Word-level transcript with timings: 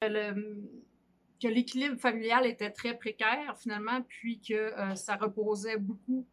que 0.00 1.48
l'équilibre 1.48 1.98
familial 1.98 2.46
était 2.46 2.70
très 2.70 2.96
précaire 2.96 3.56
finalement, 3.58 4.02
puis 4.02 4.40
que 4.40 4.54
euh, 4.54 4.94
ça 4.94 5.16
reposait 5.16 5.76
beaucoup 5.76 6.26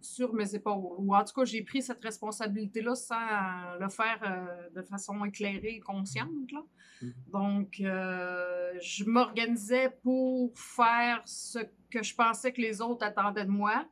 sur 0.00 0.32
mes 0.32 0.54
épaules. 0.54 0.94
Ou 0.98 1.14
en 1.14 1.24
tout 1.24 1.34
cas, 1.34 1.44
j'ai 1.44 1.62
pris 1.62 1.82
cette 1.82 2.02
responsabilité-là 2.02 2.94
sans 2.94 3.78
le 3.78 3.88
faire 3.88 4.20
euh, 4.22 4.70
de 4.74 4.82
façon 4.82 5.22
éclairée 5.24 5.76
et 5.76 5.80
consciente. 5.80 6.50
Là. 6.52 6.62
Mm-hmm. 7.02 7.30
Donc, 7.32 7.80
euh, 7.80 8.72
je 8.80 9.04
m'organisais 9.04 9.90
pour 10.02 10.52
faire 10.58 11.20
ce 11.26 11.58
que 11.90 12.02
je 12.02 12.14
pensais 12.14 12.52
que 12.52 12.60
les 12.60 12.80
autres 12.80 13.04
attendaient 13.04 13.44
de 13.44 13.50
moi 13.50 13.86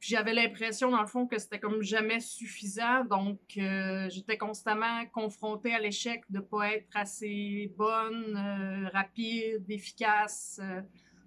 j'avais 0.00 0.32
l'impression, 0.32 0.90
dans 0.90 1.00
le 1.00 1.06
fond, 1.06 1.26
que 1.26 1.38
c'était 1.38 1.58
comme 1.58 1.82
jamais 1.82 2.20
suffisant. 2.20 3.04
Donc, 3.04 3.38
euh, 3.56 4.08
j'étais 4.10 4.36
constamment 4.36 5.04
confrontée 5.12 5.74
à 5.74 5.78
l'échec 5.78 6.22
de 6.30 6.38
ne 6.38 6.42
pas 6.42 6.72
être 6.74 6.96
assez 6.96 7.72
bonne, 7.76 8.36
euh, 8.36 8.88
rapide, 8.92 9.64
efficace. 9.68 10.60
Euh. 10.62 10.80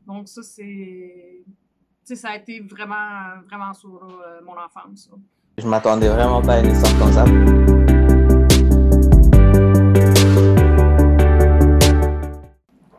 donc, 0.08 0.28
ça, 0.28 0.42
c'est. 0.44 1.44
Tu 1.46 1.54
sais, 2.04 2.16
ça 2.16 2.30
a 2.30 2.38
été 2.38 2.62
vraiment, 2.62 3.42
vraiment 3.48 3.74
sur 3.74 3.90
mon 4.44 4.58
enfance. 4.58 5.12
Je 5.58 5.68
m'attendais 5.68 6.10
vraiment 6.10 6.42
pas 6.42 6.56
à 6.56 6.60
une 6.62 6.72
histoire 6.72 6.98
comme 6.98 7.12
ça. 7.12 7.26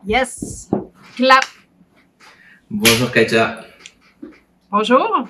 Yes! 0.05 0.69
Clap! 1.15 1.43
Bonjour, 2.69 3.11
Katia. 3.11 3.65
Bonjour. 4.71 5.27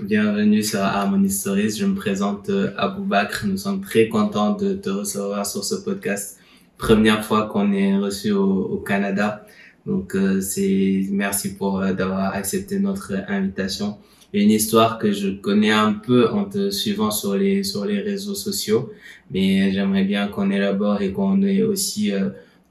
Bienvenue 0.00 0.64
sur 0.64 0.80
Harmony 0.80 1.30
Stories. 1.30 1.76
Je 1.78 1.86
me 1.86 1.94
présente 1.94 2.50
euh, 2.50 2.72
Abou 2.76 3.04
Bakr. 3.04 3.46
Nous 3.46 3.56
sommes 3.56 3.80
très 3.80 4.08
contents 4.08 4.52
de 4.52 4.74
te 4.74 4.90
recevoir 4.90 5.46
sur 5.46 5.62
ce 5.62 5.76
podcast. 5.76 6.40
Première 6.76 7.24
fois 7.24 7.46
qu'on 7.46 7.72
est 7.72 7.96
reçu 7.96 8.32
au, 8.32 8.82
Canada. 8.84 9.46
Donc, 9.86 10.16
euh, 10.16 10.40
c'est 10.40 11.06
merci 11.12 11.54
pour 11.54 11.80
euh, 11.80 11.92
d'avoir 11.92 12.34
accepté 12.34 12.80
notre 12.80 13.12
invitation. 13.28 13.98
Une 14.32 14.50
histoire 14.50 14.98
que 14.98 15.12
je 15.12 15.28
connais 15.28 15.70
un 15.70 15.92
peu 15.92 16.28
en 16.28 16.44
te 16.44 16.70
suivant 16.70 17.12
sur 17.12 17.36
les 17.36 17.62
sur 17.62 17.84
les 17.84 18.00
réseaux 18.00 18.34
sociaux, 18.34 18.90
mais 19.30 19.70
j'aimerais 19.70 20.04
bien 20.04 20.26
qu'on 20.26 20.50
élabore 20.50 21.02
et 21.02 21.12
qu'on 21.12 21.40
ait 21.42 21.62
aussi 21.62 22.10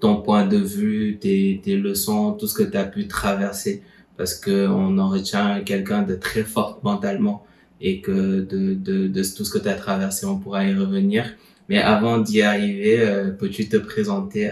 ton 0.02 0.18
point 0.18 0.46
de 0.46 0.58
vue, 0.58 1.18
tes, 1.22 1.62
tes 1.64 1.78
leçons, 1.78 2.34
tout 2.34 2.48
ce 2.48 2.54
que 2.54 2.64
tu 2.64 2.76
as 2.76 2.84
pu 2.84 3.08
traverser 3.08 3.82
parce 4.18 4.36
que 4.36 4.68
on 4.68 4.98
en 4.98 5.10
retient 5.10 5.62
quelqu'un 5.62 6.04
de 6.04 6.16
très 6.16 6.44
fort 6.44 6.80
mentalement 6.84 7.46
et 7.82 8.02
que 8.02 8.42
de, 8.42 8.74
de, 8.74 9.08
de 9.08 9.36
tout 9.36 9.44
ce 9.44 9.52
que 9.52 9.60
tu 9.60 9.68
as 9.68 9.76
traversé, 9.76 10.26
on 10.26 10.38
pourra 10.38 10.66
y 10.66 10.74
revenir. 10.74 11.34
Mais 11.70 11.80
avant 11.80 12.18
d'y 12.20 12.42
arriver, 12.42 13.02
euh, 13.02 13.32
peux-tu 13.32 13.68
te 13.68 13.78
présenter 13.78 14.52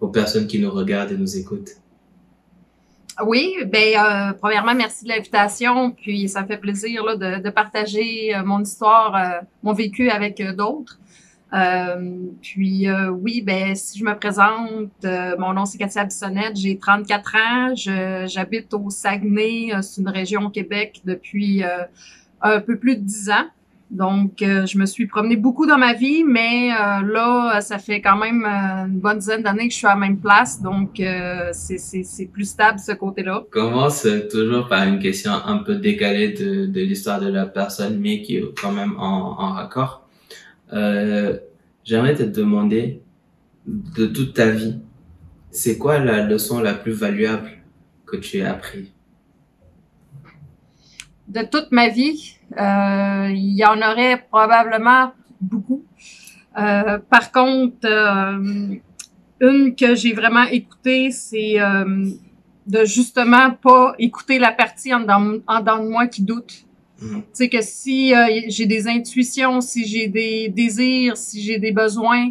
aux 0.00 0.08
personnes 0.08 0.46
qui 0.46 0.60
nous 0.60 0.70
regardent 0.70 1.12
et 1.12 1.16
nous 1.16 1.36
écoutent? 1.36 1.72
Oui, 3.24 3.56
ben 3.66 3.96
euh, 3.96 4.32
premièrement, 4.40 4.74
merci 4.74 5.04
de 5.04 5.10
l'invitation. 5.10 5.90
Puis 5.90 6.28
ça 6.28 6.42
me 6.42 6.46
fait 6.46 6.58
plaisir 6.58 7.04
là, 7.04 7.16
de, 7.16 7.50
partager 7.50 8.34
euh, 8.34 8.44
mon 8.44 8.62
histoire, 8.62 9.42
mon 9.62 9.72
vécu 9.72 10.10
avec 10.10 10.40
d'autres. 10.56 10.98
Euh, 11.54 11.96
puis 12.42 12.88
euh, 12.88 13.08
oui, 13.08 13.40
ben 13.40 13.74
si 13.74 13.98
je 13.98 14.04
me 14.04 14.14
présente, 14.14 14.90
euh, 15.04 15.34
mon 15.38 15.54
nom 15.54 15.64
c'est 15.64 15.78
Katia 15.78 16.04
Bissonnette, 16.04 16.56
j'ai 16.56 16.76
34 16.76 17.36
ans, 17.36 17.74
j'habite 18.26 18.74
au 18.74 18.90
Saguenay, 18.90 19.70
c'est 19.80 20.00
une 20.02 20.10
région 20.10 20.42
au 20.46 20.50
Québec 20.50 21.00
depuis 21.04 21.62
un 22.42 22.60
peu 22.60 22.76
plus 22.76 22.96
de 22.96 23.02
10 23.02 23.30
ans. 23.30 23.46
Donc, 23.90 24.32
je 24.40 24.76
me 24.76 24.84
suis 24.84 25.06
promenée 25.06 25.36
beaucoup 25.36 25.64
dans 25.64 25.78
ma 25.78 25.94
vie, 25.94 26.22
mais 26.22 26.68
là, 26.68 27.62
ça 27.62 27.78
fait 27.78 28.02
quand 28.02 28.18
même 28.18 28.44
une 28.44 29.00
bonne 29.00 29.18
dizaine 29.18 29.42
d'années 29.42 29.68
que 29.68 29.72
je 29.72 29.78
suis 29.78 29.86
à 29.86 29.94
la 29.94 29.96
même 29.96 30.18
place, 30.18 30.60
donc 30.60 31.00
c'est 31.52 32.26
plus 32.30 32.44
stable 32.44 32.78
ce 32.78 32.92
côté-là. 32.92 33.44
Commence 33.50 34.06
toujours 34.30 34.68
par 34.68 34.86
une 34.86 34.98
question 34.98 35.32
un 35.32 35.58
peu 35.58 35.76
décalée 35.76 36.32
de, 36.32 36.66
de 36.66 36.80
l'histoire 36.82 37.18
de 37.18 37.28
la 37.28 37.46
personne, 37.46 37.98
mais 37.98 38.20
qui 38.20 38.36
est 38.36 38.44
quand 38.60 38.72
même 38.72 38.92
en, 38.98 39.40
en 39.40 39.52
raccord. 39.52 40.07
Euh, 40.72 41.38
j'aimerais 41.84 42.14
te 42.14 42.22
demander 42.22 43.02
de 43.66 44.06
toute 44.06 44.34
ta 44.34 44.50
vie, 44.50 44.78
c'est 45.50 45.78
quoi 45.78 45.98
la 45.98 46.24
leçon 46.24 46.60
la 46.60 46.74
plus 46.74 46.92
valuable 46.92 47.50
que 48.06 48.16
tu 48.16 48.42
as 48.42 48.52
appris? 48.52 48.92
De 51.26 51.42
toute 51.42 51.70
ma 51.72 51.88
vie, 51.88 52.36
euh, 52.58 53.28
il 53.30 53.54
y 53.54 53.64
en 53.64 53.78
aurait 53.78 54.24
probablement 54.30 55.12
beaucoup. 55.40 55.84
Euh, 56.58 56.98
par 56.98 57.30
contre, 57.32 57.86
une 59.40 59.76
que 59.76 59.94
j'ai 59.94 60.12
vraiment 60.12 60.44
écoutée, 60.44 61.10
c'est 61.10 61.58
de 62.66 62.84
justement 62.84 63.50
pas 63.50 63.94
écouter 63.98 64.38
la 64.38 64.52
partie 64.52 64.92
en 64.94 65.00
dedans 65.00 65.82
de 65.82 65.88
moi 65.88 66.06
qui 66.06 66.22
doute. 66.22 66.67
Mm-hmm. 67.02 67.20
Tu 67.20 67.22
sais 67.32 67.48
que 67.48 67.60
si 67.60 68.14
euh, 68.14 68.26
j'ai 68.48 68.66
des 68.66 68.88
intuitions, 68.88 69.60
si 69.60 69.86
j'ai 69.86 70.08
des 70.08 70.48
désirs, 70.48 71.16
si 71.16 71.42
j'ai 71.42 71.58
des 71.58 71.72
besoins, 71.72 72.30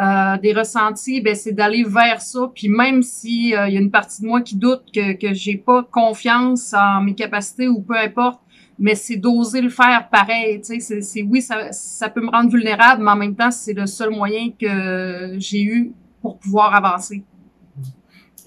euh, 0.00 0.36
des 0.38 0.52
ressentis, 0.52 1.20
ben 1.20 1.34
c'est 1.34 1.52
d'aller 1.52 1.84
vers 1.84 2.20
ça. 2.20 2.50
Puis 2.54 2.68
même 2.68 3.02
si 3.02 3.54
euh, 3.54 3.68
il 3.68 3.74
y 3.74 3.76
a 3.76 3.80
une 3.80 3.90
partie 3.90 4.22
de 4.22 4.26
moi 4.26 4.40
qui 4.40 4.56
doute 4.56 4.82
que 4.92 5.12
que 5.12 5.34
j'ai 5.34 5.56
pas 5.56 5.84
confiance 5.84 6.74
en 6.74 7.02
mes 7.02 7.14
capacités 7.14 7.68
ou 7.68 7.80
peu 7.80 7.96
importe, 7.96 8.40
mais 8.78 8.94
c'est 8.94 9.16
d'oser 9.16 9.60
le 9.60 9.70
faire 9.70 10.08
pareil. 10.10 10.60
Tu 10.60 10.80
sais, 10.80 11.00
c'est 11.00 11.22
oui 11.22 11.40
ça 11.40 11.70
ça 11.72 12.08
peut 12.08 12.20
me 12.20 12.30
rendre 12.30 12.50
vulnérable, 12.50 13.04
mais 13.04 13.10
en 13.10 13.16
même 13.16 13.36
temps 13.36 13.52
c'est 13.52 13.74
le 13.74 13.86
seul 13.86 14.10
moyen 14.10 14.50
que 14.50 15.36
j'ai 15.38 15.62
eu 15.62 15.92
pour 16.20 16.38
pouvoir 16.38 16.74
avancer. 16.74 17.22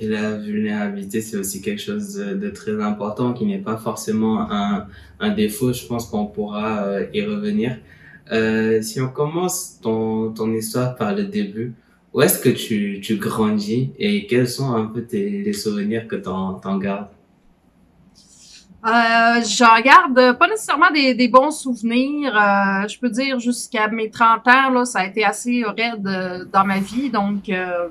Et 0.02 0.08
la 0.08 0.36
vulnérabilité, 0.36 1.22
c'est 1.22 1.38
aussi 1.38 1.62
quelque 1.62 1.82
chose 1.82 2.16
de, 2.16 2.50
très 2.50 2.82
important 2.82 3.34
qui 3.34 3.46
n'est 3.46 3.60
pas 3.60 3.78
forcément 3.78 4.52
un, 4.52 4.88
un 5.20 5.30
défaut. 5.30 5.72
Je 5.74 5.86
pense 5.86 6.08
qu'on 6.08 6.26
pourra 6.26 6.84
euh, 6.84 7.06
y 7.14 7.24
revenir. 7.24 7.78
Euh, 8.32 8.82
si 8.82 9.00
on 9.00 9.10
commence 9.10 9.80
ton, 9.80 10.32
ton 10.32 10.52
histoire 10.54 10.96
par 10.96 11.14
le 11.14 11.26
début, 11.26 11.76
où 12.14 12.22
est-ce 12.22 12.40
que 12.40 12.50
tu, 12.50 13.00
tu 13.02 13.18
grandis 13.18 13.92
et 14.00 14.26
quels 14.26 14.48
sont 14.48 14.74
un 14.74 14.88
peu 14.88 15.04
tes, 15.04 15.44
les 15.44 15.54
souvenirs 15.54 16.08
que 16.08 16.16
tu 16.16 16.30
en 16.30 16.78
gardes? 16.78 17.08
Euh, 18.84 19.44
j'en 19.44 19.80
garde 19.82 20.38
pas 20.40 20.48
nécessairement 20.48 20.90
des, 20.92 21.14
des 21.14 21.28
bons 21.28 21.52
souvenirs. 21.52 22.36
Euh, 22.36 22.88
je 22.88 22.98
peux 23.00 23.10
dire 23.10 23.40
jusqu'à 23.40 23.88
mes 23.88 24.10
30 24.10 24.48
ans, 24.48 24.70
là, 24.72 24.86
ça 24.86 25.00
a 25.02 25.06
été 25.06 25.24
assez 25.24 25.64
raide 25.64 26.08
euh, 26.08 26.46
dans 26.52 26.66
ma 26.66 26.80
vie. 26.80 27.12
Donc, 27.12 27.48
euh, 27.50 27.90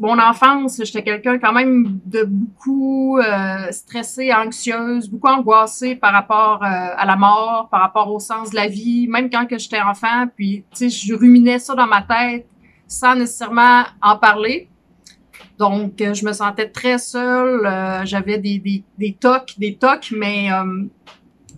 mon 0.00 0.18
enfance, 0.18 0.80
j'étais 0.82 1.02
quelqu'un 1.02 1.38
quand 1.38 1.52
même 1.52 2.00
de 2.06 2.24
beaucoup 2.24 3.18
euh, 3.18 3.70
stressé, 3.70 4.32
anxieuse, 4.32 5.10
beaucoup 5.10 5.28
angoissée 5.28 5.94
par 5.94 6.14
rapport 6.14 6.64
euh, 6.64 6.94
à 6.96 7.04
la 7.04 7.16
mort, 7.16 7.68
par 7.70 7.82
rapport 7.82 8.10
au 8.10 8.18
sens 8.18 8.50
de 8.50 8.56
la 8.56 8.66
vie, 8.66 9.06
même 9.08 9.28
quand 9.28 9.44
que 9.46 9.58
j'étais 9.58 9.82
enfant. 9.82 10.26
Puis, 10.34 10.64
tu 10.74 10.88
sais, 10.88 11.06
je 11.06 11.14
ruminais 11.14 11.58
ça 11.58 11.74
dans 11.74 11.86
ma 11.86 12.00
tête 12.00 12.46
sans 12.88 13.14
nécessairement 13.14 13.84
en 14.02 14.16
parler. 14.16 14.70
Donc, 15.58 16.00
euh, 16.00 16.14
je 16.14 16.24
me 16.24 16.32
sentais 16.32 16.70
très 16.70 16.96
seule. 16.96 17.68
J'avais 18.04 18.38
des, 18.38 18.58
des, 18.58 18.82
des 18.96 19.12
tocs, 19.12 19.52
des 19.58 19.76
tocs, 19.76 20.14
mais 20.16 20.48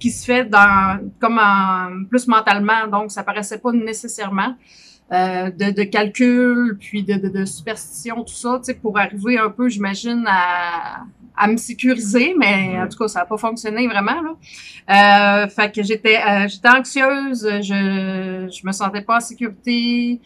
qui 0.01 0.11
se 0.11 0.25
fait 0.25 0.45
dans 0.47 0.99
comme 1.21 1.39
en, 1.39 2.05
plus 2.11 2.27
mentalement. 2.27 2.89
Donc, 2.91 3.13
ça 3.13 3.23
paraissait 3.23 3.59
pas 3.59 3.71
nécessairement. 3.71 4.57
Euh, 5.13 5.51
de, 5.51 5.71
de, 5.73 5.83
calcul, 5.83 6.79
puis 6.81 7.03
de, 7.03 7.15
de, 7.15 7.29
de, 7.29 7.45
superstition, 7.45 8.25
tout 8.25 8.33
ça, 8.33 8.59
tu 8.59 8.65
sais, 8.65 8.75
pour 8.75 8.99
arriver 8.99 9.37
un 9.37 9.51
peu, 9.51 9.69
j'imagine, 9.69 10.25
à, 10.27 11.05
à 11.37 11.49
me 11.49 11.59
sécuriser, 11.59 12.35
mais 12.39 12.81
en 12.81 12.89
tout 12.89 12.97
cas, 12.97 13.09
ça 13.09 13.19
n'a 13.21 13.27
pas 13.27 13.37
fonctionné 13.37 13.87
vraiment. 13.89 14.23
Là. 14.23 15.45
Euh, 15.45 15.49
fait 15.49 15.71
que 15.71 15.83
j'étais 15.83 16.17
euh, 16.17 16.49
j'étais 16.49 16.69
anxieuse, 16.69 17.47
je 17.47 18.49
je 18.51 18.67
me 18.67 18.73
sentais 18.73 19.03
pas 19.03 19.17
en 19.19 19.21
sécurité. 19.21 20.19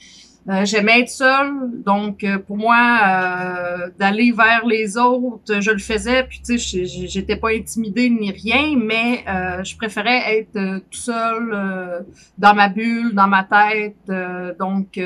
Euh, 0.48 0.64
j'aimais 0.64 1.00
être 1.00 1.08
seule, 1.08 1.82
donc 1.84 2.22
euh, 2.22 2.38
pour 2.38 2.56
moi, 2.56 3.00
euh, 3.04 3.90
d'aller 3.98 4.30
vers 4.30 4.64
les 4.64 4.96
autres, 4.96 5.60
je 5.60 5.72
le 5.72 5.78
faisais, 5.78 6.22
puis 6.22 6.40
tu 6.40 6.56
sais, 6.56 6.84
j'étais 6.84 7.34
pas 7.34 7.48
intimidée 7.50 8.08
ni 8.08 8.30
rien, 8.30 8.76
mais 8.76 9.24
je 9.64 9.76
préférais 9.76 10.38
être 10.38 10.78
tout 10.88 10.98
seul 10.98 12.06
dans 12.38 12.54
ma 12.54 12.68
bulle, 12.68 13.12
dans 13.12 13.26
ma 13.26 13.42
tête, 13.42 14.56
donc 14.58 15.00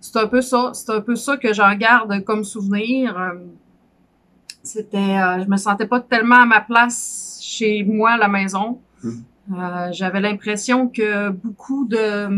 c'est 0.00 0.16
un 0.18 0.26
peu 0.26 0.40
ça, 0.40 0.72
c'est 0.74 0.90
un 0.90 1.00
peu 1.00 1.14
ça 1.14 1.36
que 1.36 1.52
j'en 1.52 1.74
garde 1.76 2.24
comme 2.24 2.42
souvenir. 2.42 3.32
C'était, 4.64 5.16
je 5.44 5.48
me 5.48 5.56
sentais 5.56 5.86
pas 5.86 6.00
tellement 6.00 6.42
à 6.42 6.46
ma 6.46 6.60
place 6.60 7.38
chez 7.40 7.84
moi 7.84 8.12
à 8.12 8.16
la 8.16 8.28
maison. 8.28 8.80
Mmh. 9.04 9.92
J'avais 9.92 10.20
l'impression 10.20 10.88
que 10.88 11.30
beaucoup 11.30 11.86
de 11.86 12.28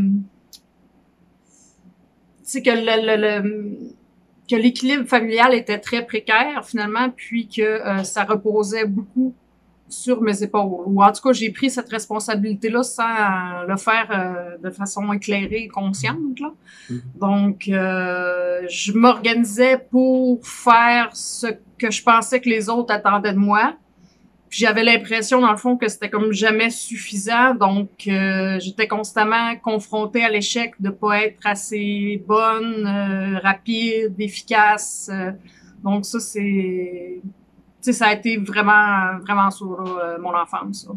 c'est 2.42 2.62
que 2.62 2.70
le, 2.70 3.78
que 4.48 4.56
l'équilibre 4.56 5.06
familial 5.06 5.54
était 5.54 5.78
très 5.78 6.04
précaire 6.04 6.64
finalement, 6.64 7.10
puis 7.10 7.48
que 7.48 7.62
euh, 7.62 8.04
ça 8.04 8.24
reposait 8.24 8.86
beaucoup 8.86 9.34
sur 9.88 10.22
mes 10.22 10.42
épaules. 10.42 10.84
Ou 10.86 11.02
en 11.02 11.12
tout 11.12 11.22
cas, 11.22 11.32
j'ai 11.32 11.50
pris 11.50 11.70
cette 11.70 11.88
responsabilité-là 11.88 12.82
sans 12.82 13.62
le 13.68 13.76
faire 13.76 14.08
euh, 14.10 14.56
de 14.58 14.70
façon 14.70 15.12
éclairée 15.12 15.64
et 15.64 15.68
consciente. 15.68 16.40
Là. 16.40 16.52
Mm-hmm. 16.90 17.00
Donc, 17.20 17.68
euh, 17.68 18.62
je 18.68 18.92
m'organisais 18.92 19.78
pour 19.90 20.46
faire 20.46 21.10
ce 21.12 21.46
que 21.78 21.90
je 21.90 22.02
pensais 22.02 22.40
que 22.40 22.48
les 22.48 22.68
autres 22.68 22.92
attendaient 22.92 23.34
de 23.34 23.38
moi. 23.38 23.74
J'avais 24.52 24.84
l'impression, 24.84 25.40
dans 25.40 25.50
le 25.50 25.56
fond, 25.56 25.76
que 25.76 25.88
c'était 25.88 26.10
comme 26.10 26.32
jamais 26.32 26.70
suffisant. 26.70 27.54
Donc, 27.54 27.88
euh, 28.06 28.60
j'étais 28.60 28.86
constamment 28.86 29.56
confrontée 29.56 30.22
à 30.22 30.28
l'échec 30.28 30.74
de 30.78 30.90
pas 30.90 31.24
être 31.24 31.46
assez 31.46 32.22
bonne, 32.28 32.86
rapide, 33.42 34.14
efficace. 34.18 35.10
donc, 35.82 36.04
ça, 36.04 36.20
c'est 36.20 37.22
sais, 37.82 37.92
ça 37.92 38.06
a 38.06 38.14
été 38.14 38.36
vraiment, 38.36 39.18
vraiment 39.20 39.50
sur 39.50 39.80
euh, 39.80 40.18
mon 40.20 40.34
enfance. 40.34 40.88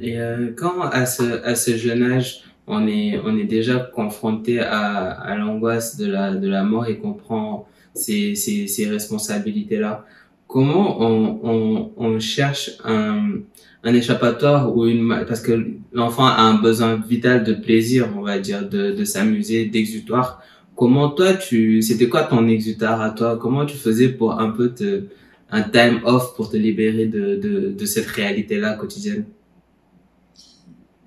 Et 0.00 0.18
euh, 0.18 0.52
quand 0.56 0.80
à 0.80 1.06
ce, 1.06 1.44
à 1.44 1.54
ce 1.54 1.76
jeune 1.76 2.02
âge, 2.02 2.44
on 2.66 2.86
est, 2.86 3.20
on 3.24 3.36
est 3.36 3.44
déjà 3.44 3.78
confronté 3.78 4.60
à, 4.60 5.10
à 5.10 5.36
l'angoisse 5.36 5.96
de 5.96 6.06
la, 6.06 6.34
de 6.34 6.48
la 6.48 6.62
mort 6.62 6.86
et 6.86 6.98
qu'on 6.98 7.12
prend 7.12 7.66
ces, 7.94 8.34
ces, 8.34 8.68
ces 8.68 8.88
responsabilités-là, 8.88 10.04
comment 10.46 11.00
on, 11.00 11.40
on, 11.42 11.92
on 11.96 12.20
cherche 12.20 12.70
un, 12.84 13.40
un 13.82 13.94
échappatoire 13.94 14.76
ou 14.76 14.86
une 14.86 15.24
parce 15.26 15.40
que 15.40 15.76
l'enfant 15.92 16.26
a 16.26 16.42
un 16.42 16.54
besoin 16.54 16.96
vital 16.96 17.44
de 17.44 17.54
plaisir 17.54 18.08
on 18.16 18.22
va 18.22 18.38
dire 18.38 18.68
de, 18.68 18.92
de 18.92 19.04
s'amuser 19.04 19.66
d'exutoire 19.66 20.42
comment 20.76 21.10
toi 21.10 21.34
tu 21.34 21.82
c'était 21.82 22.08
quoi 22.08 22.24
ton 22.24 22.48
exutoire 22.48 23.00
à 23.00 23.10
toi? 23.10 23.38
Comment 23.38 23.66
tu 23.66 23.76
faisais 23.76 24.08
pour 24.08 24.40
un 24.40 24.50
peu 24.50 24.74
te 24.74 25.04
un 25.50 25.62
time 25.62 26.00
off 26.04 26.34
pour 26.34 26.50
te 26.50 26.56
libérer 26.56 27.06
de, 27.06 27.36
de, 27.36 27.72
de 27.72 27.84
cette 27.86 28.06
réalité-là 28.06 28.74
quotidienne? 28.74 29.26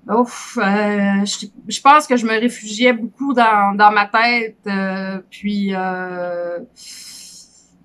Ouf, 0.08 0.56
euh, 0.56 1.24
je, 1.24 1.46
je, 1.66 1.80
pense 1.80 2.06
que 2.06 2.16
je 2.16 2.24
me 2.24 2.38
réfugiais 2.38 2.92
beaucoup 2.92 3.34
dans, 3.34 3.74
dans 3.76 3.90
ma 3.90 4.06
tête, 4.06 4.56
euh, 4.68 5.18
puis 5.28 5.74
euh, 5.74 6.60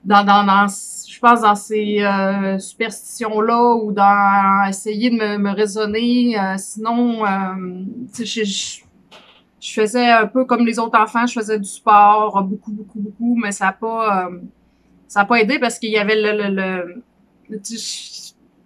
dans, 0.06 0.24
dans, 0.24 0.44
dans, 0.46 0.68
je 1.12 1.20
pense 1.20 1.42
dans 1.42 1.56
ces 1.56 2.02
euh, 2.02 2.58
superstitions-là 2.58 3.76
ou 3.84 3.92
dans 3.92 4.68
essayer 4.70 5.10
de 5.10 5.16
me, 5.16 5.38
me 5.38 5.52
raisonner. 5.52 6.40
Euh, 6.40 6.56
sinon, 6.58 7.26
je, 8.18 8.24
je, 8.24 8.82
je, 9.60 9.74
faisais 9.74 10.10
un 10.10 10.28
peu 10.28 10.46
comme 10.46 10.66
les 10.66 10.80
autres 10.80 10.98
enfants, 10.98 11.26
je 11.28 11.34
faisais 11.34 11.60
du 11.60 11.68
sport, 11.68 12.42
beaucoup, 12.44 12.72
beaucoup, 12.72 13.00
beaucoup, 13.00 13.36
mais 13.36 13.52
ça 13.52 13.66
n'a 13.66 13.74
pas 13.74 14.30
ça 15.08 15.20
n'a 15.20 15.26
pas 15.26 15.42
aidé 15.42 15.60
parce 15.60 15.78
qu'il 15.78 15.92
y 15.92 15.98
avait 15.98 16.16
le, 16.16 16.48
le, 16.56 17.04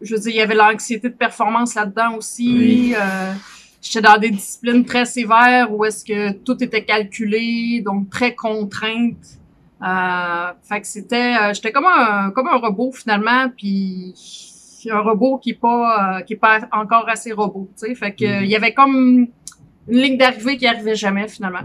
je 0.02 0.16
veux 0.16 0.22
dire, 0.22 0.32
il 0.32 0.38
y 0.38 0.42
avait 0.42 0.54
l'anxiété 0.56 1.10
de 1.10 1.16
performance 1.16 1.74
là-dedans 1.74 2.16
aussi. 2.18 2.94
Euh, 2.96 3.34
J'étais 3.82 4.02
dans 4.02 4.18
des 4.18 4.32
disciplines 4.32 4.84
très 4.84 5.06
sévères 5.06 5.72
où 5.72 5.86
est-ce 5.86 6.04
que 6.04 6.32
tout 6.32 6.64
était 6.64 6.84
calculé, 6.84 7.82
donc 7.86 8.10
très 8.10 8.34
contrainte. 8.34 9.40
Euh, 9.84 10.54
fait 10.64 10.82
que 10.82 10.88
c'était, 10.88 11.36
euh, 11.36 11.54
j'étais 11.54 11.72
comme 11.72 11.86
un 11.86 12.32
comme 12.32 12.48
un 12.48 12.58
robot 12.58 12.92
finalement, 12.94 13.50
puis 13.56 14.14
un 14.90 15.00
robot 15.00 15.38
qui 15.38 15.52
est 15.52 15.60
pas 15.60 16.20
euh, 16.20 16.22
qui 16.22 16.34
est 16.34 16.38
pas 16.38 16.62
encore 16.72 17.10
assez 17.10 17.34
robot, 17.34 17.70
tu 17.78 17.88
sais. 17.88 17.96
Fait 17.96 18.14
que 18.14 18.24
mm-hmm. 18.24 18.44
il 18.44 18.50
y 18.50 18.56
avait 18.56 18.74
comme 18.74 19.28
une 19.88 19.98
ligne 20.02 20.18
d'arrivée 20.18 20.58
qui 20.58 20.66
arrivait 20.66 20.96
jamais 20.96 21.28
finalement. 21.28 21.60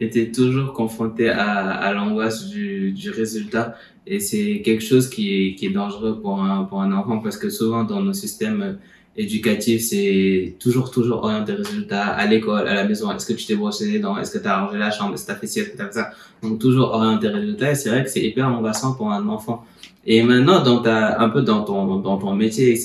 Était 0.00 0.32
toujours 0.32 0.72
confronté 0.72 1.28
à, 1.28 1.70
à 1.70 1.92
l'angoisse 1.92 2.48
du, 2.48 2.92
du 2.92 3.10
résultat 3.10 3.76
et 4.06 4.18
c'est 4.18 4.60
quelque 4.62 4.82
chose 4.82 5.08
qui 5.08 5.34
est, 5.34 5.54
qui 5.54 5.66
est 5.66 5.70
dangereux 5.70 6.20
pour 6.20 6.42
un, 6.42 6.64
pour 6.64 6.82
un 6.82 6.92
enfant 6.92 7.20
parce 7.20 7.38
que 7.38 7.48
souvent 7.48 7.84
dans 7.84 8.02
nos 8.02 8.12
systèmes 8.12 8.78
éducatifs 9.16 9.82
c'est 9.82 10.56
toujours 10.58 10.90
toujours 10.90 11.18
orienté 11.24 11.52
résultat 11.52 12.06
à 12.06 12.26
l'école 12.26 12.66
à 12.66 12.74
la 12.74 12.84
maison. 12.84 13.12
Est-ce 13.12 13.26
que 13.26 13.32
tu 13.32 13.46
t'es 13.46 13.54
brossé 13.54 13.86
les 13.92 13.98
dents? 14.00 14.16
Est-ce 14.18 14.32
que 14.32 14.38
tu 14.38 14.48
as 14.48 14.60
rangé 14.60 14.78
la 14.78 14.90
chambre? 14.90 15.14
Est-ce 15.14 15.22
que 15.22 15.26
tu 15.26 15.32
as 15.32 15.36
fait 15.36 15.46
ci? 15.46 15.60
Est-ce 15.60 15.92
ça? 15.92 16.10
Donc 16.42 16.58
toujours 16.58 16.88
orienté 16.90 17.28
résultat 17.28 17.70
et 17.72 17.74
c'est 17.74 17.90
vrai 17.90 18.02
que 18.04 18.10
c'est 18.10 18.24
hyper 18.28 18.48
angoissant 18.48 18.94
pour 18.94 19.10
un 19.12 19.26
enfant. 19.28 19.64
Et 20.06 20.22
maintenant 20.22 20.62
dans 20.62 20.80
ta 20.82 21.20
un 21.20 21.28
peu 21.28 21.42
dans 21.42 21.62
ton 21.62 22.00
dans 22.00 22.18
ton 22.18 22.34
métier 22.34 22.78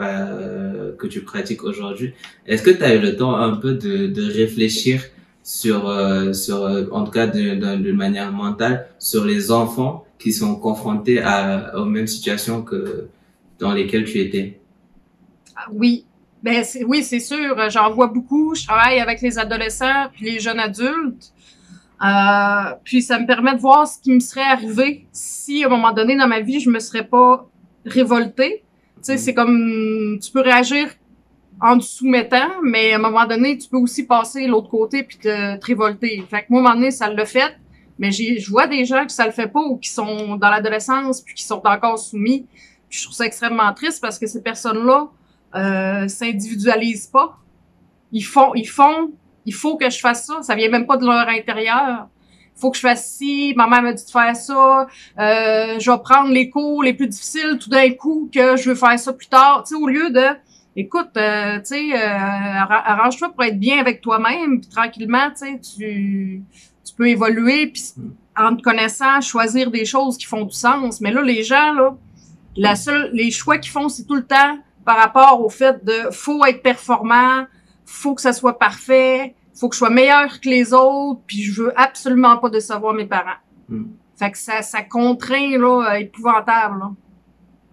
euh, 0.00 0.92
que 0.96 1.06
tu 1.06 1.22
pratiques 1.22 1.64
aujourd'hui 1.64 2.12
est-ce 2.46 2.62
que 2.62 2.70
tu 2.70 2.82
as 2.84 2.94
eu 2.94 3.00
le 3.00 3.16
temps 3.16 3.36
un 3.36 3.56
peu 3.56 3.72
de, 3.74 4.06
de 4.06 4.24
réfléchir 4.40 5.02
sur, 5.42 5.88
euh, 5.88 6.32
sur 6.32 6.62
euh, 6.62 6.84
en 6.92 7.02
tout 7.04 7.10
cas 7.10 7.26
d'une 7.26 7.96
manière 7.96 8.30
mentale, 8.32 8.86
sur 8.98 9.24
les 9.24 9.50
enfants 9.50 10.04
qui 10.18 10.32
sont 10.32 10.54
confrontés 10.54 11.20
à, 11.20 11.78
aux 11.78 11.86
mêmes 11.86 12.06
situations 12.06 12.62
que 12.62 13.06
dans 13.58 13.72
lesquelles 13.72 14.04
tu 14.04 14.20
étais? 14.20 14.60
Oui, 15.72 16.06
ben 16.42 16.64
oui, 16.86 17.02
c'est 17.02 17.20
sûr. 17.20 17.56
J'en 17.70 17.90
vois 17.90 18.06
beaucoup. 18.06 18.54
Je 18.54 18.66
travaille 18.66 19.00
avec 19.00 19.20
les 19.20 19.38
adolescents 19.38 20.08
puis 20.12 20.24
les 20.24 20.40
jeunes 20.40 20.60
adultes. 20.60 21.32
Euh, 22.02 22.74
puis 22.82 23.02
ça 23.02 23.18
me 23.18 23.26
permet 23.26 23.54
de 23.54 23.60
voir 23.60 23.86
ce 23.86 23.98
qui 24.00 24.12
me 24.12 24.20
serait 24.20 24.40
arrivé 24.40 25.06
si 25.12 25.62
à 25.64 25.66
un 25.66 25.70
moment 25.70 25.92
donné 25.92 26.16
dans 26.16 26.28
ma 26.28 26.40
vie 26.40 26.58
je 26.58 26.70
me 26.70 26.78
serais 26.78 27.06
pas 27.06 27.46
révoltée. 27.84 28.64
Tu 28.96 29.02
sais, 29.02 29.14
mm. 29.14 29.18
c'est 29.18 29.34
comme 29.34 30.18
tu 30.22 30.32
peux 30.32 30.40
réagir 30.40 30.88
en 31.60 31.78
te 31.78 31.84
soumettant, 31.84 32.62
mais 32.62 32.92
à 32.92 32.96
un 32.96 33.00
moment 33.00 33.26
donné, 33.26 33.58
tu 33.58 33.68
peux 33.68 33.76
aussi 33.76 34.06
passer 34.06 34.46
l'autre 34.46 34.70
côté 34.70 35.02
puis 35.02 35.18
te, 35.18 35.58
te, 35.58 35.66
révolter. 35.66 36.24
Fait 36.30 36.40
que 36.40 36.46
moi, 36.48 36.60
à 36.60 36.62
un 36.62 36.64
moment 36.68 36.74
donné, 36.76 36.90
ça 36.90 37.10
le 37.10 37.24
fait, 37.26 37.54
mais 37.98 38.10
je 38.12 38.50
vois 38.50 38.66
des 38.66 38.86
gens 38.86 39.04
que 39.04 39.12
ça 39.12 39.26
le 39.26 39.32
fait 39.32 39.46
pas 39.46 39.60
ou 39.60 39.76
qui 39.76 39.90
sont 39.90 40.36
dans 40.36 40.48
l'adolescence 40.48 41.20
puis 41.20 41.34
qui 41.34 41.44
sont 41.44 41.60
encore 41.66 41.98
soumis. 41.98 42.46
je 42.88 43.02
trouve 43.02 43.14
ça 43.14 43.26
extrêmement 43.26 43.74
triste 43.74 44.00
parce 44.00 44.18
que 44.18 44.26
ces 44.26 44.42
personnes-là 44.42 45.10
euh, 45.54 46.08
s'individualisent 46.08 47.06
pas. 47.06 47.38
Ils 48.12 48.24
font, 48.24 48.54
ils 48.54 48.68
font, 48.68 49.12
il 49.46 49.54
faut 49.54 49.76
que 49.76 49.88
je 49.90 49.98
fasse 49.98 50.26
ça. 50.26 50.42
Ça 50.42 50.54
vient 50.54 50.68
même 50.68 50.86
pas 50.86 50.96
de 50.96 51.06
leur 51.06 51.28
intérieur. 51.28 52.08
Il 52.56 52.60
faut 52.60 52.70
que 52.70 52.76
je 52.76 52.82
fasse 52.82 53.14
ci, 53.16 53.54
ma 53.56 53.66
mère 53.66 53.82
m'a 53.82 53.92
dit 53.92 54.04
de 54.04 54.10
faire 54.10 54.36
ça, 54.36 54.86
euh, 55.18 55.78
je 55.78 55.90
vais 55.90 55.98
prendre 56.04 56.28
les 56.28 56.50
cours 56.50 56.82
les 56.82 56.92
plus 56.92 57.06
difficiles 57.06 57.56
tout 57.58 57.70
d'un 57.70 57.90
coup 57.92 58.28
que 58.30 58.56
je 58.56 58.68
veux 58.68 58.74
faire 58.74 58.98
ça 58.98 59.14
plus 59.14 59.28
tard. 59.28 59.64
Tu 59.66 59.74
sais, 59.74 59.80
au 59.80 59.86
lieu 59.86 60.10
de 60.10 60.26
écoute, 60.76 61.10
euh, 61.16 61.58
tu 61.58 61.64
sais, 61.64 61.94
euh, 61.94 62.16
arrange-toi 62.68 63.30
pour 63.30 63.44
être 63.44 63.58
bien 63.58 63.78
avec 63.78 64.00
toi-même, 64.00 64.60
puis 64.60 64.68
tranquillement, 64.68 65.30
tu 65.30 65.46
sais, 65.46 65.60
tu, 65.76 66.42
peux 66.98 67.08
évoluer, 67.08 67.68
puis 67.68 67.82
hmm. 67.96 68.10
en 68.36 68.56
te 68.56 68.62
connaissant, 68.62 69.22
choisir 69.22 69.70
des 69.70 69.86
choses 69.86 70.18
qui 70.18 70.26
font 70.26 70.44
du 70.44 70.54
sens. 70.54 71.00
Mais 71.00 71.12
là, 71.12 71.22
les 71.22 71.42
gens, 71.42 71.72
là, 71.72 71.96
la 72.56 72.76
seule, 72.76 73.10
les 73.14 73.30
choix 73.30 73.56
qu'ils 73.56 73.70
font, 73.70 73.88
c'est 73.88 74.04
tout 74.04 74.16
le 74.16 74.26
temps 74.26 74.58
par 74.84 74.96
rapport 74.96 75.44
au 75.44 75.48
fait 75.48 75.84
de 75.84 76.10
faut 76.10 76.44
être 76.44 76.62
performant, 76.62 77.46
faut 77.84 78.14
que 78.14 78.20
ça 78.20 78.32
soit 78.32 78.58
parfait, 78.58 79.34
faut 79.54 79.68
que 79.68 79.74
je 79.74 79.78
sois 79.78 79.90
meilleur 79.90 80.40
que 80.40 80.48
les 80.48 80.72
autres, 80.72 81.20
puis 81.26 81.42
je 81.42 81.62
veux 81.62 81.72
absolument 81.78 82.38
pas 82.38 82.50
décevoir 82.50 82.94
mes 82.94 83.06
parents. 83.06 83.40
Hmm. 83.68 83.84
Fait 84.18 84.30
que 84.30 84.38
ça, 84.38 84.62
ça 84.62 84.82
contraint, 84.82 85.58
là, 85.58 85.98
épouvantable, 85.98 86.78
là. 86.78 86.90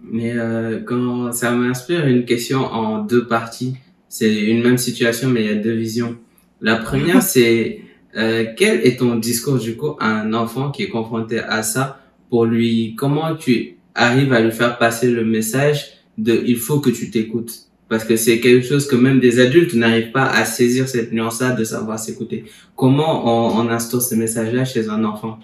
Mais 0.02 0.34
euh, 0.36 0.80
quand 0.86 1.32
ça 1.32 1.52
m'inspire 1.52 2.06
une 2.08 2.26
question 2.26 2.60
en 2.60 3.00
deux 3.00 3.28
parties. 3.28 3.76
C'est 4.10 4.34
une 4.34 4.64
même 4.64 4.78
situation, 4.78 5.30
mais 5.30 5.44
il 5.44 5.48
y 5.48 5.52
a 5.52 5.56
deux 5.56 5.74
visions. 5.74 6.18
La 6.62 6.78
première, 6.78 7.22
c'est 7.34 7.82
euh, 8.16 8.46
quel 8.56 8.86
est 8.86 9.00
ton 9.00 9.16
discours 9.16 9.58
du 9.58 9.76
coup 9.76 9.96
à 10.00 10.08
un 10.08 10.34
enfant 10.34 10.72
qui 10.72 10.84
est 10.84 10.90
confronté 10.90 11.40
à 11.40 11.64
ça? 11.64 12.00
Pour 12.30 12.46
lui 12.46 12.96
comment 12.96 13.36
tu 13.36 13.78
arrives 13.96 14.34
à 14.34 14.42
lui 14.42 14.52
faire 14.52 14.78
passer 14.78 15.10
le 15.10 15.26
message 15.26 15.97
il 16.18 16.58
faut 16.58 16.80
que 16.80 16.90
tu 16.90 17.12
t'écoutes 17.12 17.68
parce 17.90 18.04
que 18.04 18.18
c'est 18.18 18.40
quelque 18.40 18.66
chose 18.68 18.88
que 18.88 18.96
même 18.96 19.20
des 19.20 19.40
adultes 19.40 19.74
n'arrivent 19.74 20.12
pas 20.12 20.26
à 20.26 20.44
saisir 20.46 20.90
cette 20.90 21.14
nuance-là 21.14 21.52
de 21.52 21.64
savoir 21.64 21.98
s'écouter. 21.98 22.46
Comment 22.76 23.56
on, 23.56 23.70
instaure 23.70 24.02
ce 24.02 24.16
message-là 24.16 24.66
chez 24.66 24.90
un 24.90 25.04
enfant? 25.06 25.40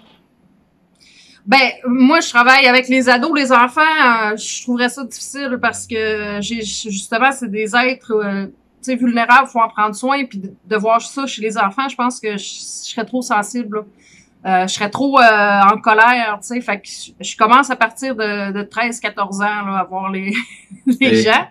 Ben, 1.46 1.70
moi, 1.86 2.20
je 2.20 2.28
travaille 2.28 2.66
avec 2.66 2.88
les 2.88 3.08
ados, 3.08 3.32
les 3.34 3.52
enfants. 3.52 3.80
Euh, 3.80 4.36
je 4.36 4.62
trouverais 4.62 4.88
ça 4.88 5.04
difficile 5.04 5.58
parce 5.60 5.86
que 5.86 6.40
justement, 6.40 7.32
c'est 7.32 7.50
des 7.50 7.74
êtres 7.76 8.12
euh, 8.12 8.46
vulnérables, 8.94 9.48
faut 9.48 9.60
en 9.60 9.68
prendre 9.68 9.94
soin. 9.94 10.24
Puis 10.24 10.40
de, 10.40 10.76
voir 10.76 11.00
ça 11.00 11.26
chez 11.26 11.42
les 11.42 11.56
enfants, 11.56 11.88
je 11.88 11.96
pense 11.96 12.20
que 12.20 12.36
je, 12.36 12.44
serais 12.44 13.04
trop 13.06 13.22
sensible. 13.22 13.84
Je 14.44 14.66
serais 14.66 14.90
trop 14.90 15.18
euh, 15.18 15.60
en 15.72 15.78
colère, 15.78 16.38
tu 16.42 16.48
sais. 16.48 16.60
Fait 16.60 16.78
que 16.78 16.88
je, 17.20 17.36
commence 17.36 17.70
à 17.70 17.76
partir 17.76 18.14
de, 18.14 18.52
de 18.52 18.62
13-14 18.62 19.36
ans 19.36 19.40
là, 19.40 19.78
à 19.78 19.84
voir 19.84 20.10
les, 20.10 20.34
les 21.00 21.22
gens. 21.22 21.46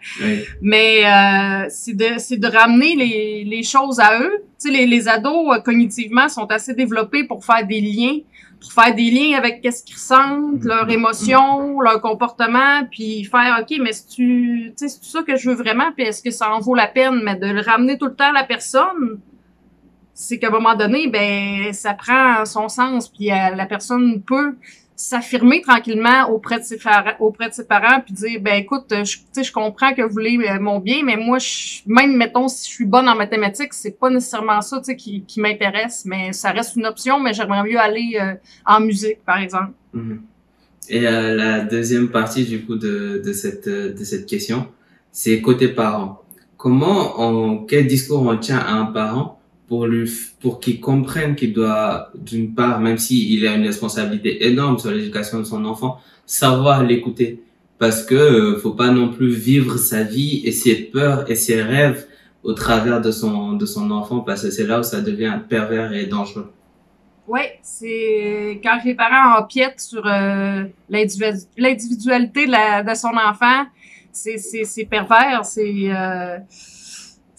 Mais 0.61 1.03
euh, 1.05 1.65
c'est 1.69 1.95
de, 1.95 2.19
c'est 2.19 2.37
de 2.37 2.47
ramener 2.47 2.95
les, 2.95 3.43
les 3.45 3.63
choses 3.63 3.99
à 3.99 4.19
eux. 4.19 4.43
Tu 4.61 4.69
sais, 4.69 4.71
les, 4.71 4.85
les 4.85 5.07
ados, 5.07 5.59
cognitivement, 5.65 6.29
sont 6.29 6.45
assez 6.51 6.75
développés 6.75 7.23
pour 7.23 7.43
faire 7.43 7.65
des 7.65 7.81
liens 7.81 8.19
pour 8.61 8.71
faire 8.71 8.95
des 8.95 9.11
liens 9.11 9.37
avec 9.37 9.61
qu'est-ce 9.61 9.83
qu'ils 9.83 9.97
ressentent, 9.97 10.63
leurs 10.63 10.87
mm-hmm. 10.87 10.93
émotions, 10.93 11.81
leur 11.81 11.99
comportement, 11.99 12.85
puis 12.89 13.25
faire 13.25 13.59
OK, 13.61 13.77
mais 13.81 13.91
c'est 13.91 14.07
tu 14.07 14.71
c'est 14.77 14.87
ça 14.87 15.21
que 15.23 15.35
je 15.35 15.49
veux 15.49 15.55
vraiment, 15.55 15.91
puis 15.91 16.05
est-ce 16.05 16.23
que 16.23 16.31
ça 16.31 16.49
en 16.49 16.61
vaut 16.61 16.73
la 16.73 16.87
peine, 16.87 17.21
mais 17.23 17.35
de 17.35 17.47
le 17.47 17.59
ramener 17.59 17.97
tout 17.97 18.05
le 18.05 18.15
temps 18.15 18.29
à 18.29 18.31
la 18.31 18.45
personne, 18.45 19.19
c'est 20.13 20.39
qu'à 20.39 20.47
un 20.47 20.51
moment 20.51 20.75
donné, 20.75 21.07
ben 21.07 21.73
ça 21.73 21.93
prend 21.93 22.45
son 22.45 22.69
sens, 22.69 23.09
puis 23.09 23.31
euh, 23.31 23.55
la 23.55 23.65
personne 23.65 24.21
peut 24.21 24.55
s'affirmer 24.95 25.61
tranquillement 25.61 26.29
auprès 26.29 26.59
de 26.59 26.63
ses 26.63 26.77
parents, 26.77 27.13
auprès 27.19 27.49
de 27.49 27.53
ses 27.53 27.65
parents, 27.65 27.99
puis 28.01 28.13
dire 28.13 28.39
ben 28.41 28.55
écoute, 28.55 28.85
je, 28.89 29.43
je 29.43 29.51
comprends 29.51 29.93
que 29.93 30.01
vous 30.01 30.13
voulez 30.13 30.37
euh, 30.37 30.59
mon 30.59 30.79
bien, 30.79 31.03
mais 31.03 31.17
moi, 31.17 31.39
je, 31.39 31.81
même 31.85 32.15
mettons 32.15 32.47
si 32.47 32.69
je 32.69 32.75
suis 32.75 32.85
bonne 32.85 33.09
en 33.09 33.15
mathématiques, 33.15 33.73
c'est 33.73 33.99
pas 33.99 34.09
nécessairement 34.09 34.61
ça, 34.61 34.81
qui, 34.97 35.23
qui 35.23 35.41
m'intéresse, 35.41 36.03
mais 36.05 36.31
ça 36.33 36.51
reste 36.51 36.75
une 36.75 36.85
option, 36.85 37.19
mais 37.19 37.33
j'aimerais 37.33 37.63
mieux 37.63 37.79
aller 37.79 38.17
euh, 38.21 38.33
en 38.65 38.79
musique, 38.79 39.23
par 39.25 39.39
exemple. 39.39 39.71
Mhm. 39.93 40.21
Et 40.89 41.07
euh, 41.07 41.35
la 41.35 41.61
deuxième 41.61 42.09
partie 42.09 42.43
du 42.43 42.65
coup 42.65 42.75
de, 42.75 43.21
de 43.25 43.33
cette 43.33 43.69
de 43.69 44.03
cette 44.03 44.25
question, 44.25 44.67
c'est 45.11 45.39
côté 45.41 45.69
parents. 45.69 46.21
Comment 46.57 47.13
on 47.19 47.63
quel 47.65 47.87
discours 47.87 48.21
on 48.21 48.37
tient 48.37 48.59
à 48.59 48.73
un 48.73 48.85
parent 48.85 49.39
pour 49.67 49.87
lui, 49.87 50.09
pour 50.41 50.59
qu'il 50.59 50.79
comprenne 50.79 51.35
qu'il 51.35 51.53
doit, 51.53 52.11
d'une 52.15 52.53
part, 52.53 52.79
même 52.79 52.97
s'il 52.97 53.45
a 53.47 53.55
une 53.55 53.65
responsabilité 53.65 54.45
énorme 54.45 54.77
sur 54.77 54.91
l'éducation 54.91 55.39
de 55.39 55.45
son 55.45 55.63
enfant, 55.65 55.99
savoir 56.25 56.83
l'écouter. 56.83 57.41
Parce 57.79 58.03
que 58.03 58.15
euh, 58.15 58.59
faut 58.59 58.71
pas 58.71 58.91
non 58.91 59.09
plus 59.09 59.31
vivre 59.31 59.77
sa 59.77 60.03
vie 60.03 60.41
et 60.45 60.51
ses 60.51 60.75
peurs 60.75 61.29
et 61.29 61.35
ses 61.35 61.61
rêves 61.61 62.05
au 62.43 62.53
travers 62.53 63.01
de 63.01 63.11
son, 63.11 63.53
de 63.53 63.65
son 63.65 63.89
enfant 63.91 64.19
parce 64.19 64.43
que 64.43 64.51
c'est 64.51 64.65
là 64.65 64.79
où 64.79 64.83
ça 64.83 65.01
devient 65.01 65.39
pervers 65.47 65.93
et 65.93 66.05
dangereux. 66.05 66.51
Oui, 67.27 67.41
c'est 67.61 68.59
quand 68.61 68.79
les 68.83 68.95
parents 68.95 69.39
empiètent 69.39 69.79
sur 69.79 70.05
euh, 70.05 70.65
l'individualité 70.89 72.47
de, 72.47 72.89
de, 72.89 72.95
son 72.95 73.11
enfant, 73.15 73.65
c'est 74.11 74.85
pervers, 74.89 75.45
c'est 75.45 75.89
euh, 75.89 76.37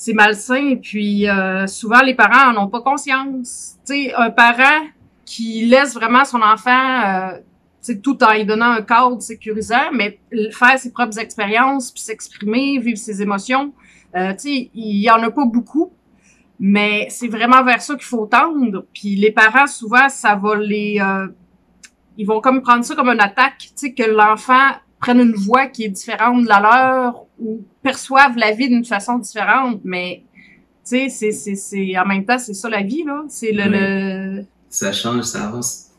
c'est 0.04 0.12
malsain. 0.12 0.76
Puis 0.76 1.28
euh, 1.28 1.66
souvent, 1.66 2.02
les 2.02 2.14
parents 2.14 2.52
n'en 2.52 2.64
ont 2.64 2.68
pas 2.68 2.82
conscience. 2.82 3.76
Tu 3.87 3.94
sais, 3.94 4.14
un 4.14 4.30
parent 4.30 4.87
qui 5.25 5.64
laisse 5.64 5.94
vraiment 5.94 6.25
son 6.25 6.42
enfant, 6.42 7.02
euh, 7.06 7.94
tout 8.02 8.23
en 8.23 8.34
lui 8.34 8.44
donnant 8.44 8.73
un 8.73 8.82
cadre 8.82 9.20
sécurisant, 9.20 9.90
mais 9.92 10.20
faire 10.52 10.78
ses 10.78 10.92
propres 10.92 11.18
expériences, 11.18 11.90
puis 11.90 12.02
s'exprimer, 12.02 12.78
vivre 12.78 12.99
ses 12.99 13.23
émotions. 13.23 13.73
Euh, 14.14 14.32
tu 14.32 14.38
sais, 14.38 14.70
il 14.75 15.00
y 15.00 15.11
en 15.11 15.23
a 15.23 15.30
pas 15.30 15.46
beaucoup, 15.46 15.92
mais 16.61 17.06
c'est 17.08 17.28
vraiment 17.28 17.64
vers 17.64 17.80
ça 17.80 17.94
qu'il 17.94 18.04
faut 18.04 18.26
tendre. 18.26 18.84
Puis 18.92 19.16
les 19.16 19.30
parents, 19.30 19.66
souvent, 19.66 20.08
ça 20.11 20.34
va 20.34 20.56
les... 20.56 21.00
Euh, 21.00 21.28
ils 22.16 22.26
vont 22.26 22.40
comme 22.40 22.62
prendre 22.62 22.84
ça 22.84 22.94
comme 22.94 23.08
une 23.08 23.20
attaque, 23.20 23.58
tu 23.58 23.73
sais, 23.75 23.92
que 23.94 24.04
l'enfant 24.04 24.70
prenne 25.04 25.20
une 25.20 25.34
voix 25.34 25.66
qui 25.66 25.84
est 25.84 25.90
différente 25.90 26.44
de 26.44 26.49
la 26.49 26.61
leur 26.61 27.26
ou 27.38 27.62
perçoivent 27.82 28.38
la 28.38 28.52
vie 28.52 28.68
d'une 28.68 28.87
façon 28.87 29.18
différente, 29.18 29.80
mais 29.84 30.23
tu 30.88 30.96
sais, 30.96 31.08
c'est, 31.11 31.32
c'est, 31.32 31.56
c'est, 31.56 31.99
en 31.99 32.06
même 32.06 32.25
temps, 32.25 32.38
c'est 32.38 32.54
ça 32.54 32.70
la 32.70 32.82
vie, 32.82 33.04
là. 33.04 33.23
C'est 33.28 33.52
le, 33.52 33.64
le... 33.68 34.44
Ça 34.70 34.92
change, 34.92 35.25
ça 35.25 35.49
avance. 35.49 35.90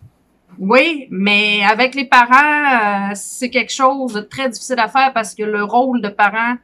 Oui, 0.57 1.07
mais 1.12 1.62
avec 1.69 1.93
les 1.93 2.05
parents, 2.05 3.12
euh, 3.12 3.12
c'est 3.13 3.51
quelque 3.51 3.71
chose 3.71 4.13
de 4.13 4.21
très 4.21 4.50
difficile 4.50 4.79
à 4.79 4.88
faire 4.88 5.12
parce 5.13 5.35
que 5.35 5.43
le 5.43 5.63
rôle 5.63 6.01
de 6.01 6.09
parent, 6.09 6.55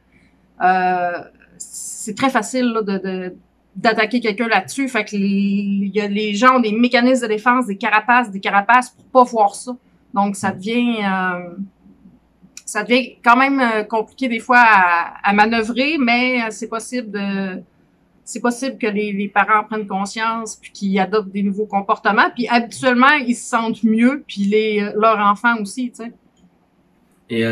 euh, 0.62 1.18
c'est 1.58 2.16
très 2.16 2.30
facile 2.30 2.66
là, 2.74 2.82
de, 2.82 2.98
de 2.98 3.34
d'attaquer 3.76 4.20
quelqu'un 4.20 4.48
là-dessus. 4.48 4.88
Fait 4.88 5.04
que 5.04 5.16
les, 5.16 5.90
y 5.94 6.00
a, 6.00 6.08
les 6.08 6.34
gens 6.34 6.56
ont 6.56 6.60
des 6.60 6.72
mécanismes 6.72 7.22
de 7.22 7.28
défense, 7.28 7.66
des 7.66 7.78
carapaces, 7.78 8.30
des 8.30 8.40
carapaces 8.40 8.90
pour 8.90 9.06
pas 9.06 9.24
voir 9.30 9.54
ça. 9.54 9.72
Donc, 10.12 10.34
ça 10.34 10.50
devient... 10.50 10.96
Euh, 11.04 11.56
ça 12.72 12.84
devient 12.84 13.16
quand 13.22 13.36
même 13.36 13.60
euh, 13.60 13.82
compliqué 13.82 14.28
des 14.28 14.38
fois 14.38 14.64
à, 15.22 15.32
manœuvrer, 15.34 15.98
mais 15.98 16.40
euh, 16.40 16.46
c'est 16.48 16.68
possible 16.68 17.10
de 17.10 17.60
c'est 18.24 18.40
possible 18.40 18.78
que 18.78 18.86
les, 18.86 19.12
les, 19.12 19.28
parents 19.28 19.64
prennent 19.68 19.86
conscience 19.86 20.56
puis 20.56 20.70
qu'ils 20.72 20.98
adoptent 20.98 21.32
des 21.32 21.42
nouveaux 21.42 21.66
comportements. 21.66 22.30
Puis 22.34 22.48
habituellement, 22.48 23.14
ils 23.26 23.34
se 23.34 23.50
sentent 23.50 23.82
mieux, 23.82 24.24
puis 24.26 24.44
les 24.44 24.80
euh, 24.80 24.92
leurs 24.98 25.18
enfants 25.18 25.60
aussi, 25.60 25.90
tu 25.90 26.04
sais. 26.04 26.12
Et 27.28 27.42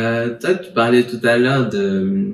toi, 0.40 0.54
tu 0.54 0.72
parlais 0.72 1.04
tout 1.04 1.20
à 1.22 1.36
l'heure 1.36 1.68
de 1.68 2.32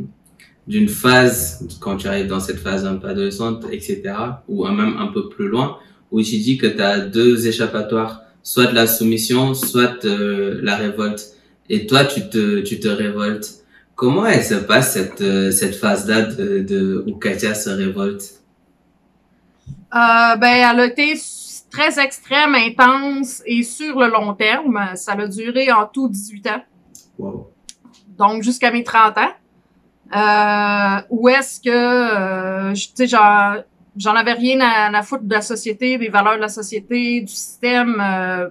d'une 0.68 0.88
phase 0.88 1.66
quand 1.80 1.96
tu 1.96 2.08
arrives 2.08 2.26
dans 2.26 2.40
cette 2.40 2.58
phase 2.58 2.84
un 2.84 2.96
peu 2.96 3.08
adolescente, 3.08 3.64
etc., 3.70 4.02
ou 4.48 4.66
même 4.66 4.96
un 4.98 5.08
peu 5.08 5.28
plus 5.28 5.48
loin, 5.48 5.78
où 6.10 6.20
tu 6.22 6.38
dis 6.38 6.56
que 6.56 6.66
tu 6.66 6.82
as 6.82 7.00
deux 7.00 7.46
échappatoires, 7.46 8.22
soit 8.42 8.66
de 8.66 8.74
la 8.74 8.86
soumission, 8.88 9.54
soit 9.54 10.04
la 10.04 10.76
révolte 10.76 11.35
et 11.68 11.86
toi 11.86 12.04
tu 12.04 12.28
te 12.28 12.60
tu 12.60 12.80
te 12.80 12.88
révoltes. 12.88 13.64
Comment 13.94 14.26
elle 14.26 14.44
se 14.44 14.54
passe 14.54 14.92
cette 14.92 15.20
euh, 15.20 15.50
cette 15.50 15.74
phase-là 15.74 16.22
de, 16.22 16.60
de 16.60 17.04
où 17.06 17.16
Katia 17.16 17.54
se 17.54 17.70
révolte? 17.70 18.42
Euh, 19.94 20.36
Ben 20.36 20.70
elle 20.70 20.80
a 20.80 20.86
été 20.86 21.14
très 21.70 21.98
extrême, 22.02 22.54
intense 22.54 23.42
et 23.46 23.62
sur 23.62 23.98
le 23.98 24.08
long 24.08 24.34
terme. 24.34 24.80
Ça 24.94 25.12
a 25.12 25.26
duré 25.26 25.72
en 25.72 25.86
tout 25.86 26.08
18 26.08 26.46
ans. 26.48 26.62
Wow. 27.18 27.50
Donc 28.18 28.42
jusqu'à 28.42 28.70
mes 28.70 28.84
30 28.84 29.18
ans. 29.18 29.32
Euh, 30.14 31.00
où 31.10 31.28
est-ce 31.28 31.60
que 31.60 31.68
euh, 31.68 32.72
tu 32.74 32.90
sais 32.94 33.06
genre 33.08 33.56
j'en 33.96 34.14
avais 34.14 34.34
rien 34.34 34.60
à, 34.60 34.96
à, 34.96 35.02
foutre 35.02 35.24
de 35.24 35.34
la 35.34 35.40
société, 35.40 35.98
des 35.98 36.08
valeurs 36.08 36.36
de 36.36 36.40
la 36.40 36.48
société, 36.48 37.22
du 37.22 37.32
système, 37.32 38.00
euh, 38.00 38.48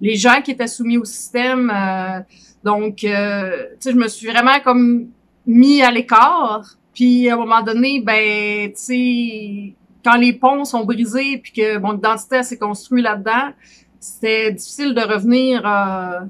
les 0.00 0.16
gens 0.16 0.40
qui 0.42 0.52
étaient 0.52 0.66
soumis 0.66 0.98
au 0.98 1.04
système. 1.04 1.70
Euh, 1.70 2.20
donc, 2.66 3.04
euh, 3.04 3.68
tu 3.74 3.76
sais, 3.78 3.92
je 3.92 3.96
me 3.96 4.08
suis 4.08 4.26
vraiment 4.26 4.58
comme 4.58 5.06
mis 5.46 5.82
à 5.82 5.92
l'écart. 5.92 6.64
Puis 6.92 7.30
à 7.30 7.34
un 7.34 7.36
moment 7.36 7.62
donné, 7.62 8.02
ben, 8.04 8.72
tu 8.72 8.74
sais, 8.74 9.74
quand 10.04 10.16
les 10.16 10.32
ponts 10.32 10.64
sont 10.64 10.84
brisés 10.84 11.38
puis 11.38 11.52
que 11.52 11.78
mon 11.78 11.96
identité 11.96 12.42
s'est 12.42 12.58
construite 12.58 13.04
là-dedans, 13.04 13.52
c'était 14.00 14.50
difficile 14.50 14.94
de 14.94 15.00
revenir. 15.00 15.62
Euh, 15.64 16.20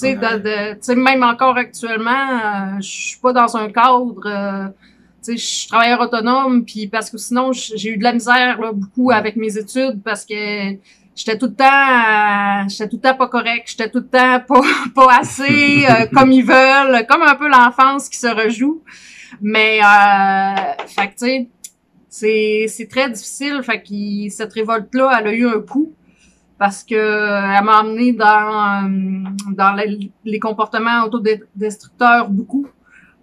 tu 0.00 0.18
sais, 0.80 0.94
même 0.94 1.22
encore 1.22 1.58
actuellement, 1.58 2.10
euh, 2.10 2.80
je 2.80 2.90
suis 2.90 3.20
pas 3.20 3.34
dans 3.34 3.54
un 3.58 3.68
cadre. 3.68 4.72
Tu 5.22 5.32
sais, 5.32 5.36
je 5.36 5.44
suis 5.44 5.68
travailleur 5.68 6.00
autonome, 6.00 6.64
puis 6.64 6.86
parce 6.86 7.10
que 7.10 7.18
sinon, 7.18 7.52
j'ai 7.52 7.90
eu 7.90 7.98
de 7.98 8.02
la 8.02 8.14
misère 8.14 8.58
là, 8.62 8.72
beaucoup 8.72 9.10
avec 9.10 9.36
mes 9.36 9.58
études 9.58 10.00
parce 10.02 10.24
que 10.24 10.72
j'étais 11.14 11.38
tout 11.38 11.46
le 11.46 11.54
temps 11.54 11.64
euh, 11.64 12.68
j'étais 12.68 12.88
tout 12.88 12.96
le 12.96 13.02
temps 13.02 13.16
pas 13.16 13.28
correct 13.28 13.64
j'étais 13.66 13.90
tout 13.90 13.98
le 13.98 14.08
temps 14.08 14.40
pas 14.48 14.62
pas 14.94 15.18
assez 15.18 15.84
euh, 15.86 16.06
comme 16.12 16.32
ils 16.32 16.44
veulent 16.44 17.06
comme 17.08 17.22
un 17.22 17.34
peu 17.34 17.48
l'enfance 17.48 18.08
qui 18.08 18.18
se 18.18 18.28
rejoue. 18.28 18.82
Mais 19.40 19.80
euh, 19.80 20.84
fait 20.86 21.08
que 21.08 21.12
tu 21.12 21.26
sais 21.26 21.48
c'est 22.08 22.66
c'est 22.68 22.86
très 22.86 23.08
difficile. 23.10 23.62
Fait 23.62 23.82
que 23.82 24.30
cette 24.30 24.52
révolte 24.52 24.94
là 24.94 25.16
elle 25.18 25.26
a 25.28 25.32
eu 25.32 25.46
un 25.46 25.60
coup 25.60 25.94
parce 26.58 26.84
que 26.84 26.94
elle 26.94 27.64
m'a 27.64 27.78
amené 27.78 28.12
dans 28.12 28.84
euh, 28.84 29.30
dans 29.56 29.72
les, 29.72 30.10
les 30.24 30.38
comportements 30.38 31.04
autodestructeurs 31.04 32.28
beaucoup 32.28 32.66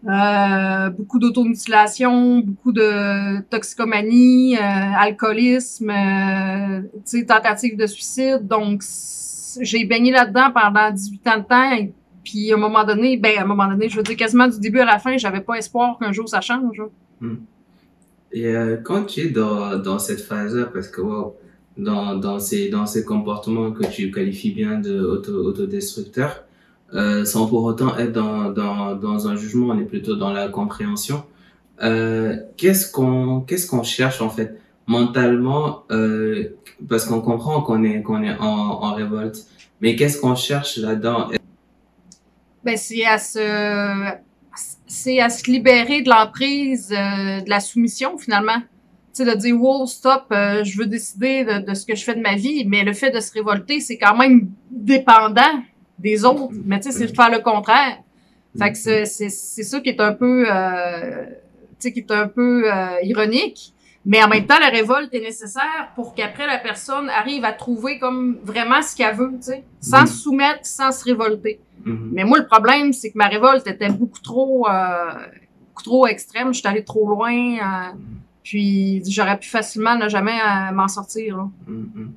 euh, 0.07 0.89
beaucoup 0.91 1.19
d'automutilation, 1.19 2.39
beaucoup 2.39 2.71
de 2.71 3.41
toxicomanie, 3.49 4.55
euh, 4.55 4.61
alcoolisme, 4.61 5.89
euh, 5.89 7.23
tentative 7.27 7.75
de 7.75 7.85
suicide. 7.85 8.47
Donc, 8.47 8.81
j'ai 9.59 9.83
baigné 9.83 10.11
là-dedans 10.11 10.51
pendant 10.53 10.91
18 10.91 11.27
ans 11.27 11.37
de 11.39 11.43
temps. 11.43 11.71
Et 11.73 11.91
puis, 12.23 12.51
à 12.51 12.55
un 12.55 12.59
moment 12.59 12.85
donné, 12.85 13.17
ben, 13.17 13.37
à 13.37 13.41
un 13.41 13.45
moment 13.45 13.67
donné, 13.67 13.89
je 13.89 13.97
veux 13.97 14.03
dire, 14.03 14.15
quasiment 14.15 14.47
du 14.47 14.59
début 14.59 14.79
à 14.79 14.85
la 14.85 14.99
fin, 14.99 15.17
j'avais 15.17 15.41
pas 15.41 15.55
espoir 15.55 15.97
qu'un 15.99 16.13
jour 16.13 16.29
ça 16.29 16.39
change. 16.39 16.81
Hmm. 17.19 17.35
Et 18.31 18.47
euh, 18.47 18.77
quand 18.77 19.03
tu 19.05 19.21
es 19.21 19.29
dans, 19.29 19.99
cette 19.99 20.21
phase-là, 20.21 20.65
parce 20.65 20.87
que 20.87 21.01
dans, 21.77 22.39
ces, 22.39 22.69
dans 22.69 22.85
ces 22.85 23.03
comportements 23.03 23.71
que 23.71 23.85
tu 23.87 24.11
qualifies 24.11 24.51
bien 24.51 24.79
de 24.79 25.01
auto, 25.01 25.33
autodestructeurs, 25.33 26.45
euh, 26.93 27.25
sans 27.25 27.47
pour 27.47 27.63
autant 27.63 27.97
être 27.97 28.11
dans, 28.11 28.49
dans, 28.51 28.95
dans 28.95 29.27
un 29.27 29.35
jugement, 29.35 29.73
on 29.73 29.79
est 29.79 29.85
plutôt 29.85 30.15
dans 30.15 30.31
la 30.31 30.47
compréhension. 30.47 31.23
Euh, 31.81 32.35
qu'est-ce 32.57 32.91
qu'on 32.91 33.41
qu'est-ce 33.41 33.67
qu'on 33.67 33.83
cherche 33.83 34.21
en 34.21 34.29
fait 34.29 34.59
mentalement 34.85 35.83
euh, 35.91 36.49
parce 36.89 37.05
qu'on 37.05 37.21
comprend 37.21 37.61
qu'on 37.61 37.83
est 37.83 38.01
qu'on 38.01 38.21
est 38.23 38.35
en, 38.37 38.83
en 38.83 38.93
révolte, 38.93 39.45
mais 39.79 39.95
qu'est-ce 39.95 40.19
qu'on 40.19 40.35
cherche 40.35 40.77
là-dedans? 40.77 41.29
Ben 42.65 42.75
c'est 42.75 43.05
à 43.05 43.17
se 43.17 44.11
c'est 44.87 45.21
à 45.21 45.29
se 45.29 45.49
libérer 45.49 46.01
de 46.01 46.09
l'emprise 46.09 46.91
euh, 46.91 47.39
de 47.41 47.49
la 47.49 47.59
soumission 47.59 48.17
finalement. 48.17 48.59
Tu 49.15 49.23
sais, 49.23 49.25
de 49.25 49.37
dire 49.37 49.59
wow 49.59 49.85
stop, 49.87 50.25
euh, 50.31 50.63
je 50.63 50.77
veux 50.77 50.85
décider 50.85 51.43
de, 51.45 51.65
de 51.65 51.73
ce 51.73 51.85
que 51.85 51.95
je 51.95 52.03
fais 52.03 52.15
de 52.15 52.21
ma 52.21 52.35
vie, 52.35 52.65
mais 52.67 52.83
le 52.83 52.93
fait 52.93 53.11
de 53.11 53.19
se 53.19 53.31
révolter, 53.31 53.79
c'est 53.79 53.97
quand 53.97 54.17
même 54.17 54.49
dépendant 54.69 55.63
des 55.99 56.25
autres. 56.25 56.49
Mais 56.65 56.79
tu 56.79 56.91
sais, 56.91 56.97
c'est 56.97 57.07
de 57.11 57.15
faire 57.15 57.29
le 57.29 57.39
contraire. 57.39 57.97
Fait 58.57 58.71
que 58.71 58.77
c'est, 58.77 59.05
c'est, 59.05 59.29
c'est 59.29 59.63
ça 59.63 59.79
qui 59.79 59.89
est 59.89 60.01
un 60.01 60.13
peu, 60.13 60.45
euh, 60.47 61.25
tu 61.25 61.75
sais, 61.79 61.93
qui 61.93 61.99
est 61.99 62.11
un 62.11 62.27
peu 62.27 62.71
euh, 62.71 63.01
ironique. 63.03 63.73
Mais 64.05 64.23
en 64.23 64.27
même 64.27 64.45
temps, 64.45 64.59
la 64.59 64.69
révolte 64.69 65.13
est 65.13 65.19
nécessaire 65.19 65.91
pour 65.93 66.15
qu'après 66.15 66.47
la 66.47 66.57
personne 66.57 67.09
arrive 67.09 67.45
à 67.45 67.51
trouver 67.51 67.99
comme 67.99 68.39
vraiment 68.43 68.81
ce 68.81 68.95
qu'elle 68.95 69.15
veut, 69.15 69.31
tu 69.35 69.51
sais, 69.51 69.63
sans 69.81 70.05
se 70.05 70.13
soumettre, 70.13 70.65
sans 70.65 70.91
se 70.91 71.03
révolter. 71.03 71.59
Mhm. 71.85 72.09
Mais 72.13 72.23
moi, 72.23 72.39
le 72.39 72.45
problème, 72.45 72.93
c'est 72.93 73.11
que 73.11 73.17
ma 73.17 73.27
révolte 73.27 73.67
était 73.67 73.89
beaucoup 73.89 74.19
trop, 74.19 74.67
euh, 74.67 75.11
beaucoup 75.67 75.83
trop 75.83 76.07
extrême. 76.07 76.53
J'étais 76.53 76.69
allée 76.69 76.83
trop 76.83 77.07
loin. 77.07 77.33
Euh, 77.33 77.95
puis 78.43 79.03
j'aurais 79.07 79.37
pu 79.37 79.49
facilement 79.49 79.95
ne 79.95 80.09
jamais 80.09 80.39
euh, 80.39 80.73
m'en 80.73 80.87
sortir. 80.87 81.37
Là. 81.37 81.49
Mhm. 81.67 82.13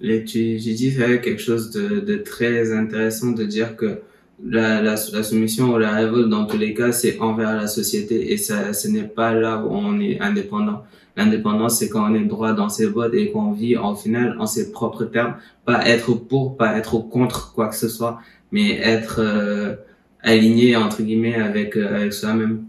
Et 0.00 0.24
tu, 0.24 0.58
j'ai 0.58 0.74
dit 0.74 0.94
quelque 0.96 1.40
chose 1.40 1.70
de, 1.70 2.00
de 2.00 2.16
très 2.16 2.72
intéressant 2.72 3.32
de 3.32 3.44
dire 3.44 3.76
que 3.76 4.00
la, 4.44 4.82
la, 4.82 4.94
la 5.12 5.22
soumission 5.22 5.72
ou 5.72 5.78
la 5.78 5.92
révolte, 5.92 6.28
dans 6.28 6.44
tous 6.44 6.58
les 6.58 6.74
cas, 6.74 6.92
c'est 6.92 7.18
envers 7.20 7.56
la 7.56 7.66
société 7.66 8.32
et 8.32 8.36
ça, 8.36 8.72
ce 8.72 8.88
n'est 8.88 9.04
pas 9.04 9.32
là 9.32 9.64
où 9.64 9.70
on 9.70 9.98
est 10.00 10.20
indépendant. 10.20 10.84
L'indépendance, 11.16 11.78
c'est 11.78 11.88
quand 11.88 12.10
on 12.10 12.14
est 12.14 12.24
droit 12.24 12.52
dans 12.52 12.68
ses 12.68 12.88
bottes 12.88 13.14
et 13.14 13.30
qu'on 13.30 13.52
vit, 13.52 13.78
en 13.78 13.94
final, 13.94 14.36
en 14.38 14.46
ses 14.46 14.70
propres 14.70 15.06
termes, 15.06 15.36
pas 15.64 15.88
être 15.88 16.12
pour, 16.12 16.58
pas 16.58 16.76
être 16.76 16.98
contre 16.98 17.54
quoi 17.54 17.68
que 17.68 17.76
ce 17.76 17.88
soit, 17.88 18.20
mais 18.52 18.72
être 18.72 19.20
euh, 19.20 19.76
aligné, 20.22 20.76
entre 20.76 21.02
guillemets, 21.02 21.36
avec, 21.36 21.74
euh, 21.74 21.96
avec 21.96 22.12
soi-même. 22.12 22.64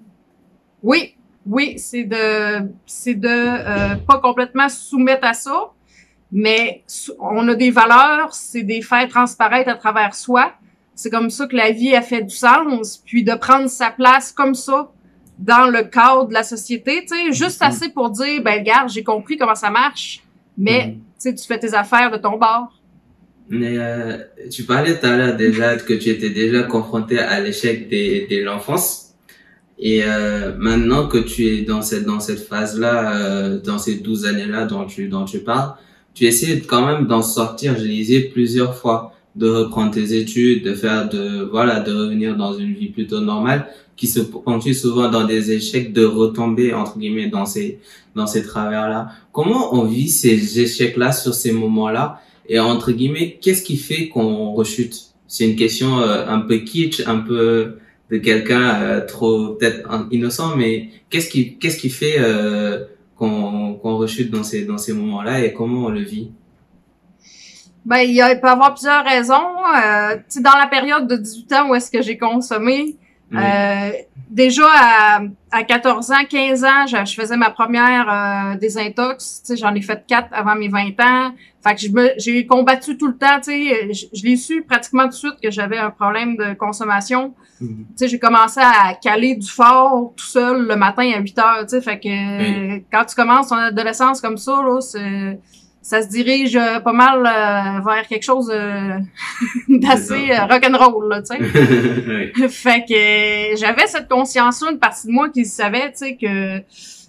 Oui, 0.81 1.15
oui, 1.45 1.73
c'est 1.77 2.05
de, 2.05 2.69
c'est 2.85 3.15
de 3.15 3.27
euh, 3.27 3.95
pas 3.95 4.19
complètement 4.19 4.69
soumettre 4.69 5.27
à 5.27 5.33
ça, 5.33 5.71
mais 6.31 6.83
on 7.19 7.47
a 7.47 7.55
des 7.55 7.71
valeurs, 7.71 8.33
c'est 8.33 8.63
des 8.63 8.81
faire 8.81 9.07
transparaître 9.07 9.69
à 9.69 9.75
travers 9.75 10.15
soi. 10.15 10.53
C'est 10.95 11.09
comme 11.09 11.29
ça 11.29 11.47
que 11.47 11.55
la 11.55 11.71
vie 11.71 11.95
a 11.95 12.01
fait 12.01 12.23
du 12.23 12.35
sens, 12.35 13.01
puis 13.05 13.23
de 13.23 13.35
prendre 13.35 13.69
sa 13.69 13.91
place 13.91 14.31
comme 14.31 14.55
ça 14.55 14.91
dans 15.37 15.69
le 15.69 15.83
cadre 15.83 16.27
de 16.27 16.33
la 16.33 16.43
société, 16.43 17.05
tu 17.07 17.15
sais, 17.15 17.31
juste 17.31 17.61
mm-hmm. 17.61 17.67
assez 17.67 17.89
pour 17.89 18.09
dire, 18.09 18.41
ben 18.41 18.59
regarde, 18.59 18.89
j'ai 18.89 19.03
compris 19.03 19.37
comment 19.37 19.55
ça 19.55 19.69
marche, 19.69 20.23
mais 20.57 20.87
mm-hmm. 20.87 20.93
tu 20.93 20.99
sais, 21.19 21.35
tu 21.35 21.45
fais 21.45 21.59
tes 21.59 21.73
affaires 21.75 22.11
de 22.11 22.17
ton 22.17 22.37
bord. 22.37 22.73
Mais 23.49 23.77
euh, 23.77 24.17
tu 24.51 24.63
parlais 24.63 24.99
tout 24.99 25.05
à 25.05 25.15
l'heure 25.15 25.37
déjà 25.37 25.77
que 25.77 25.93
tu 25.93 26.09
étais 26.09 26.31
déjà 26.31 26.63
confronté 26.63 27.19
à 27.19 27.39
l'échec 27.39 27.89
de 27.89 28.43
l'enfance. 28.43 29.13
Et 29.79 30.01
euh, 30.03 30.53
maintenant 30.57 31.07
que 31.07 31.19
tu 31.19 31.45
es 31.45 31.61
dans 31.61 31.81
cette 31.81 32.03
dans 32.03 32.19
cette 32.19 32.39
phase 32.39 32.79
là, 32.79 33.15
euh, 33.15 33.59
dans 33.61 33.77
ces 33.77 33.95
12 33.95 34.25
années 34.25 34.47
là 34.47 34.65
dont 34.65 34.85
tu 34.85 35.07
dont 35.07 35.23
tu 35.23 35.39
parles, 35.39 35.75
tu 36.17 36.25
essaies 36.25 36.61
quand 36.61 36.83
même 36.83 37.05
d'en 37.05 37.21
sortir. 37.21 37.77
Je 37.77 37.85
lisais 37.85 38.21
plusieurs 38.21 38.73
fois 38.73 39.13
de 39.35 39.47
reprendre 39.47 39.91
tes 39.91 40.17
études, 40.17 40.63
de 40.63 40.73
faire 40.73 41.07
de 41.07 41.47
voilà, 41.51 41.79
de 41.79 41.93
revenir 41.93 42.35
dans 42.35 42.53
une 42.57 42.73
vie 42.73 42.87
plutôt 42.87 43.21
normale, 43.21 43.67
qui 43.95 44.07
se 44.07 44.21
ponctue 44.21 44.73
souvent 44.73 45.11
dans 45.11 45.25
des 45.25 45.51
échecs, 45.51 45.93
de 45.93 46.05
retomber 46.05 46.73
entre 46.73 46.97
guillemets 46.97 47.27
dans 47.27 47.45
ces 47.45 47.77
dans 48.15 48.25
ces 48.25 48.41
travers 48.41 48.89
là. 48.89 49.09
Comment 49.31 49.75
on 49.75 49.83
vit 49.83 50.09
ces 50.09 50.59
échecs 50.59 50.97
là 50.97 51.11
sur 51.11 51.35
ces 51.35 51.51
moments 51.51 51.91
là 51.91 52.19
et 52.49 52.57
entre 52.59 52.91
guillemets, 52.91 53.37
qu'est-ce 53.39 53.61
qui 53.61 53.77
fait 53.77 54.07
qu'on 54.07 54.53
rechute? 54.53 54.95
C'est 55.27 55.47
une 55.47 55.55
question 55.55 55.99
euh, 55.99 56.25
un 56.27 56.39
peu 56.39 56.57
kitsch, 56.57 57.03
un 57.05 57.19
peu 57.19 57.77
de 58.09 58.17
quelqu'un 58.17 58.81
euh, 58.81 59.05
trop 59.05 59.49
peut-être 59.49 60.07
innocent, 60.09 60.55
mais 60.55 60.89
qu'est-ce 61.11 61.29
qui 61.29 61.57
qu'est-ce 61.59 61.77
qui 61.77 61.89
fait 61.89 62.15
euh, 62.17 62.85
qu'on 63.17 63.56
rechute 64.07 64.31
dans 64.31 64.43
ces 64.43 64.65
dans 64.65 64.77
ces 64.77 64.93
moments-là 64.93 65.43
et 65.43 65.53
comment 65.53 65.85
on 65.85 65.89
le 65.89 66.01
vit? 66.01 66.31
Ben 67.85 67.99
il, 67.99 68.17
peut 68.41 68.47
y 68.47 68.49
avoir 68.49 68.73
plusieurs 68.73 69.05
raisons. 69.05 69.33
Euh, 69.33 70.17
dans 70.41 70.57
la 70.57 70.67
période 70.67 71.07
de 71.07 71.15
18 71.15 71.53
ans 71.53 71.69
où 71.69 71.75
est-ce 71.75 71.89
que 71.89 72.01
j'ai 72.01 72.17
consommé, 72.17 72.97
euh, 73.33 73.91
déjà 74.29 74.67
à, 74.67 75.21
à 75.51 75.63
14 75.63 76.11
ans, 76.11 76.25
15 76.29 76.63
ans, 76.63 76.87
je, 76.87 77.13
faisais 77.13 77.35
ma 77.35 77.49
première 77.49 78.09
euh, 78.09 78.57
désintox. 78.57 79.43
J'en 79.59 79.73
ai 79.75 79.81
fait 79.81 80.05
quatre 80.07 80.29
avant 80.31 80.55
mes 80.55 80.69
20 80.69 80.99
ans. 81.01 81.33
Fait 81.61 81.75
que 81.75 82.13
j'ai 82.17 82.45
combattu 82.45 82.97
tout 82.97 83.07
le 83.07 83.17
temps. 83.17 83.39
Je, 83.45 84.05
je 84.13 84.23
l'ai 84.23 84.37
su 84.37 84.63
pratiquement 84.63 85.03
tout 85.03 85.09
de 85.09 85.15
suite 85.15 85.35
que 85.43 85.51
j'avais 85.51 85.77
un 85.77 85.89
problème 85.89 86.37
de 86.37 86.53
consommation. 86.53 87.33
Mm 87.59 87.83
J'ai 88.01 88.19
commencé 88.19 88.61
à 88.61 88.93
caler 88.93 89.35
du 89.35 89.47
fort 89.47 90.13
tout 90.15 90.25
seul 90.25 90.67
le 90.67 90.75
matin 90.75 91.11
à 91.13 91.19
8 91.19 91.39
heures. 91.39 91.65
Fait 91.83 91.99
que 91.99 92.77
quand 92.91 93.05
tu 93.05 93.15
commences 93.15 93.49
ton 93.49 93.55
adolescence 93.55 94.21
comme 94.21 94.37
ça, 94.37 94.61
là, 94.63 94.79
c'est 94.79 95.39
ça 95.87 96.01
se 96.01 96.09
dirige 96.09 96.57
euh, 96.57 96.81
pas 96.81 96.91
mal 96.91 97.19
euh, 97.19 97.79
vers 97.79 98.05
quelque 98.09 98.23
chose 98.23 98.51
euh, 98.53 98.99
d'assez 99.69 100.37
rock'n'roll, 100.37 101.07
là, 101.07 101.21
tu 101.21 101.37
sais. 101.37 101.39
fait 102.49 102.83
que 102.83 103.55
j'avais 103.57 103.87
cette 103.87 104.09
conscience-là, 104.09 104.71
une 104.71 104.79
partie 104.79 105.07
de 105.07 105.13
moi 105.13 105.29
qui 105.29 105.45
savait, 105.45 105.93
tu 105.93 105.99
sais, 105.99 106.17
que... 106.17 106.61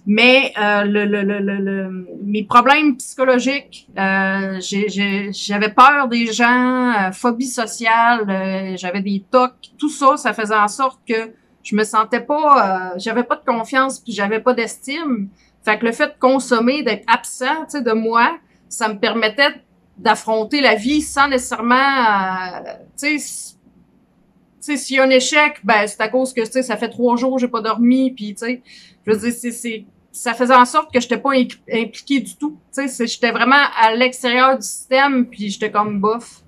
Mais 0.07 0.53
le, 0.57 1.05
le, 1.05 1.21
le, 1.23 1.39
le, 1.39 2.07
mes 2.23 2.43
problèmes 2.43 2.95
psychologiques, 2.95 3.89
j'avais 3.95 5.69
peur 5.69 6.07
des 6.09 6.31
gens, 6.31 7.11
phobie 7.11 7.45
sociale, 7.45 8.75
j'avais 8.77 9.01
des 9.01 9.23
tocs, 9.29 9.71
tout 9.77 9.89
ça, 9.89 10.17
ça 10.17 10.33
faisait 10.33 10.55
en 10.55 10.69
sorte 10.69 10.99
que 11.07 11.31
je 11.61 11.75
me 11.75 11.83
sentais 11.83 12.21
pas, 12.21 12.93
j'avais 12.97 13.23
pas 13.23 13.35
de 13.35 13.45
confiance 13.45 13.99
puis 13.99 14.13
j'avais 14.13 14.39
pas 14.39 14.53
d'estime. 14.53 15.27
Fait 15.63 15.77
que 15.77 15.85
le 15.85 15.91
fait 15.91 16.07
de 16.07 16.19
consommer, 16.19 16.81
d'être 16.81 17.03
absent, 17.05 17.65
tu 17.65 17.77
sais, 17.77 17.81
de 17.83 17.91
moi, 17.91 18.31
ça 18.69 18.87
me 18.87 18.99
permettait 18.99 19.61
d'affronter 19.97 20.61
la 20.61 20.75
vie 20.75 21.01
sans 21.01 21.27
nécessairement, 21.27 21.75
euh, 21.75 22.73
tu 22.97 23.19
sais, 23.19 24.77
s'il 24.77 24.95
y 24.95 24.99
a 24.99 25.03
un 25.03 25.09
échec, 25.09 25.59
ben 25.63 25.87
c'est 25.87 25.99
à 25.99 26.07
cause 26.07 26.33
que 26.33 26.41
tu 26.41 26.51
sais 26.51 26.63
ça 26.63 26.77
fait 26.77 26.89
trois 26.89 27.17
jours 27.17 27.39
j'ai 27.39 27.47
pas 27.47 27.61
dormi, 27.61 28.11
puis 28.11 28.35
tu 28.35 28.45
sais, 28.45 28.61
je 29.05 29.11
veux 29.11 29.17
dire 29.17 29.33
c'est 29.33 29.85
ça 30.11 30.33
faisait 30.33 30.55
en 30.55 30.65
sorte 30.65 30.93
que 30.93 30.99
j'étais 30.99 31.17
pas 31.17 31.31
impliqué 31.31 32.19
du 32.19 32.35
tout. 32.35 32.57
Tu 32.73 32.89
sais, 32.89 33.07
j'étais 33.07 33.31
vraiment 33.31 33.63
à 33.79 33.93
l'extérieur 33.95 34.57
du 34.57 34.65
système, 34.65 35.27
puis 35.27 35.49
j'étais 35.49 35.71
comme 35.71 35.99
bof. 35.99 36.41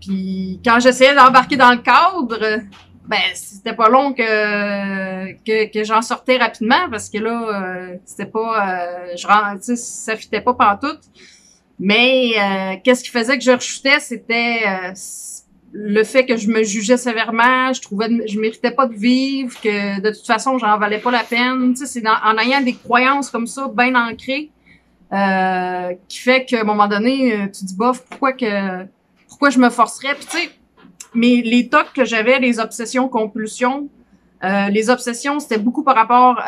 Puis 0.00 0.60
quand 0.64 0.78
j'essayais 0.80 1.14
d'embarquer 1.14 1.56
dans 1.56 1.70
le 1.70 1.78
cadre, 1.78 2.60
ben 3.06 3.20
c'était 3.34 3.74
pas 3.74 3.88
long 3.88 4.12
que 4.12 5.32
que, 5.44 5.70
que 5.72 5.84
j'en 5.84 6.02
sortais 6.02 6.38
rapidement 6.38 6.88
parce 6.90 7.10
que 7.10 7.18
là 7.18 7.48
euh, 7.48 7.96
c'était 8.04 8.30
pas 8.30 8.66
euh, 8.66 9.16
je 9.16 9.74
ça 9.74 10.16
fitait 10.16 10.40
pas 10.40 10.54
pantoute 10.54 11.02
mais 11.78 12.32
euh, 12.38 12.76
qu'est-ce 12.82 13.02
qui 13.02 13.10
faisait 13.10 13.36
que 13.36 13.44
je 13.44 13.50
rechutais, 13.50 14.00
c'était 14.00 14.60
euh, 14.66 14.92
le 15.72 16.04
fait 16.04 16.24
que 16.24 16.36
je 16.36 16.48
me 16.48 16.62
jugeais 16.62 16.96
sévèrement, 16.96 17.72
je 17.72 17.80
trouvais 17.80 18.08
je 18.26 18.38
méritais 18.38 18.70
pas 18.70 18.86
de 18.86 18.94
vivre, 18.94 19.60
que 19.60 20.00
de 20.00 20.10
toute 20.10 20.26
façon 20.26 20.58
j'en 20.58 20.78
valais 20.78 20.98
pas 20.98 21.10
la 21.10 21.24
peine. 21.24 21.74
Tu 21.74 21.86
sais, 21.86 22.00
c'est 22.00 22.08
en 22.08 22.38
ayant 22.38 22.60
des 22.60 22.74
croyances 22.74 23.30
comme 23.30 23.46
ça, 23.46 23.70
bien 23.74 23.94
ancrées, 23.94 24.50
euh, 25.12 25.94
qui 26.08 26.18
fait 26.18 26.44
qu'à 26.44 26.60
un 26.60 26.64
moment 26.64 26.86
donné, 26.86 27.50
tu 27.52 27.64
dis 27.64 27.74
bof, 27.76 28.04
pourquoi 28.08 28.32
que 28.32 28.84
pourquoi 29.28 29.50
je 29.50 29.58
me 29.58 29.70
forcerais? 29.70 30.14
Puis 30.14 30.26
tu 30.26 30.38
sais, 30.38 30.50
mais 31.12 31.42
les 31.42 31.68
tocs 31.68 31.92
que 31.92 32.04
j'avais, 32.04 32.38
les 32.38 32.60
obsessions, 32.60 33.08
compulsions, 33.08 33.88
les 34.42 34.90
obsessions, 34.90 35.40
c'était 35.40 35.58
beaucoup 35.58 35.82
par 35.82 35.96
rapport 35.96 36.40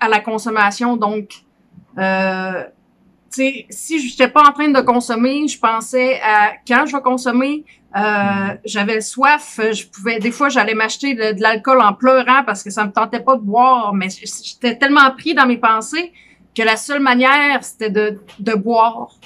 à 0.00 0.08
la 0.08 0.20
consommation, 0.20 0.96
donc 0.96 1.44
euh, 1.98 2.64
si 3.34 3.98
je 3.98 4.10
n'étais 4.10 4.28
pas 4.28 4.42
en 4.48 4.52
train 4.52 4.68
de 4.68 4.80
consommer, 4.80 5.46
je 5.48 5.58
pensais 5.58 6.20
à 6.22 6.52
quand 6.66 6.86
je 6.86 6.96
vais 6.96 7.02
consommer. 7.02 7.64
Euh, 7.96 8.54
j'avais 8.64 9.00
soif, 9.00 9.60
je 9.72 9.86
pouvais 9.86 10.18
des 10.18 10.32
fois 10.32 10.48
j'allais 10.48 10.74
m'acheter 10.74 11.14
de, 11.14 11.40
l'alcool 11.40 11.80
en 11.80 11.92
pleurant 11.92 12.42
parce 12.44 12.64
que 12.64 12.70
ça 12.70 12.84
me 12.84 12.90
tentait 12.90 13.20
pas 13.20 13.36
de 13.36 13.42
boire, 13.42 13.94
mais 13.94 14.08
j'étais 14.10 14.76
tellement 14.76 15.08
pris 15.12 15.32
dans 15.32 15.46
mes 15.46 15.58
pensées 15.58 16.12
que 16.56 16.62
la 16.62 16.76
seule 16.76 16.98
manière 16.98 17.62
c'était 17.62 17.90
de, 17.90 18.20
de 18.40 18.54
boire, 18.54 19.16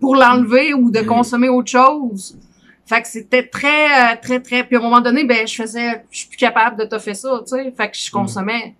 pour 0.00 0.16
l'enlever 0.16 0.74
ou 0.74 0.90
de 0.90 1.00
consommer 1.00 1.48
autre 1.48 1.70
chose. 1.70 2.38
Fait 2.84 3.00
que 3.00 3.08
c'était 3.08 3.46
très 3.46 4.16
très 4.18 4.40
très 4.40 4.64
puis 4.64 4.76
à 4.76 4.80
un 4.80 4.82
moment 4.82 5.00
donné 5.00 5.24
ben 5.24 5.48
je 5.48 5.54
faisais 5.54 6.04
je 6.10 6.18
suis 6.18 6.28
plus 6.28 6.36
capable 6.36 6.78
de 6.78 6.84
te 6.84 6.98
faire 6.98 7.16
ça, 7.16 7.40
tu 7.40 7.56
sais, 7.56 7.72
fait 7.74 7.90
que 7.90 7.96
je 7.96 8.10
consommais. 8.10 8.74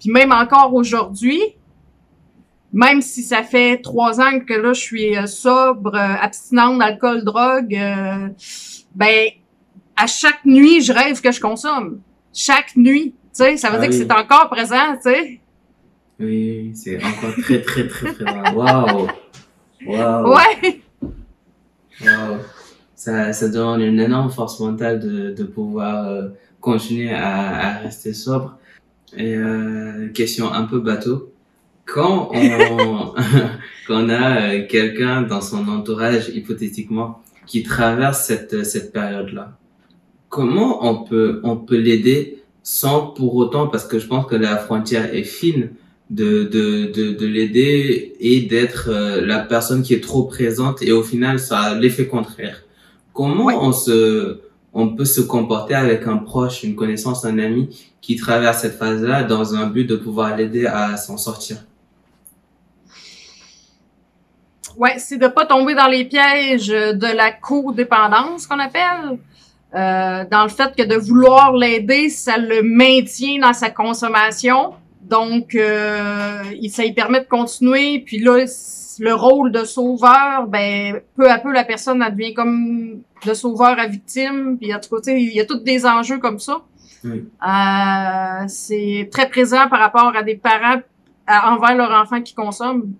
Puis 0.00 0.10
même 0.10 0.32
encore 0.32 0.72
aujourd'hui, 0.72 1.42
même 2.72 3.00
si 3.00 3.22
ça 3.22 3.42
fait 3.42 3.78
trois 3.78 4.20
ans 4.20 4.40
que 4.40 4.54
là 4.54 4.72
je 4.72 4.80
suis 4.80 5.16
euh, 5.16 5.26
sobre, 5.26 5.94
euh, 5.94 6.14
abstinente 6.20 6.78
d'alcool, 6.78 7.24
drogue, 7.24 7.74
euh, 7.74 8.28
ben 8.94 9.28
à 9.96 10.06
chaque 10.06 10.44
nuit 10.44 10.80
je 10.80 10.92
rêve 10.92 11.20
que 11.20 11.32
je 11.32 11.40
consomme. 11.40 12.00
Chaque 12.32 12.76
nuit, 12.76 13.14
tu 13.34 13.44
sais, 13.44 13.56
ça 13.56 13.70
veut 13.70 13.78
ah 13.78 13.80
dire 13.80 13.88
que 13.88 13.94
c'est 13.94 14.12
encore 14.12 14.48
présent, 14.50 14.96
tu 15.02 15.10
sais. 15.10 15.40
Oui, 16.20 16.72
c'est 16.74 17.02
encore 17.02 17.34
très 17.42 17.62
très 17.62 17.88
très 17.88 18.12
présent. 18.12 18.54
Waouh, 18.54 19.08
waouh. 19.86 20.34
Ouais. 20.34 20.80
Waouh. 22.04 22.38
Ça, 22.94 23.32
ça 23.32 23.48
demande 23.48 23.80
une 23.80 24.00
énorme 24.00 24.30
force 24.30 24.60
mentale 24.60 25.00
de, 25.00 25.30
de 25.30 25.44
pouvoir 25.44 26.30
continuer 26.60 27.12
à, 27.12 27.76
à 27.76 27.78
rester 27.78 28.12
sobre. 28.12 28.58
Et 29.16 29.36
question 30.12 30.52
un 30.52 30.64
peu 30.64 30.80
bateau 30.80 31.32
quand 31.88 32.30
on, 32.34 33.14
quand 33.86 34.04
on 34.04 34.08
a 34.10 34.52
euh, 34.52 34.66
quelqu'un 34.68 35.22
dans 35.22 35.40
son 35.40 35.66
entourage, 35.68 36.28
hypothétiquement, 36.28 37.22
qui 37.46 37.62
traverse 37.62 38.24
cette, 38.24 38.64
cette 38.64 38.92
période-là, 38.92 39.56
comment 40.28 40.86
on 40.86 41.02
peut, 41.02 41.40
on 41.42 41.56
peut 41.56 41.78
l'aider 41.78 42.42
sans 42.62 43.06
pour 43.06 43.34
autant, 43.36 43.66
parce 43.68 43.86
que 43.86 43.98
je 43.98 44.06
pense 44.06 44.26
que 44.26 44.36
la 44.36 44.58
frontière 44.58 45.14
est 45.14 45.24
fine, 45.24 45.70
de, 46.10 46.44
de, 46.44 46.90
de, 46.90 47.12
de 47.12 47.26
l'aider 47.26 48.14
et 48.18 48.40
d'être 48.40 48.88
euh, 48.88 49.24
la 49.24 49.40
personne 49.40 49.82
qui 49.82 49.92
est 49.92 50.02
trop 50.02 50.22
présente 50.22 50.82
et 50.82 50.90
au 50.90 51.02
final, 51.02 51.38
ça 51.38 51.58
a 51.60 51.74
l'effet 51.74 52.06
contraire. 52.06 52.62
Comment 53.12 53.48
on 53.62 53.72
se, 53.72 54.40
on 54.72 54.94
peut 54.94 55.04
se 55.04 55.20
comporter 55.20 55.74
avec 55.74 56.06
un 56.06 56.16
proche, 56.16 56.62
une 56.62 56.76
connaissance, 56.76 57.26
un 57.26 57.38
ami 57.38 57.68
qui 58.00 58.16
traverse 58.16 58.62
cette 58.62 58.78
phase-là 58.78 59.22
dans 59.24 59.54
un 59.54 59.66
but 59.66 59.84
de 59.84 59.96
pouvoir 59.96 60.34
l'aider 60.36 60.64
à 60.64 60.96
s'en 60.96 61.18
sortir? 61.18 61.58
Ouais, 64.78 64.94
c'est 64.98 65.18
de 65.18 65.26
pas 65.26 65.44
tomber 65.44 65.74
dans 65.74 65.88
les 65.88 66.04
pièges 66.04 66.68
de 66.68 67.16
la 67.16 67.32
codépendance 67.32 68.46
qu'on 68.46 68.60
appelle. 68.60 69.18
Euh, 69.74 70.24
dans 70.30 70.44
le 70.44 70.48
fait 70.48 70.74
que 70.76 70.84
de 70.84 70.94
vouloir 70.94 71.52
l'aider, 71.52 72.08
ça 72.08 72.38
le 72.38 72.62
maintient 72.62 73.40
dans 73.40 73.52
sa 73.52 73.70
consommation. 73.70 74.74
Donc, 75.02 75.56
euh, 75.56 76.44
ça 76.70 76.84
lui 76.84 76.92
permet 76.92 77.20
de 77.20 77.26
continuer. 77.26 77.98
Puis 78.06 78.20
là, 78.20 78.44
le 79.00 79.14
rôle 79.14 79.50
de 79.50 79.64
sauveur, 79.64 80.46
ben 80.46 81.00
peu 81.16 81.28
à 81.28 81.38
peu, 81.38 81.52
la 81.52 81.64
personne 81.64 81.98
devient 81.98 82.32
comme 82.32 83.02
de 83.26 83.34
sauveur 83.34 83.80
à 83.80 83.88
victime. 83.88 84.58
Puis 84.60 84.72
en 84.72 84.78
tout 84.78 84.94
cas, 84.94 85.12
il 85.12 85.34
y 85.34 85.40
a 85.40 85.44
tous 85.44 85.58
des 85.58 85.86
enjeux 85.86 86.18
comme 86.18 86.38
ça. 86.38 86.60
Euh, 87.04 88.44
c'est 88.46 89.08
très 89.10 89.28
présent 89.28 89.68
par 89.68 89.80
rapport 89.80 90.14
à 90.14 90.22
des 90.22 90.36
parents 90.36 90.80
envers 91.28 91.74
leur 91.74 91.90
enfant 91.90 92.22
qui 92.22 92.32
consomment. 92.32 92.92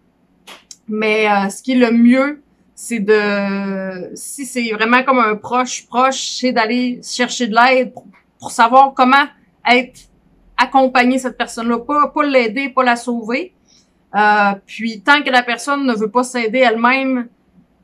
Mais 0.88 1.28
euh, 1.28 1.48
ce 1.48 1.62
qui 1.62 1.72
est 1.72 1.76
le 1.76 1.90
mieux, 1.90 2.42
c'est 2.74 3.00
de 3.00 4.10
si 4.14 4.46
c'est 4.46 4.70
vraiment 4.70 5.02
comme 5.02 5.18
un 5.18 5.34
proche 5.36 5.86
proche, 5.86 6.38
c'est 6.38 6.52
d'aller 6.52 7.00
chercher 7.02 7.48
de 7.48 7.54
l'aide 7.54 7.92
pour, 8.38 8.50
savoir 8.52 8.94
comment 8.94 9.24
être 9.68 10.00
accompagner 10.56 11.18
cette 11.18 11.36
personne-là, 11.36 11.78
pas 11.80 12.08
pas 12.08 12.24
l'aider, 12.24 12.68
pas 12.68 12.84
la 12.84 12.96
sauver. 12.96 13.52
Euh, 14.14 14.52
puis 14.64 15.00
tant 15.00 15.22
que 15.22 15.30
la 15.30 15.42
personne 15.42 15.84
ne 15.86 15.94
veut 15.94 16.10
pas 16.10 16.22
s'aider 16.22 16.60
elle-même, 16.60 17.28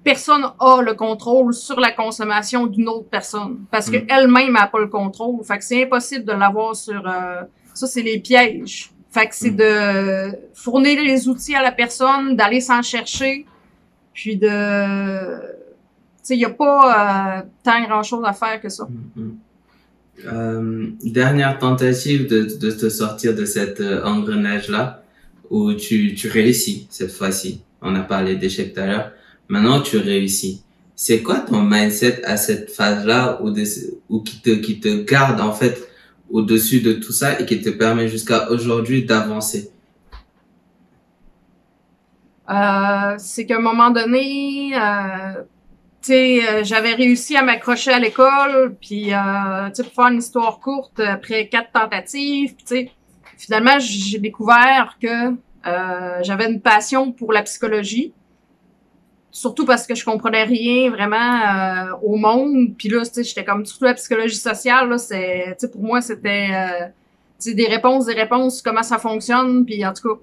personne 0.04 0.44
a 0.60 0.80
le 0.80 0.94
contrôle 0.94 1.52
sur 1.54 1.80
la 1.80 1.90
consommation 1.90 2.66
d'une 2.66 2.88
autre 2.88 3.08
personne 3.10 3.64
parce 3.70 3.90
que 3.90 3.96
mm. 3.96 4.06
elle-même 4.08 4.52
n'a 4.52 4.68
pas 4.68 4.78
le 4.78 4.86
contrôle. 4.86 5.42
Fait 5.44 5.58
que 5.58 5.64
c'est 5.64 5.82
impossible 5.84 6.24
de 6.24 6.32
l'avoir 6.32 6.76
sur 6.76 7.06
euh, 7.06 7.42
ça 7.74 7.86
c'est 7.86 8.02
les 8.02 8.20
pièges. 8.20 8.92
Fait 9.14 9.28
que 9.28 9.34
c'est 9.34 9.52
mm. 9.52 9.56
de 9.56 10.38
fournir 10.54 11.00
les 11.02 11.28
outils 11.28 11.54
à 11.54 11.62
la 11.62 11.70
personne, 11.70 12.34
d'aller 12.34 12.60
s'en 12.60 12.82
chercher, 12.82 13.46
puis 14.12 14.36
de 14.36 14.48
tu 14.48 16.28
sais 16.28 16.34
il 16.34 16.40
y 16.40 16.44
a 16.44 16.50
pas 16.50 17.38
euh, 17.38 17.42
tant 17.62 17.80
grand-chose 17.84 18.24
à 18.26 18.32
faire 18.32 18.60
que 18.60 18.68
ça. 18.68 18.88
Mm, 19.14 19.30
euh, 20.26 20.86
dernière 21.04 21.58
tentative 21.58 22.28
de, 22.28 22.58
de 22.58 22.70
te 22.72 22.88
sortir 22.88 23.34
de 23.36 23.44
cet 23.44 23.80
engrenage 23.80 24.68
là 24.68 25.04
où 25.50 25.72
tu, 25.74 26.14
tu 26.14 26.28
réussis 26.28 26.88
cette 26.90 27.12
fois-ci. 27.12 27.62
On 27.82 27.94
a 27.94 28.00
parlé 28.00 28.34
d'échec 28.34 28.74
tout 28.74 28.80
à 28.80 28.86
l'heure. 28.86 29.12
Maintenant, 29.48 29.80
tu 29.80 29.98
réussis. 29.98 30.62
C'est 30.96 31.22
quoi 31.22 31.40
ton 31.40 31.62
mindset 31.62 32.24
à 32.24 32.36
cette 32.36 32.70
phase-là 32.70 33.40
où 34.08 34.20
qui 34.22 34.40
te, 34.40 34.50
qui 34.50 34.80
te 34.80 35.02
garde 35.04 35.40
en 35.40 35.52
fait 35.52 35.88
au-dessus 36.30 36.80
de 36.80 36.94
tout 36.94 37.12
ça 37.12 37.40
et 37.40 37.46
qui 37.46 37.60
te 37.60 37.70
permet 37.70 38.08
jusqu'à 38.08 38.50
aujourd'hui 38.50 39.04
d'avancer? 39.04 39.70
Euh, 42.50 43.14
c'est 43.18 43.46
qu'à 43.46 43.56
un 43.56 43.60
moment 43.60 43.90
donné, 43.90 44.72
euh, 44.74 45.42
tu 46.02 46.08
sais, 46.08 46.48
euh, 46.48 46.64
j'avais 46.64 46.92
réussi 46.94 47.36
à 47.36 47.42
m'accrocher 47.42 47.90
à 47.92 47.98
l'école, 47.98 48.76
puis 48.80 49.04
tu 49.04 49.10
sais, 49.74 49.82
pour 49.82 49.92
faire 49.92 50.08
une 50.08 50.18
histoire 50.18 50.60
courte, 50.60 51.00
après 51.00 51.48
quatre 51.48 51.72
tentatives, 51.72 52.54
tu 52.56 52.64
sais, 52.66 52.90
finalement, 53.38 53.78
j'ai 53.78 54.18
découvert 54.18 54.98
que 55.00 55.34
j'avais 56.22 56.50
une 56.50 56.60
passion 56.60 57.12
pour 57.12 57.32
la 57.32 57.42
psychologie. 57.42 58.12
Surtout 59.34 59.66
parce 59.66 59.84
que 59.84 59.96
je 59.96 60.04
comprenais 60.04 60.44
rien 60.44 60.90
vraiment 60.90 61.16
euh, 61.16 61.96
au 62.04 62.14
monde. 62.14 62.76
Puis 62.78 62.88
là, 62.88 63.02
j'étais 63.16 63.44
comme 63.44 63.66
surtout 63.66 63.86
la 63.86 63.94
psychologie 63.94 64.36
sociale. 64.36 64.88
Là, 64.88 64.96
c'est, 64.96 65.56
pour 65.72 65.82
moi, 65.82 66.00
c'était 66.00 66.50
euh, 66.52 67.52
des 67.52 67.66
réponses, 67.66 68.06
des 68.06 68.14
réponses, 68.14 68.62
comment 68.62 68.84
ça 68.84 68.98
fonctionne. 68.98 69.66
Puis 69.66 69.84
en 69.84 69.92
tout 69.92 70.08
cas, 70.08 70.20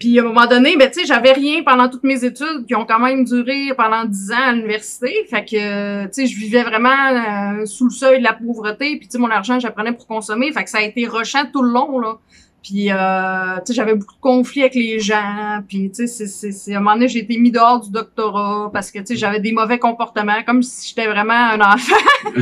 puis 0.00 0.18
à 0.18 0.22
un 0.22 0.26
moment 0.26 0.48
donné, 0.48 0.76
ben 0.76 0.90
tu 0.90 1.06
j'avais 1.06 1.30
rien 1.30 1.62
pendant 1.62 1.88
toutes 1.88 2.02
mes 2.02 2.24
études 2.24 2.66
qui 2.66 2.74
ont 2.74 2.84
quand 2.84 2.98
même 2.98 3.22
duré 3.24 3.68
pendant 3.76 4.04
dix 4.04 4.32
ans 4.32 4.48
à 4.48 4.52
l'université. 4.52 5.14
Fait 5.30 5.44
que 5.44 6.06
tu 6.06 6.26
je 6.26 6.36
vivais 6.36 6.64
vraiment 6.64 7.60
euh, 7.60 7.66
sous 7.66 7.84
le 7.84 7.90
seuil 7.90 8.18
de 8.18 8.24
la 8.24 8.32
pauvreté. 8.32 8.96
Puis 8.98 9.06
tu 9.06 9.18
mon 9.18 9.30
argent, 9.30 9.60
j'apprenais 9.60 9.92
pour 9.92 10.08
consommer. 10.08 10.50
Fait 10.50 10.64
que 10.64 10.70
ça 10.70 10.78
a 10.78 10.82
été 10.82 11.06
rushant 11.06 11.46
tout 11.52 11.62
le 11.62 11.70
long 11.70 12.00
là. 12.00 12.18
Puis 12.62 12.90
euh, 12.90 13.56
tu 13.58 13.66
sais, 13.66 13.74
j'avais 13.74 13.94
beaucoup 13.94 14.14
de 14.14 14.20
conflits 14.20 14.62
avec 14.62 14.74
les 14.74 14.98
gens. 14.98 15.62
Puis 15.66 15.90
tu 15.90 16.06
sais, 16.06 16.26
c'est 16.26 16.74
à 16.74 16.76
un 16.76 16.80
moment 16.80 16.94
donné, 16.94 17.08
j'ai 17.08 17.20
été 17.20 17.38
mis 17.38 17.50
dehors 17.50 17.80
du 17.80 17.90
doctorat 17.90 18.70
parce 18.72 18.90
que 18.90 18.98
tu 18.98 19.06
sais, 19.06 19.16
j'avais 19.16 19.40
des 19.40 19.52
mauvais 19.52 19.78
comportements, 19.78 20.42
comme 20.44 20.62
si 20.62 20.88
j'étais 20.88 21.06
vraiment 21.06 21.34
un 21.34 21.60
enfant. 21.60 21.96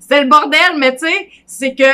C'était 0.00 0.22
le 0.22 0.28
bordel, 0.28 0.78
mais 0.78 0.94
tu 0.96 1.06
sais, 1.06 1.28
c'est 1.46 1.74
que 1.74 1.84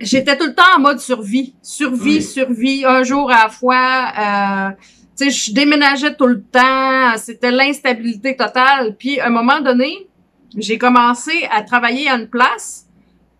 j'étais 0.00 0.36
tout 0.36 0.46
le 0.46 0.54
temps 0.54 0.62
en 0.76 0.80
mode 0.80 1.00
survie, 1.00 1.54
survie, 1.62 2.22
survie, 2.22 2.84
un 2.84 3.02
jour 3.02 3.30
à 3.30 3.44
la 3.44 3.48
fois. 3.48 4.12
Euh, 4.18 4.70
tu 5.16 5.30
sais, 5.30 5.30
je 5.30 5.54
déménageais 5.54 6.14
tout 6.16 6.26
le 6.26 6.42
temps, 6.42 7.16
c'était 7.16 7.52
l'instabilité 7.52 8.36
totale. 8.36 8.96
Puis 8.98 9.20
à 9.20 9.28
un 9.28 9.30
moment 9.30 9.60
donné, 9.60 10.08
j'ai 10.56 10.78
commencé 10.78 11.48
à 11.50 11.62
travailler 11.62 12.08
à 12.08 12.16
une 12.16 12.28
place 12.28 12.83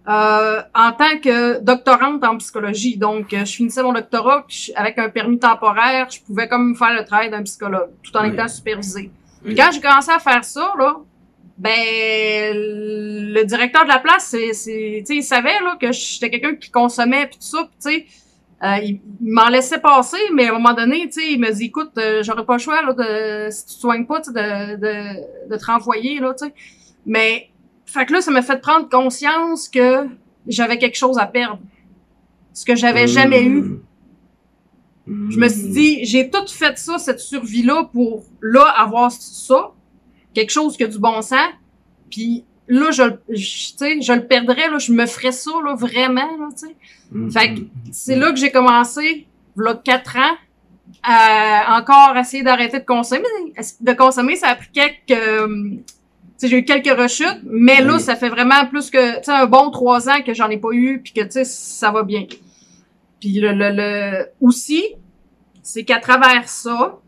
euh, 0.06 0.60
en 0.74 0.92
tant 0.92 1.18
que 1.22 1.60
doctorante 1.60 2.22
en 2.24 2.36
psychologie. 2.36 2.96
Donc, 2.98 3.28
je 3.30 3.44
finissais 3.44 3.82
mon 3.82 3.92
doctorat 3.92 4.46
avec 4.76 4.98
un 4.98 5.08
permis 5.08 5.38
temporaire, 5.38 6.08
je 6.10 6.20
pouvais 6.20 6.48
comme 6.48 6.76
faire 6.76 6.92
le 6.92 7.04
travail 7.04 7.30
d'un 7.30 7.42
psychologue 7.42 7.90
tout 8.02 8.16
en 8.16 8.24
étant 8.24 8.48
supervisé. 8.48 9.10
Quand 9.56 9.70
j'ai 9.72 9.80
commencé 9.80 10.10
à 10.10 10.18
faire 10.18 10.44
ça, 10.44 10.72
là, 10.78 10.96
ben 11.56 12.52
le 12.56 13.44
directeur 13.44 13.84
de 13.84 13.88
la 13.88 14.00
place 14.00 14.26
c'est 14.26 14.52
c'est 14.54 15.04
il 15.08 15.22
savait 15.22 15.60
là 15.60 15.76
que 15.80 15.92
j'étais 15.92 16.28
quelqu'un 16.28 16.56
qui 16.56 16.70
consommait 16.70 17.26
puis 17.26 17.38
tout 17.38 17.46
ça 17.46 17.62
tu 17.62 17.70
sais 17.78 18.06
euh, 18.64 18.78
il, 18.82 19.00
m'en 19.20 19.48
laissait 19.48 19.78
passer 19.78 20.18
mais 20.32 20.48
à 20.48 20.50
un 20.50 20.54
moment 20.54 20.74
donné 20.74 21.06
tu 21.06 21.20
sais 21.20 21.32
il 21.32 21.38
me 21.38 21.52
dit 21.52 21.66
écoute 21.66 21.92
euh, 21.98 22.24
j'aurais 22.24 22.44
pas 22.44 22.54
le 22.54 22.58
choix 22.58 22.82
là 22.82 22.92
de 22.92 23.50
si 23.52 23.66
tu 23.66 23.74
te 23.74 23.80
soignes 23.80 24.04
pas 24.04 24.18
de, 24.18 24.76
de 24.76 25.48
de 25.50 25.56
te 25.56 25.64
renvoyer 25.64 26.18
là 26.18 26.34
tu 26.34 26.46
sais 26.46 26.54
mais 27.06 27.50
fait 27.94 28.06
que 28.06 28.12
là 28.12 28.20
ça 28.20 28.30
m'a 28.30 28.42
fait 28.42 28.60
prendre 28.60 28.88
conscience 28.88 29.68
que 29.68 30.06
j'avais 30.46 30.78
quelque 30.78 30.96
chose 30.96 31.18
à 31.18 31.26
perdre 31.26 31.60
ce 32.52 32.64
que 32.64 32.74
j'avais 32.76 33.06
jamais 33.06 33.44
eu 33.44 33.78
je 35.06 35.38
me 35.38 35.48
suis 35.48 35.68
dit 35.68 36.04
j'ai 36.04 36.30
tout 36.30 36.46
fait 36.48 36.76
ça 36.78 36.98
cette 36.98 37.20
survie 37.20 37.62
là 37.62 37.84
pour 37.92 38.24
là 38.40 38.64
avoir 38.76 39.10
ça 39.10 39.72
quelque 40.34 40.50
chose 40.50 40.76
qui 40.76 40.84
a 40.84 40.88
du 40.88 40.98
bon 40.98 41.22
sens, 41.22 41.48
puis 42.10 42.44
là, 42.68 42.90
je, 42.90 43.02
sais, 43.76 44.00
je 44.00 44.12
le 44.12 44.26
perdrais, 44.26 44.68
là, 44.68 44.78
je 44.78 44.92
me 44.92 45.06
ferais 45.06 45.32
ça, 45.32 45.52
là, 45.64 45.74
vraiment, 45.74 46.36
là. 46.36 46.48
Fait 47.30 47.54
que 47.54 47.60
c'est 47.92 48.16
là 48.16 48.30
que 48.30 48.36
j'ai 48.36 48.50
commencé, 48.50 49.26
là, 49.56 49.74
quatre 49.82 50.16
ans, 50.16 50.36
à 51.02 51.78
encore 51.80 52.16
essayer 52.16 52.42
d'arrêter 52.42 52.80
de 52.80 52.84
consommer. 52.84 53.24
De 53.80 53.92
consommer, 53.92 54.36
ça 54.36 54.48
a 54.48 54.56
pris 54.56 54.68
quelques... 54.72 55.20
j'ai 56.42 56.58
eu 56.58 56.64
quelques 56.64 56.96
rechutes, 56.98 57.40
mais 57.44 57.80
là, 57.80 57.98
ça 57.98 58.16
fait 58.16 58.28
vraiment 58.28 58.66
plus 58.66 58.90
que, 58.90 59.18
tu 59.18 59.24
sais, 59.24 59.32
un 59.32 59.46
bon 59.46 59.70
trois 59.70 60.08
ans 60.08 60.22
que 60.24 60.34
j'en 60.34 60.50
ai 60.50 60.58
pas 60.58 60.72
eu, 60.72 61.00
puis 61.02 61.12
que, 61.12 61.22
tu 61.22 61.30
sais, 61.30 61.44
ça 61.44 61.90
va 61.90 62.02
bien. 62.02 62.26
Puis 63.20 63.40
le, 63.40 63.52
le, 63.52 63.70
le 63.70 64.26
aussi, 64.40 64.84
c'est 65.62 65.84
qu'à 65.84 65.98
travers 65.98 66.48
ça, 66.48 66.98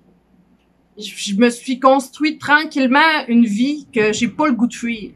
je 0.98 1.34
me 1.34 1.50
suis 1.50 1.78
construit 1.78 2.38
tranquillement 2.38 3.26
une 3.28 3.44
vie 3.44 3.86
que 3.92 4.12
j'ai 4.12 4.28
pas 4.28 4.46
le 4.46 4.54
goût 4.54 4.66
de 4.66 4.74
fuir. 4.74 5.10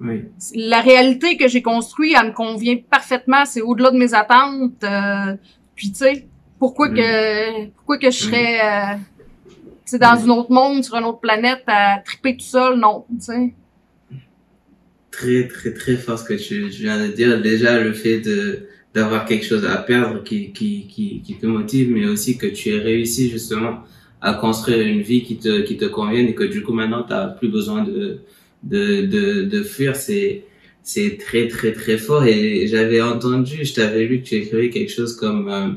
Oui. 0.00 0.26
La 0.54 0.80
réalité 0.80 1.36
que 1.36 1.48
j'ai 1.48 1.62
construite, 1.62 2.14
elle 2.18 2.28
me 2.28 2.32
convient 2.32 2.76
parfaitement. 2.76 3.44
C'est 3.44 3.60
au-delà 3.60 3.90
de 3.90 3.98
mes 3.98 4.14
attentes. 4.14 4.84
Euh, 4.84 5.34
puis 5.74 5.90
tu 5.90 5.96
sais, 5.96 6.28
pourquoi 6.58 6.88
que 6.90 7.66
pourquoi 7.70 7.98
que 7.98 8.10
je 8.10 8.18
serais 8.18 8.60
euh, 8.60 8.96
dans 9.96 10.24
un 10.24 10.28
autre 10.28 10.50
monde, 10.50 10.84
sur 10.84 10.96
une 10.96 11.04
autre 11.04 11.20
planète, 11.20 11.62
à 11.66 12.00
triper 12.04 12.36
tout 12.36 12.44
seul, 12.44 12.78
non, 12.78 13.04
tu 13.10 13.24
sais. 13.24 13.54
Très 15.10 15.48
très 15.48 15.72
très 15.72 15.96
fort 15.96 16.18
ce 16.18 16.24
que 16.24 16.34
tu, 16.34 16.70
tu 16.70 16.82
viens 16.82 17.04
de 17.04 17.10
dire. 17.12 17.40
Déjà 17.40 17.80
le 17.80 17.92
fait 17.92 18.20
de 18.20 18.68
d'avoir 18.94 19.26
quelque 19.26 19.44
chose 19.44 19.64
à 19.64 19.76
perdre 19.76 20.22
qui, 20.24 20.52
qui, 20.52 20.86
qui, 20.88 21.20
qui 21.22 21.34
te 21.36 21.46
motive, 21.46 21.90
mais 21.90 22.06
aussi 22.06 22.38
que 22.38 22.46
tu 22.46 22.70
aies 22.70 22.78
réussi 22.80 23.28
justement 23.30 23.80
à 24.20 24.34
construire 24.34 24.80
une 24.80 25.02
vie 25.02 25.22
qui 25.22 25.36
te, 25.36 25.60
qui 25.60 25.76
te 25.76 25.84
convienne 25.84 26.26
et 26.28 26.34
que 26.34 26.44
du 26.44 26.62
coup 26.62 26.72
maintenant 26.72 27.02
tu 27.02 27.10
n'as 27.10 27.28
plus 27.28 27.48
besoin 27.48 27.84
de, 27.84 28.20
de, 28.62 29.06
de, 29.06 29.42
de 29.42 29.62
fuir, 29.62 29.94
c'est, 29.94 30.44
c'est 30.82 31.18
très 31.18 31.48
très 31.48 31.72
très 31.72 31.98
fort. 31.98 32.24
Et 32.24 32.66
j'avais 32.66 33.00
entendu, 33.00 33.64
je 33.64 33.74
t'avais 33.74 34.04
lu 34.04 34.22
que 34.22 34.28
tu 34.28 34.34
écrivais 34.36 34.70
quelque 34.70 34.90
chose 34.90 35.14
comme 35.14 35.48
euh, 35.48 35.68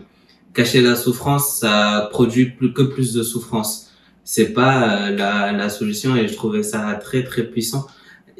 cacher 0.54 0.82
la 0.82 0.96
souffrance, 0.96 1.60
ça 1.60 2.10
produit 2.12 2.46
plus 2.46 2.74
que 2.74 2.82
plus 2.82 3.14
de 3.14 3.24
souffrance. 3.24 3.91
C'est 4.24 4.54
pas 4.54 5.08
euh, 5.08 5.16
la, 5.16 5.52
la 5.52 5.70
solution 5.70 6.16
et 6.16 6.28
je 6.28 6.36
trouvais 6.36 6.64
ça 6.64 6.94
très 6.96 7.24
très 7.24 7.44
puissant. 7.44 7.88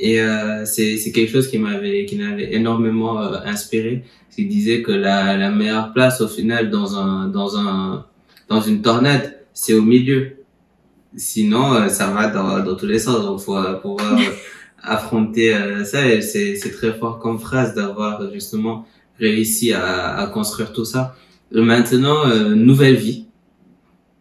Et 0.02 0.20
euh, 0.20 0.66
c'est, 0.66 0.98
c'est 0.98 1.12
quelque 1.12 1.32
chose 1.32 1.48
qui 1.48 1.60
m'avait 1.60 2.06
qui 2.06 2.18
m'avait 2.18 2.54
énormément 2.56 3.22
euh, 3.22 3.38
inspiré. 3.46 4.04
Il 4.38 4.48
disait 4.48 4.82
que 4.82 4.92
la, 4.92 5.38
la 5.38 5.52
meilleure 5.52 5.94
place 5.94 6.22
au 6.22 6.28
final 6.28 6.72
dans 6.72 6.96
un 6.98 7.28
dans 7.28 7.56
un 7.58 8.06
dans 8.50 8.62
une 8.62 8.82
tornade, 8.82 9.38
c'est 9.54 9.74
au 9.76 9.84
milieu. 9.84 10.38
Sinon, 11.16 11.74
euh, 11.74 11.88
ça 11.90 12.08
va 12.08 12.28
dans, 12.28 12.64
dans 12.64 12.76
tous 12.76 12.88
les 12.88 12.98
sens. 12.98 13.22
Donc, 13.22 13.42
faut 13.42 13.62
pouvoir 13.82 14.18
affronter 14.82 15.56
ça. 15.86 16.08
Et 16.08 16.22
c'est 16.22 16.56
c'est 16.56 16.72
très 16.72 16.94
fort 16.94 17.20
comme 17.20 17.40
phrase 17.40 17.76
d'avoir 17.76 18.32
justement 18.34 18.88
réussi 19.20 19.72
à, 19.72 20.18
à 20.18 20.28
construire 20.28 20.74
tout 20.74 20.86
ça. 20.86 21.16
Et 21.54 21.62
maintenant, 21.62 22.26
nouvelle 22.56 22.96
vie. 22.96 23.28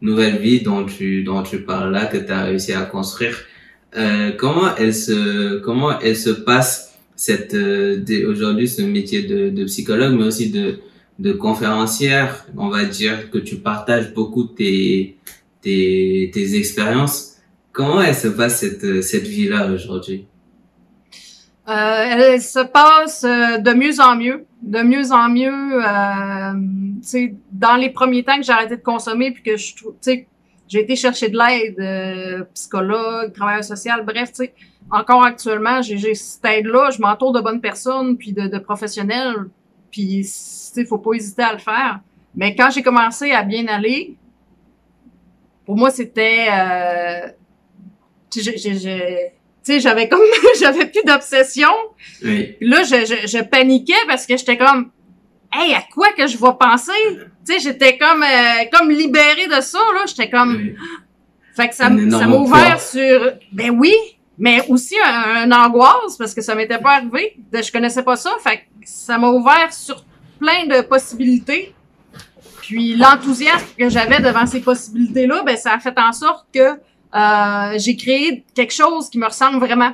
Nouvelle 0.03 0.39
vie 0.39 0.61
dont 0.63 0.85
tu 0.85 1.23
dont 1.23 1.43
tu 1.43 1.63
parles 1.63 1.93
là 1.93 2.07
que 2.07 2.17
tu 2.17 2.31
as 2.31 2.45
réussi 2.45 2.73
à 2.73 2.83
construire. 2.83 3.37
Euh, 3.97 4.31
comment 4.37 4.75
elle 4.77 4.95
se 4.95 5.59
comment 5.59 5.99
elle 6.01 6.17
se 6.17 6.31
passe 6.31 6.95
cette 7.17 7.55
euh, 7.55 8.03
aujourd'hui 8.29 8.69
ce 8.69 8.83
métier 8.83 9.23
de, 9.23 9.51
de 9.51 9.65
psychologue 9.65 10.15
mais 10.17 10.25
aussi 10.25 10.51
de 10.51 10.79
de 11.19 11.33
conférencière, 11.33 12.47
on 12.57 12.71
va 12.71 12.85
dire 12.87 13.31
que 13.31 13.37
tu 13.39 13.57
partages 13.57 14.15
beaucoup 14.15 14.45
tes 14.45 15.19
tes, 15.61 16.31
tes 16.33 16.57
expériences. 16.57 17.37
Comment 17.73 18.01
elle 18.01 18.15
se 18.15 18.29
passe 18.29 18.61
cette 18.61 19.03
cette 19.03 19.27
vie 19.27 19.49
là 19.49 19.71
aujourd'hui? 19.71 20.25
Elle 21.66 22.40
se 22.40 22.61
passe 22.61 23.25
euh, 23.25 23.59
de 23.59 23.73
mieux 23.73 24.01
en 24.01 24.16
mieux, 24.16 24.46
de 24.62 24.83
mieux 24.83 25.12
en 25.12 25.29
mieux. 25.29 25.85
Euh, 25.85 26.53
dans 27.53 27.77
les 27.77 27.90
premiers 27.90 28.25
temps 28.25 28.37
que 28.37 28.42
j'ai 28.42 28.53
arrêté 28.53 28.77
de 28.77 28.83
consommer 28.83 29.31
puis 29.31 29.42
que 29.42 29.57
je 29.57 29.75
sais, 30.01 30.27
j'ai 30.68 30.81
été 30.81 30.96
chercher 30.96 31.29
de 31.29 31.37
l'aide, 31.37 31.81
euh, 31.81 32.44
psychologue, 32.55 33.33
travailleur 33.33 33.64
social, 33.64 34.05
bref, 34.05 34.31
tu 34.31 34.44
sais, 34.44 34.55
encore 34.90 35.25
actuellement, 35.25 35.83
j'ai 35.83 36.14
cette 36.14 36.44
aide-là, 36.44 36.90
je 36.90 37.01
m'entoure 37.01 37.33
de 37.33 37.40
bonnes 37.40 37.61
personnes 37.61 38.16
puis 38.16 38.33
de, 38.33 38.49
de 38.49 38.59
professionnels, 38.59 39.46
puis 39.90 40.27
tu 40.75 40.87
faut 40.87 40.99
pas 40.99 41.12
hésiter 41.14 41.42
à 41.42 41.53
le 41.53 41.59
faire. 41.59 42.01
Mais 42.35 42.55
quand 42.55 42.70
j'ai 42.70 42.83
commencé 42.83 43.33
à 43.33 43.42
bien 43.42 43.66
aller, 43.66 44.16
pour 45.66 45.77
moi, 45.77 45.90
c'était, 45.90 46.46
euh, 46.53 47.29
tu 49.64 49.73
sais, 49.75 49.81
j'avais 49.81 50.09
comme, 50.09 50.20
j'avais 50.61 50.87
plus 50.87 51.03
d'obsession. 51.05 51.68
Oui. 52.25 52.57
Là, 52.61 52.83
je, 52.83 53.05
je, 53.05 53.27
je 53.27 53.42
paniquais 53.42 53.92
parce 54.07 54.27
que 54.27 54.37
j'étais 54.37 54.57
comme, 54.57 54.90
hey, 55.53 55.75
à 55.75 55.83
quoi 55.92 56.09
que 56.16 56.27
je 56.27 56.37
vais 56.38 56.53
penser? 56.59 56.92
Tu 57.46 57.55
sais, 57.55 57.61
j'étais 57.61 57.99
comme, 57.99 58.23
euh, 58.23 58.64
comme 58.73 58.90
libérée 58.90 59.46
de 59.49 59.61
ça, 59.61 59.79
là. 59.94 60.05
J'étais 60.07 60.31
comme, 60.31 60.57
Oui. 60.57 60.75
fait 61.57 61.68
que 61.68 61.75
ça, 61.75 61.90
m'a 61.90 62.27
ouvert 62.37 62.77
poids. 62.77 62.79
sur, 62.79 63.33
ben 63.53 63.70
oui, 63.79 63.94
mais 64.38 64.64
aussi 64.68 64.96
un, 65.05 65.51
un 65.51 65.53
angoisse 65.53 66.16
parce 66.18 66.33
que 66.35 66.40
ça 66.40 66.55
m'était 66.55 66.79
pas 66.79 66.92
arrivé. 66.96 67.37
De- 67.53 67.61
Je 67.62 67.70
connaissais 67.70 68.03
pas 68.03 68.16
ça, 68.16 68.31
fait 68.42 68.59
que 68.59 68.62
ça 68.85 69.18
m'a 69.18 69.29
ouvert 69.29 69.73
sur 69.73 70.05
plein 70.38 70.64
de 70.66 70.81
possibilités. 70.83 71.75
Puis 72.62 72.94
l'enthousiasme 72.96 73.66
que 73.79 73.88
j'avais 73.90 74.20
devant 74.20 74.46
ces 74.46 74.61
possibilités-là, 74.61 75.42
ben 75.44 75.57
ça 75.57 75.75
a 75.75 75.79
fait 75.81 75.99
en 75.99 76.12
sorte 76.12 76.46
que 76.55 76.79
euh, 77.14 77.79
j'ai 77.79 77.96
créé 77.96 78.44
quelque 78.55 78.73
chose 78.73 79.11
qui 79.11 79.18
me 79.18 79.27
ressemble 79.27 79.59
vraiment. 79.59 79.92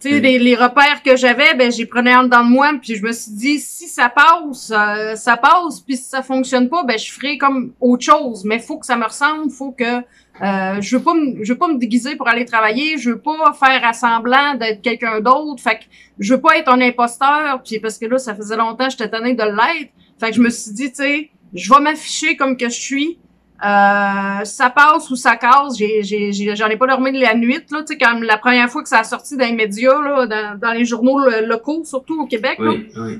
Tu 0.00 0.08
sais, 0.08 0.18
Mm. 0.18 0.22
les, 0.22 0.38
les 0.38 0.56
repères 0.56 1.02
que 1.04 1.14
j'avais, 1.14 1.54
ben 1.54 1.70
j'ai 1.70 1.84
prenais 1.84 2.14
en 2.14 2.24
dedans 2.24 2.42
de 2.42 2.48
moi, 2.48 2.72
puis 2.80 2.96
je 2.96 3.04
me 3.04 3.12
suis 3.12 3.32
dit 3.32 3.58
si 3.60 3.86
ça 3.86 4.08
passe, 4.08 4.72
euh, 4.74 5.14
ça 5.14 5.36
passe, 5.36 5.80
puis 5.80 5.96
si 5.96 6.04
ça 6.04 6.22
fonctionne 6.22 6.70
pas, 6.70 6.84
ben 6.84 6.98
je 6.98 7.12
ferai 7.12 7.36
comme 7.36 7.74
autre 7.80 8.02
chose. 8.04 8.44
Mais 8.46 8.58
faut 8.58 8.78
que 8.78 8.86
ça 8.86 8.96
me 8.96 9.04
ressemble, 9.04 9.50
faut 9.50 9.72
que 9.72 9.98
euh, 10.42 10.80
je 10.80 10.96
veux 10.96 11.02
pas 11.02 11.12
me, 11.12 11.44
je 11.44 11.52
veux 11.52 11.58
pas 11.58 11.68
me 11.68 11.76
déguiser 11.76 12.16
pour 12.16 12.28
aller 12.28 12.46
travailler, 12.46 12.96
je 12.96 13.10
veux 13.10 13.20
pas 13.20 13.52
faire 13.52 13.84
à 13.84 13.92
semblant 13.92 14.54
d'être 14.54 14.80
quelqu'un 14.80 15.20
d'autre. 15.20 15.62
Fait 15.62 15.80
que 15.80 15.84
je 16.18 16.32
veux 16.34 16.40
pas 16.40 16.56
être 16.56 16.70
un 16.70 16.80
imposteur, 16.80 17.62
puis 17.62 17.78
parce 17.78 17.98
que 17.98 18.06
là 18.06 18.16
ça 18.16 18.34
faisait 18.34 18.56
longtemps 18.56 18.86
que 18.86 18.92
j'étais 18.92 19.10
tannée 19.10 19.34
de 19.34 19.42
l'être. 19.42 19.92
Fait 20.18 20.30
que 20.30 20.36
je 20.36 20.40
me 20.40 20.48
suis 20.50 20.72
dit, 20.72 20.90
tu 20.90 20.96
sais, 20.96 21.30
je 21.52 21.72
vais 21.72 21.80
m'afficher 21.80 22.36
comme 22.36 22.56
que 22.56 22.68
je 22.70 22.80
suis. 22.80 23.18
Euh, 23.62 24.44
ça 24.44 24.70
passe 24.70 25.10
ou 25.10 25.16
ça 25.16 25.36
casse. 25.36 25.76
J'ai, 25.76 26.02
j'ai, 26.02 26.32
j'ai- 26.32 26.56
j'en 26.56 26.66
ai 26.68 26.76
pas 26.76 26.86
dormi 26.86 27.12
de 27.12 27.20
la 27.20 27.34
nuit, 27.34 27.62
là, 27.70 27.80
tu 27.80 27.88
sais, 27.88 27.98
quand 27.98 28.18
la 28.20 28.38
première 28.38 28.70
fois 28.70 28.82
que 28.82 28.88
ça 28.88 29.00
a 29.00 29.04
sorti 29.04 29.36
dans 29.36 29.44
les 29.44 29.52
médias, 29.52 30.00
là, 30.00 30.26
dans, 30.26 30.58
dans 30.58 30.72
les 30.72 30.84
journaux 30.86 31.18
lo- 31.18 31.44
locaux, 31.46 31.82
surtout 31.84 32.20
au 32.22 32.26
Québec, 32.26 32.56
là. 32.58 32.70
Oui. 32.96 33.18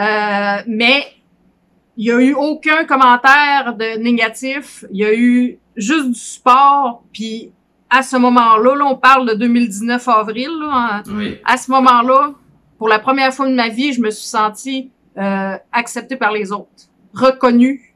Euh, 0.00 0.62
mais 0.66 1.04
il 1.96 2.06
y 2.06 2.10
a 2.10 2.20
eu 2.20 2.34
aucun 2.34 2.84
commentaire 2.84 3.74
de 3.78 3.98
négatif. 3.98 4.84
Il 4.90 4.98
y 4.98 5.04
a 5.04 5.14
eu 5.14 5.58
juste 5.76 6.08
du 6.08 6.14
support. 6.18 7.04
Puis 7.12 7.52
à 7.88 8.02
ce 8.02 8.16
moment-là, 8.16 8.74
là, 8.74 8.84
on 8.86 8.96
parle 8.96 9.28
de 9.28 9.34
2019 9.34 10.08
avril. 10.08 10.50
Là. 10.60 11.02
Oui. 11.08 11.38
à 11.44 11.56
ce 11.56 11.70
moment-là, 11.70 12.32
pour 12.78 12.88
la 12.88 12.98
première 12.98 13.32
fois 13.32 13.48
de 13.48 13.54
ma 13.54 13.68
vie, 13.68 13.92
je 13.92 14.00
me 14.00 14.10
suis 14.10 14.26
sentie 14.26 14.90
euh, 15.16 15.56
acceptée 15.72 16.16
par 16.16 16.32
les 16.32 16.50
autres, 16.50 16.68
reconnue. 17.14 17.93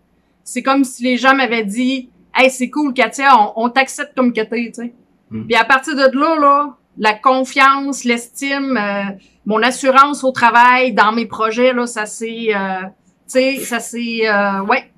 C'est 0.48 0.62
comme 0.62 0.84
si 0.84 1.02
les 1.02 1.16
gens 1.18 1.34
m'avaient 1.34 1.64
dit 1.64 2.08
Hey, 2.34 2.50
c'est 2.50 2.70
cool, 2.70 2.94
Katia, 2.94 3.37
on, 3.38 3.64
on 3.64 3.68
t'accepte 3.68 4.14
comme 4.16 4.32
que 4.32 4.40
t'es, 4.40 4.72
tu 4.74 4.82
sais. 4.82 4.94
Mm. 5.30 5.46
Puis 5.46 5.56
à 5.56 5.64
partir 5.64 5.94
de 5.94 6.18
là, 6.18 6.40
là, 6.40 6.76
la 6.96 7.14
confiance, 7.14 8.04
l'estime, 8.04 8.76
euh, 8.76 9.14
mon 9.44 9.62
assurance 9.62 10.24
au 10.24 10.32
travail, 10.32 10.92
dans 10.92 11.12
mes 11.12 11.26
projets, 11.26 11.72
là, 11.72 11.87
ça 11.87 12.06
s'est, 12.06 12.48
euh, 12.54 12.82
tu 12.82 12.88
sais, 13.26 13.56
ça 13.58 13.80
s'est, 13.80 14.26
euh, 14.26 14.62
ouais, 14.62 14.90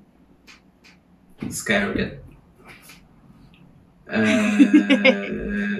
Skyrocket. 1.49 2.21
Euh, 4.13 5.79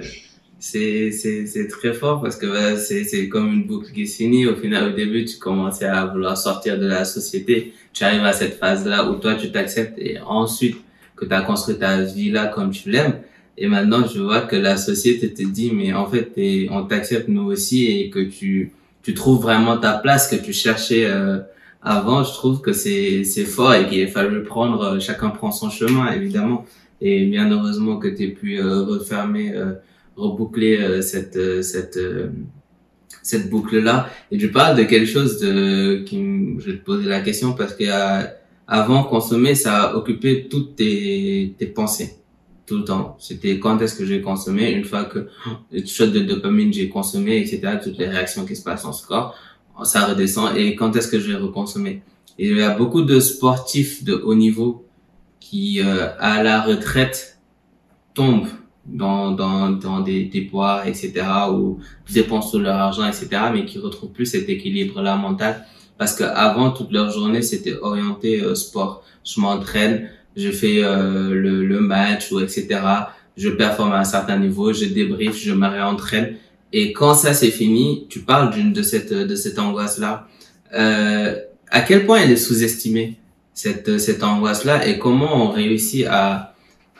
c'est, 0.58 1.10
c'est, 1.12 1.46
c'est 1.46 1.66
très 1.68 1.92
fort 1.92 2.20
parce 2.20 2.36
que 2.36 2.46
bah, 2.46 2.76
c'est, 2.76 3.04
c'est 3.04 3.28
comme 3.28 3.52
une 3.52 3.66
boucle 3.66 3.92
qui 3.92 4.06
se 4.06 4.16
finit. 4.16 4.46
Au 4.46 4.56
final, 4.56 4.92
au 4.92 4.96
début, 4.96 5.24
tu 5.24 5.38
commençais 5.38 5.86
à 5.86 6.06
vouloir 6.06 6.36
sortir 6.36 6.78
de 6.78 6.86
la 6.86 7.04
société. 7.04 7.72
Tu 7.92 8.04
arrives 8.04 8.24
à 8.24 8.32
cette 8.32 8.58
phase-là 8.58 9.10
où 9.10 9.16
toi, 9.16 9.34
tu 9.34 9.50
t'acceptes 9.50 9.98
et 9.98 10.18
ensuite 10.20 10.76
que 11.16 11.24
tu 11.24 11.32
as 11.32 11.42
construit 11.42 11.76
ta 11.76 12.02
vie 12.02 12.30
là 12.30 12.46
comme 12.46 12.70
tu 12.70 12.90
l'aimes. 12.90 13.18
Et 13.58 13.68
maintenant, 13.68 14.06
je 14.06 14.20
vois 14.20 14.42
que 14.42 14.56
la 14.56 14.76
société 14.76 15.32
te 15.32 15.42
dit, 15.42 15.72
mais 15.72 15.92
en 15.92 16.06
fait, 16.06 16.32
on 16.70 16.84
t'accepte 16.84 17.28
nous 17.28 17.44
aussi 17.44 17.86
et 17.86 18.10
que 18.10 18.20
tu, 18.20 18.72
tu 19.02 19.14
trouves 19.14 19.42
vraiment 19.42 19.76
ta 19.76 19.92
place 19.92 20.28
que 20.28 20.36
tu 20.36 20.52
cherchais 20.52 21.04
euh, 21.04 21.38
avant. 21.82 22.24
Je 22.24 22.32
trouve 22.32 22.60
que 22.62 22.72
c'est, 22.72 23.24
c'est 23.24 23.44
fort 23.44 23.74
et 23.74 23.86
qu'il 23.86 24.02
a 24.02 24.06
fallu 24.06 24.42
prendre, 24.42 24.82
euh, 24.82 25.00
chacun 25.00 25.28
prend 25.28 25.50
son 25.50 25.68
chemin, 25.68 26.10
évidemment. 26.12 26.64
Et 27.00 27.26
bien 27.26 27.50
heureusement 27.50 27.98
que 27.98 28.08
tu 28.08 28.22
aies 28.24 28.28
pu 28.28 28.58
euh, 28.58 28.82
refermer, 28.84 29.52
euh, 29.54 29.72
reboucler 30.16 30.78
euh, 30.78 31.02
cette, 31.02 31.36
euh, 31.36 31.62
cette, 31.62 31.98
cette 33.22 33.48
boucle-là. 33.50 34.08
Et 34.30 34.38
tu 34.38 34.50
parles 34.50 34.76
de 34.76 34.82
quelque 34.84 35.06
chose 35.06 35.38
de, 35.38 36.02
qui, 36.04 36.16
je 36.58 36.70
vais 36.70 36.78
te 36.78 36.84
poser 36.84 37.08
la 37.08 37.20
question 37.20 37.52
parce 37.52 37.74
que 37.74 37.84
euh, 37.84 38.26
avant 38.66 39.04
consommer, 39.04 39.54
ça 39.54 39.82
a 39.82 39.94
occupé 39.96 40.48
toutes 40.48 40.76
tes, 40.76 41.54
tes 41.58 41.66
pensées 41.66 42.16
tout 42.66 42.78
le 42.78 42.84
temps. 42.84 43.16
C'était 43.18 43.58
quand 43.58 43.80
est-ce 43.80 43.94
que 43.94 44.06
j'ai 44.06 44.20
consommé, 44.20 44.70
une 44.70 44.84
fois 44.84 45.04
que 45.04 45.28
le 45.72 45.86
shot 45.86 46.06
de 46.06 46.20
dopamine 46.20 46.72
j'ai 46.72 46.88
consommé, 46.88 47.38
etc., 47.38 47.78
toutes 47.82 47.98
les 47.98 48.08
réactions 48.08 48.44
qui 48.44 48.56
se 48.56 48.62
passent 48.62 48.84
dans 48.84 48.92
ce 48.92 49.06
corps, 49.06 49.34
ça 49.84 50.06
redescend 50.06 50.56
et 50.56 50.76
quand 50.76 50.94
est-ce 50.96 51.08
que 51.08 51.18
je 51.18 51.32
vais 51.32 51.38
reconsommer? 51.38 52.02
Et 52.38 52.48
il 52.48 52.56
y 52.56 52.62
a 52.62 52.70
beaucoup 52.70 53.02
de 53.02 53.20
sportifs 53.20 54.04
de 54.04 54.14
haut 54.14 54.34
niveau 54.34 54.86
qui, 55.40 55.80
euh, 55.80 56.08
à 56.18 56.42
la 56.42 56.62
retraite, 56.62 57.38
tombent 58.14 58.48
dans, 58.86 59.30
dans, 59.30 59.70
dans 59.70 60.00
des, 60.00 60.24
des 60.24 60.42
poids, 60.42 60.86
etc., 60.86 61.12
ou 61.52 61.78
dépensent 62.12 62.50
tout 62.50 62.58
leur 62.58 62.76
argent, 62.76 63.06
etc., 63.06 63.28
mais 63.52 63.64
qui 63.64 63.78
retrouvent 63.78 64.12
plus 64.12 64.26
cet 64.26 64.48
équilibre-là 64.48 65.16
mental. 65.16 65.64
Parce 65.98 66.14
que 66.14 66.24
avant 66.24 66.70
toute 66.70 66.90
leur 66.90 67.10
journée, 67.10 67.42
c'était 67.42 67.76
orienté 67.80 68.42
euh, 68.42 68.54
sport. 68.54 69.04
Je 69.24 69.40
m'entraîne, 69.40 70.08
je 70.36 70.50
fais 70.50 70.82
euh, 70.82 71.30
le, 71.30 71.64
le 71.64 71.80
match, 71.80 72.32
ou 72.32 72.40
etc. 72.40 72.80
Je 73.36 73.48
performe 73.50 73.92
à 73.92 74.00
un 74.00 74.04
certain 74.04 74.38
niveau, 74.38 74.72
je 74.72 74.86
débrief, 74.86 75.36
je 75.36 75.52
me 75.52 75.66
réentraîne. 75.68 76.36
Et 76.72 76.92
quand 76.92 77.14
ça 77.14 77.34
c'est 77.34 77.50
fini, 77.50 78.06
tu 78.08 78.20
parles 78.20 78.52
d'une 78.52 78.72
de 78.72 78.82
cette 78.82 79.12
de 79.12 79.34
cette 79.36 79.58
angoisse 79.58 79.98
là. 79.98 80.26
Euh, 80.74 81.38
à 81.70 81.82
quel 81.82 82.06
point 82.06 82.20
elle 82.20 82.30
est 82.30 82.36
sous-estimée 82.36 83.18
cette 83.52 83.98
cette 83.98 84.22
angoisse 84.22 84.64
là 84.64 84.86
et 84.86 84.98
comment 84.98 85.44
on 85.44 85.50
réussit 85.50 86.06
à 86.06 86.51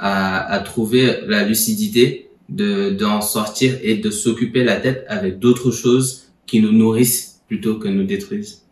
à, 0.03 0.53
à 0.53 0.59
trouver 0.61 1.21
la 1.27 1.45
lucidité 1.45 2.29
de 2.49 2.91
d'en 2.91 3.21
sortir 3.21 3.79
et 3.83 3.97
de 3.97 4.11
s'occuper 4.11 4.65
la 4.65 4.77
tête 4.77 5.07
avec 5.09 5.39
d'autres 5.39 5.71
choses 5.71 6.33
qui 6.47 6.61
nous 6.61 6.73
nourrissent 6.73 7.41
plutôt 7.47 7.77
que 7.79 7.89
nous 7.89 8.05
détruisent. 8.05 8.63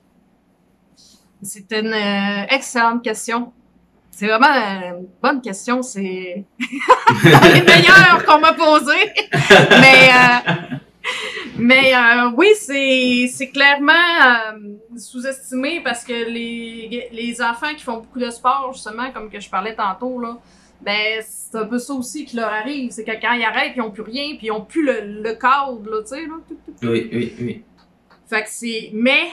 c'est 1.43 1.73
une 1.73 1.95
euh, 1.95 2.55
excellente 2.57 3.03
question. 3.03 3.53
C'est 4.11 4.27
vraiment 4.27 4.49
une 4.49 5.07
bonne 5.23 5.41
question. 5.41 5.83
C'est 5.83 6.45
les 7.55 7.63
meilleures 7.63 8.25
qu'on 8.27 8.41
m'a 8.41 8.53
posées. 8.53 9.09
mais 9.71 10.11
euh, 10.13 10.77
mais 11.57 11.95
euh, 11.95 12.31
oui, 12.37 12.49
c'est 12.55 13.31
c'est 13.33 13.51
clairement 13.51 13.93
euh, 13.93 14.99
sous-estimé 14.99 15.81
parce 15.83 16.05
que 16.05 16.13
les 16.13 17.09
les 17.13 17.43
enfants 17.43 17.73
qui 17.75 17.83
font 17.83 17.99
beaucoup 17.99 18.19
de 18.19 18.31
sport 18.31 18.73
justement, 18.75 19.11
comme 19.13 19.31
que 19.31 19.41
je 19.41 19.49
parlais 19.49 19.75
tantôt 19.75 20.21
là, 20.21 20.37
ben 20.83 21.23
c'est 21.23 21.57
un 21.57 21.67
peu 21.67 21.79
ça 21.79 21.93
aussi 21.95 22.25
qui 22.25 22.37
leur 22.37 22.49
arrive. 22.49 22.91
C'est 22.91 23.05
que 23.05 23.21
quand 23.21 23.33
ils 23.33 23.45
arrêtent, 23.45 23.73
ils 23.77 23.83
ont 23.83 23.91
plus 23.91 24.03
rien, 24.03 24.37
puis 24.37 24.47
ils 24.47 24.51
ont 24.51 24.65
plus 24.65 24.85
le, 24.85 25.23
le 25.23 25.35
cadre 25.35 25.81
là, 25.91 26.03
tu 26.03 26.09
sais 26.09 26.27
là. 26.27 26.35
Oui, 26.83 27.11
oui, 27.13 27.35
oui. 27.41 27.63
fait 28.27 28.43
que 28.43 28.49
c'est. 28.49 28.91
Mais 28.93 29.29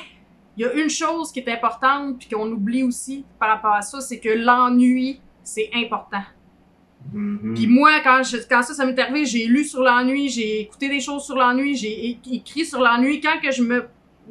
il 0.58 0.64
y 0.64 0.66
a 0.66 0.74
une 0.74 0.90
chose 0.90 1.32
qui 1.32 1.40
est 1.40 1.50
importante 1.50 2.20
puis 2.20 2.28
qu'on 2.30 2.52
oublie 2.52 2.84
aussi 2.84 3.24
par 3.40 3.50
rapport 3.50 3.74
à 3.74 3.82
ça, 3.82 4.02
c'est 4.02 4.20
que 4.20 4.30
l'ennui, 4.30 5.22
c'est 5.44 5.70
important. 5.76 6.24
Mhm. 7.14 7.54
Puis 7.54 7.68
moi, 7.68 7.92
quand, 8.04 8.24
je, 8.24 8.38
quand 8.50 8.64
ça, 8.64 8.74
ça 8.74 8.86
m'est 8.86 9.00
arrivé, 9.00 9.26
j'ai 9.26 9.46
lu 9.46 9.64
sur 9.64 9.82
l'ennui, 9.82 10.30
j'ai 10.30 10.62
écouté 10.62 10.90
des 10.90 11.00
choses 11.00 11.24
sur 11.24 11.36
l'ennui, 11.36 11.76
j'ai 11.76 12.20
écrit 12.32 12.66
sur 12.66 12.80
l'ennui. 12.80 13.22
Quand 13.22 13.40
que 13.42 13.52
je 13.52 13.62
me 13.64 13.88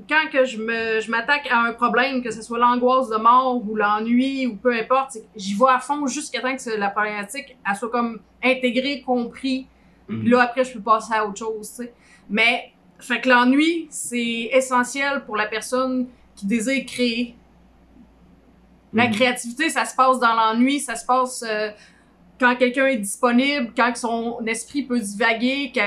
quand 0.09 0.31
que 0.33 0.45
je 0.45 0.59
me 0.59 1.01
je 1.01 1.11
m'attaque 1.11 1.47
à 1.51 1.61
un 1.61 1.73
problème, 1.73 2.23
que 2.23 2.31
ce 2.31 2.43
soit 2.43 2.59
l'angoisse 2.59 3.09
de 3.09 3.17
mort 3.17 3.63
ou 3.69 3.75
l'ennui 3.77 4.47
ou 4.47 4.57
peu 4.57 4.73
importe, 4.75 5.17
j'y 5.35 5.55
vais 5.55 5.71
à 5.71 5.79
fond 5.79 6.07
jusqu'à 6.07 6.41
temps 6.41 6.57
que 6.57 6.71
la 6.77 6.91
problématique 6.91 7.57
elle 7.69 7.77
soit 7.77 7.91
comme 7.91 8.21
intégrée, 8.43 9.03
compris. 9.03 9.67
Puis 10.09 10.29
là 10.29 10.43
après 10.43 10.65
je 10.65 10.73
peux 10.75 10.81
passer 10.81 11.15
à 11.15 11.27
autre 11.27 11.39
chose, 11.39 11.69
tu 11.71 11.83
sais. 11.85 11.93
Mais 12.31 12.73
fait 12.99 13.21
que 13.21 13.29
l'ennui 13.29 13.87
c'est 13.91 14.51
essentiel 14.53 15.25
pour 15.25 15.37
la 15.37 15.47
personne 15.47 16.07
qui 16.35 16.47
désire 16.47 16.85
créer. 16.87 17.35
La 18.93 19.09
Mhm. 19.09 19.15
créativité, 19.15 19.69
ça 19.69 19.85
se 19.85 19.95
passe 19.95 20.19
dans 20.21 20.33
l'ennui, 20.35 20.81
ça 20.81 20.95
se 20.95 21.05
passe 21.05 21.45
euh, 21.47 21.71
quand 22.39 22.55
quelqu'un 22.57 22.87
est 22.87 22.97
disponible, 22.99 23.73
quand 23.77 23.95
son 23.97 24.39
esprit 24.47 24.83
peut 24.85 25.01
divaguer, 25.01 25.71
tu 25.75 25.81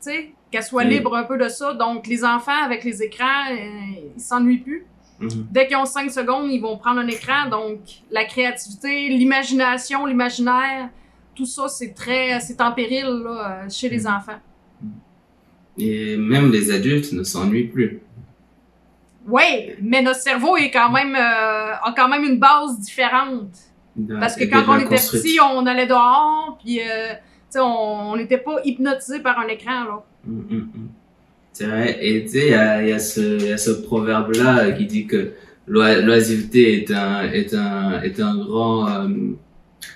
sais, 0.00 0.30
qu'elle 0.54 0.62
soit 0.62 0.84
libre 0.84 1.16
un 1.16 1.24
peu 1.24 1.36
de 1.36 1.48
ça. 1.48 1.74
Donc, 1.74 2.06
les 2.06 2.24
enfants 2.24 2.62
avec 2.64 2.84
les 2.84 3.02
écrans, 3.02 3.50
euh, 3.50 3.56
ils 4.16 4.20
s'ennuient 4.20 4.58
plus. 4.58 4.86
Mhm. 5.18 5.46
Dès 5.50 5.66
qu'ils 5.66 5.76
ont 5.76 5.84
5 5.84 6.10
secondes, 6.12 6.48
ils 6.50 6.60
vont 6.60 6.76
prendre 6.76 7.00
un 7.00 7.08
écran. 7.08 7.48
Donc, 7.50 7.80
la 8.10 8.24
créativité, 8.24 9.08
l'imagination, 9.08 10.06
l'imaginaire, 10.06 10.90
tout 11.34 11.46
ça, 11.46 11.66
c'est 11.68 11.92
très, 11.92 12.38
c'est 12.38 12.60
en 12.60 12.70
péril 12.70 13.06
là, 13.24 13.64
euh, 13.64 13.68
chez 13.68 13.88
les 13.88 14.02
Mhm. 14.06 14.14
enfants. 14.14 14.40
Et 15.76 16.16
même 16.16 16.52
les 16.52 16.70
adultes 16.70 17.12
ne 17.12 17.24
s'ennuient 17.24 17.66
plus. 17.66 18.00
Oui, 19.26 19.72
mais 19.82 20.02
notre 20.02 20.20
cerveau 20.20 20.56
est 20.56 20.70
quand 20.70 20.90
même, 20.90 21.16
euh, 21.16 21.74
a 21.88 21.92
quand 21.96 22.08
même 22.08 22.22
une 22.22 22.38
base 22.38 22.78
différente. 22.78 23.50
Parce 24.20 24.36
que 24.36 24.44
quand 24.44 24.64
on 24.68 24.76
était 24.76 24.86
construite. 24.96 25.22
petit, 25.22 25.38
on 25.40 25.66
allait 25.66 25.86
dehors, 25.86 26.58
puis 26.62 26.80
euh, 26.80 27.14
on 27.60 28.16
n'était 28.16 28.38
pas 28.38 28.56
hypnotisé 28.64 29.20
par 29.20 29.38
un 29.38 29.46
écran 29.48 29.84
là. 29.84 30.02
Mm, 30.26 30.32
mm, 30.54 30.56
mm. 30.56 30.88
C'est 31.52 31.66
vrai. 31.66 31.98
Et 32.02 32.24
tu 32.24 32.30
sais, 32.30 32.46
il 32.46 32.50
y 32.50 32.54
a, 32.54 32.86
y, 32.86 32.92
a 32.92 32.98
ce, 32.98 33.38
il 33.40 33.46
y 33.48 33.52
a 33.52 33.58
ce 33.58 33.70
proverbe-là 33.70 34.72
qui 34.72 34.86
dit 34.86 35.06
que 35.06 35.32
l'oi- 35.68 36.00
l'oisiveté 36.00 36.82
est 36.82 36.90
un, 36.90 37.30
est 37.30 37.54
un, 37.54 38.02
est 38.02 38.18
un 38.20 38.36
grand, 38.36 38.88
euh, 38.88 39.08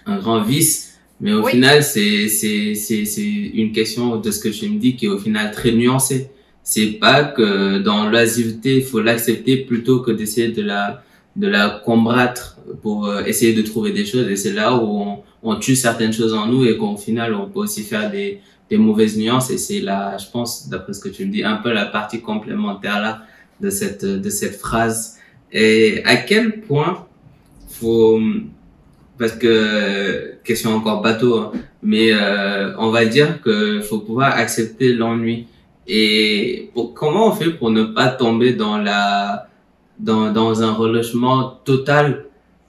un 0.07 0.19
grand 0.19 0.43
vice. 0.43 0.99
Mais 1.21 1.33
au 1.33 1.43
Oui. 1.45 1.53
final, 1.53 1.83
c'est, 1.83 2.29
c'est, 2.29 2.75
c'est, 2.77 3.05
c'est 3.05 3.25
une 3.25 3.73
question 3.73 4.17
de 4.19 4.31
ce 4.31 4.39
que 4.39 4.49
tu 4.51 4.69
me 4.69 4.79
dis 4.79 4.95
qui 4.95 5.07
est 5.07 5.09
au 5.09 5.19
final 5.19 5.51
très 5.51 5.73
nuancée. 5.73 6.31
C'est 6.63 6.93
pas 6.93 7.25
que 7.25 7.79
dans 7.79 8.09
l'oisiveté, 8.09 8.77
il 8.77 8.83
faut 8.85 9.01
l'accepter 9.01 9.57
plutôt 9.57 10.01
que 10.01 10.13
d'essayer 10.13 10.49
de 10.53 10.63
la, 10.63 11.03
de 11.35 11.49
la 11.49 11.83
combattre 11.85 12.59
pour 12.83 13.07
euh, 13.07 13.25
essayer 13.25 13.53
de 13.53 13.63
trouver 13.63 13.91
des 13.91 14.05
choses. 14.05 14.29
Et 14.29 14.37
c'est 14.37 14.53
là 14.53 14.77
où 14.77 14.87
on, 14.87 15.19
on 15.43 15.57
tue 15.57 15.75
certaines 15.75 16.13
choses 16.13 16.35
en 16.35 16.47
nous 16.47 16.65
et 16.67 16.77
qu'au 16.77 16.97
final, 16.97 17.35
on 17.35 17.47
peut 17.49 17.61
aussi 17.61 17.83
faire 17.83 18.11
des, 18.13 18.39
des 18.71 18.79
mauvaises 18.79 19.17
nuances 19.17 19.51
et 19.51 19.59
c'est 19.59 19.81
là, 19.81 20.17
je 20.19 20.27
pense, 20.31 20.69
d'après 20.69 20.93
ce 20.93 21.01
que 21.01 21.09
tu 21.09 21.25
me 21.27 21.33
dis, 21.33 21.43
un 21.43 21.57
peu 21.57 21.73
la 21.73 21.87
partie 21.87 22.21
complémentaire 22.21 23.01
là 23.01 23.23
de 23.61 23.71
cette 23.71 24.05
de 24.05 24.31
cette 24.31 24.57
phrase. 24.57 25.19
Et 25.53 26.03
à 26.05 26.17
quel 26.17 26.61
point 26.61 27.07
faut 27.69 28.21
parce 29.19 29.33
que 29.33 30.35
question 30.45 30.75
encore 30.75 31.03
bateau, 31.03 31.39
hein, 31.39 31.53
mais 31.83 32.13
euh, 32.13 32.75
on 32.79 32.91
va 32.91 33.05
dire 33.05 33.41
que 33.43 33.81
faut 33.81 33.99
pouvoir 33.99 34.37
accepter 34.37 34.93
l'ennui. 34.93 35.47
Et 35.87 36.71
pour, 36.75 36.95
comment 36.95 37.29
on 37.29 37.33
fait 37.33 37.51
pour 37.51 37.71
ne 37.71 37.85
pas 37.85 38.09
tomber 38.09 38.53
dans 38.53 38.79
la 38.79 39.49
dans 39.99 40.33
dans 40.33 40.63
un 40.63 40.73
relâchement 40.73 41.61
total 41.65 42.27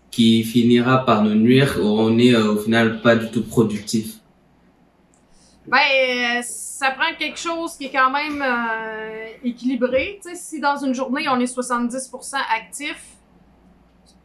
qui 0.10 0.44
finira 0.44 1.06
par 1.06 1.24
nous 1.24 1.36
nuire 1.36 1.78
où 1.80 1.86
on 1.86 2.18
est 2.18 2.34
euh, 2.34 2.54
au 2.54 2.58
final 2.58 3.02
pas 3.02 3.16
du 3.16 3.30
tout 3.30 3.44
productif? 3.44 4.16
Ben, 5.70 5.78
euh, 6.40 6.42
ça 6.44 6.92
prend 6.92 7.14
quelque 7.18 7.38
chose 7.38 7.76
qui 7.78 7.86
est 7.86 7.92
quand 7.92 8.10
même 8.10 8.42
euh, 8.42 9.28
équilibré. 9.44 10.20
Tu 10.24 10.30
sais, 10.30 10.36
si 10.36 10.60
dans 10.60 10.78
une 10.78 10.94
journée, 10.94 11.28
on 11.30 11.40
est 11.40 11.54
70% 11.54 12.36
actif, 12.56 13.04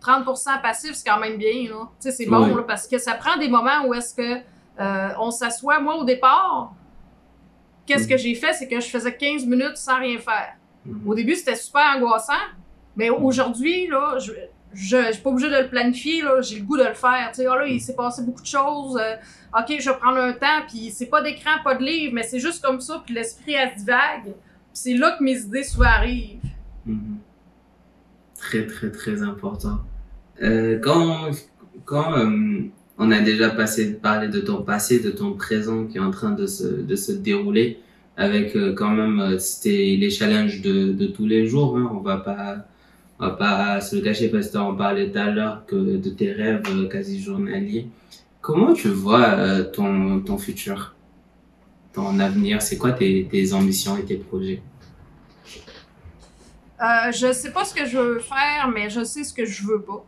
30% 0.03 0.61
passif, 0.63 0.93
c'est 0.95 1.09
quand 1.09 1.19
même 1.19 1.37
bien, 1.37 1.69
là. 1.69 1.89
Tu 2.01 2.09
sais, 2.09 2.13
c'est 2.13 2.27
bon, 2.27 2.45
Oui. 2.47 2.55
là, 2.55 2.63
parce 2.63 2.87
que 2.89 2.99
ça 2.99 3.15
prend 3.15 3.37
des 3.37 3.49
moments 3.49 3.85
où 3.87 3.95
est-ce 3.95 4.15
que 4.15 4.41
euh, 4.81 5.09
on 5.19 5.31
s'assoit. 5.31 5.81
Moi, 5.81 5.97
au 5.97 6.05
départ, 6.05 6.73
qu'est-ce 7.87 8.09
que 8.09 8.17
j'ai 8.17 8.35
fait, 8.35 8.53
c'est 8.55 8.69
que 8.69 8.81
je 8.81 8.89
faisais 8.89 9.15
15 9.15 9.45
minutes 9.47 9.77
sans 9.77 9.99
rien 9.99 10.19
faire. 10.19 10.55
Mhm. 10.87 11.03
Au 11.07 11.15
début, 11.15 11.35
c'était 11.35 11.57
super 11.57 11.83
angoissant, 11.97 12.33
mais 12.97 13.11
aujourd'hui, 13.11 13.87
là, 13.89 14.19
je, 14.19 14.33
je, 14.75 14.97
je 15.07 15.13
suis 15.13 15.23
pas 15.23 15.31
obligée 15.31 15.51
de 15.51 15.57
le 15.63 15.69
planifier, 15.69 16.23
là, 16.23 16.41
j'ai 16.41 16.59
le 16.59 16.65
goût 16.65 16.77
de 16.77 16.85
le 16.85 16.95
faire. 16.95 17.31
Tu 17.31 17.43
sais, 17.43 17.47
ah 17.47 17.57
là, 17.57 17.67
il 17.67 17.81
s'est 17.81 17.95
passé 17.95 18.23
beaucoup 18.23 18.43
de 18.43 18.47
choses. 18.47 18.99
euh, 19.01 19.15
ok, 19.59 19.77
je 19.79 19.89
vais 19.91 19.97
prendre 19.97 20.19
un 20.19 20.33
temps, 20.33 20.63
puis 20.69 20.91
c'est 20.91 21.07
pas 21.07 21.23
d'écran, 21.23 21.53
pas 21.63 21.75
de 21.75 21.85
livre, 21.85 22.13
mais 22.15 22.23
c'est 22.23 22.41
juste 22.41 22.63
comme 22.65 22.81
ça, 22.81 23.03
puis 23.05 23.15
l'esprit, 23.15 23.53
elle 23.53 23.71
se 23.71 23.85
divague. 23.85 24.35
C'est 24.73 24.95
là 24.95 25.17
que 25.19 25.23
mes 25.23 25.39
idées 25.39 25.63
souvent 25.63 25.87
arrivent. 25.87 26.41
Mhm. 26.87 27.19
Très, 28.39 28.67
très, 28.67 28.91
très 28.91 29.23
important. 29.23 29.79
Euh, 30.43 30.79
quand 30.81 31.31
quand 31.85 32.17
euh, 32.19 32.63
on 32.99 33.11
a 33.11 33.21
déjà 33.21 33.51
passé, 33.51 33.95
parlé 33.95 34.29
de 34.29 34.41
ton 34.41 34.63
passé, 34.63 35.01
de 35.01 35.11
ton 35.11 35.33
présent 35.33 35.87
qui 35.87 35.99
est 35.99 36.01
en 36.01 36.11
train 36.11 36.31
de 36.33 36.47
se, 36.47 36.65
de 36.67 36.97
se 36.97 37.13
dérouler, 37.13 37.81
avec 38.17 38.57
quand 38.77 38.91
même 38.91 39.39
c'était 39.39 39.97
les 39.99 40.11
challenges 40.11 40.61
de, 40.63 40.93
de 40.93 41.07
tous 41.07 41.27
les 41.27 41.47
jours, 41.47 41.77
hein, 41.77 41.91
on 41.93 41.99
va 41.99 42.19
pas 42.19 42.65
on 43.21 43.27
va 43.27 43.33
pas 43.33 43.81
se 43.81 43.97
le 43.97 44.03
cacher 44.03 44.29
parce 44.29 44.49
que 44.49 44.59
on 44.59 44.77
parlait 44.77 45.11
tout 45.11 45.19
à 45.19 45.31
l'heure 45.31 45.65
que 45.67 45.77
de 45.97 46.11
tes 46.11 46.33
rêves 46.33 46.63
euh, 46.69 46.89
quasi 46.89 47.23
journaliers. 47.23 47.89
Comment 48.41 48.73
tu 48.75 48.89
vois 48.89 49.25
euh, 49.25 49.65
ton, 49.65 50.21
ton 50.21 50.37
futur, 50.37 50.95
ton 51.93 52.19
avenir? 52.19 52.61
C'est 52.61 52.77
quoi 52.77 52.93
tes, 52.93 53.27
tes 53.31 53.53
ambitions 53.53 53.97
et 53.97 54.05
tes 54.05 54.17
projets? 54.17 54.63
Euh, 56.81 57.13
je 57.13 57.33
sais 57.33 57.53
pas 57.53 57.65
ce 57.65 57.73
que 57.73 57.87
je 57.87 57.97
veux 57.97 58.19
faire, 58.19 58.69
mais 58.75 58.91
je 58.91 59.05
sais 59.05 59.25
ce 59.25 59.33
que 59.33 59.45
je 59.47 59.65
veux 59.65 59.81
pas. 59.81 60.05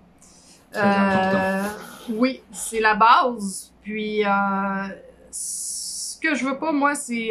Très 0.72 0.82
important. 0.82 1.38
Euh, 1.38 1.68
Oui, 2.10 2.42
c'est 2.52 2.80
la 2.80 2.94
base. 2.94 3.72
Puis, 3.82 4.24
euh, 4.24 4.88
ce 5.30 6.18
que 6.20 6.34
je 6.34 6.44
veux 6.44 6.58
pas, 6.58 6.72
moi, 6.72 6.94
c'est. 6.94 7.30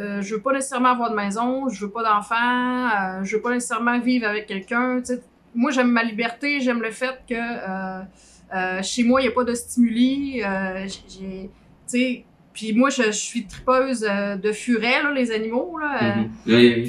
Euh, 0.00 0.22
je 0.22 0.34
veux 0.34 0.40
pas 0.40 0.52
nécessairement 0.52 0.90
avoir 0.90 1.10
de 1.10 1.16
maison, 1.16 1.68
je 1.68 1.84
veux 1.84 1.90
pas 1.90 2.02
d'enfants, 2.04 2.86
euh, 2.88 3.24
je 3.24 3.36
veux 3.36 3.42
pas 3.42 3.50
nécessairement 3.52 3.98
vivre 3.98 4.26
avec 4.28 4.46
quelqu'un. 4.46 5.00
Moi, 5.54 5.70
j'aime 5.72 5.90
ma 5.90 6.04
liberté, 6.04 6.60
j'aime 6.60 6.80
le 6.82 6.90
fait 6.90 7.18
que 7.28 7.34
euh, 7.34 8.00
euh, 8.54 8.82
chez 8.82 9.02
moi, 9.02 9.20
il 9.20 9.24
n'y 9.24 9.30
a 9.30 9.34
pas 9.34 9.44
de 9.44 9.54
stimuli. 9.54 10.42
euh, 10.44 10.86
j'ai, 11.92 12.24
puis 12.52 12.72
moi, 12.74 12.90
je, 12.90 13.04
je 13.04 13.10
suis 13.12 13.46
tripeuse 13.46 14.00
de 14.00 14.52
furets, 14.52 15.02
là, 15.02 15.12
les 15.12 15.30
animaux. 15.30 15.78
Là, 15.78 16.16
Mhm. 16.16 16.30
Oui, 16.46 16.54
oui. 16.54 16.82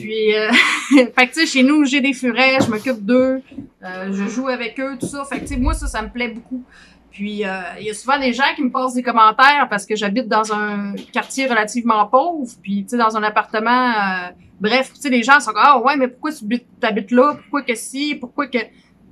puis, 0.96 1.06
fait 1.16 1.28
que 1.28 1.46
chez 1.46 1.64
nous, 1.64 1.86
j'ai 1.86 2.02
des 2.02 2.14
furets, 2.14 2.58
je 2.62 2.70
m'occupe 2.70 3.06
d'eux, 3.06 3.42
je 3.82 4.28
joue 4.28 4.48
avec 4.48 4.80
eux, 4.80 4.98
tout 5.00 5.06
ça. 5.08 5.24
Fait 5.26 5.40
que 5.44 5.56
moi, 5.60 5.74
ça, 5.74 5.88
ça 5.88 6.02
me 6.02 6.10
plaît 6.10 6.30
beaucoup. 6.30 6.64
Puis, 7.12 7.44
euh, 7.46 7.50
il 7.80 7.86
y 7.88 7.90
a 7.90 7.94
souvent 7.94 8.20
des 8.20 8.34
gens 8.34 8.44
qui 8.56 8.64
me 8.64 8.70
passent 8.72 8.94
des 8.94 9.04
commentaires 9.04 9.68
parce 9.70 9.86
que 9.86 9.96
j'habite 9.96 10.28
dans 10.28 10.54
un 10.54 10.94
quartier 11.12 11.48
relativement 11.48 12.06
pauvre, 12.06 12.48
puis 12.62 12.84
tu 12.84 12.90
sais, 12.90 12.98
dans 12.98 13.16
un 13.18 13.24
appartement. 13.24 13.90
euh, 13.90 14.30
bref, 14.62 14.92
tu 14.94 15.02
sais, 15.02 15.10
les 15.10 15.24
gens 15.24 15.40
sont 15.40 15.52
comme 15.52 15.62
ah 15.64 15.80
ouais, 15.82 15.96
mais 15.98 16.08
pourquoi 16.08 16.32
tu 16.32 16.46
habites- 16.84 17.12
là, 17.12 17.36
pourquoi 17.36 17.62
que 17.64 17.76
si, 17.76 18.16
pourquoi 18.16 18.48
que? 18.48 18.60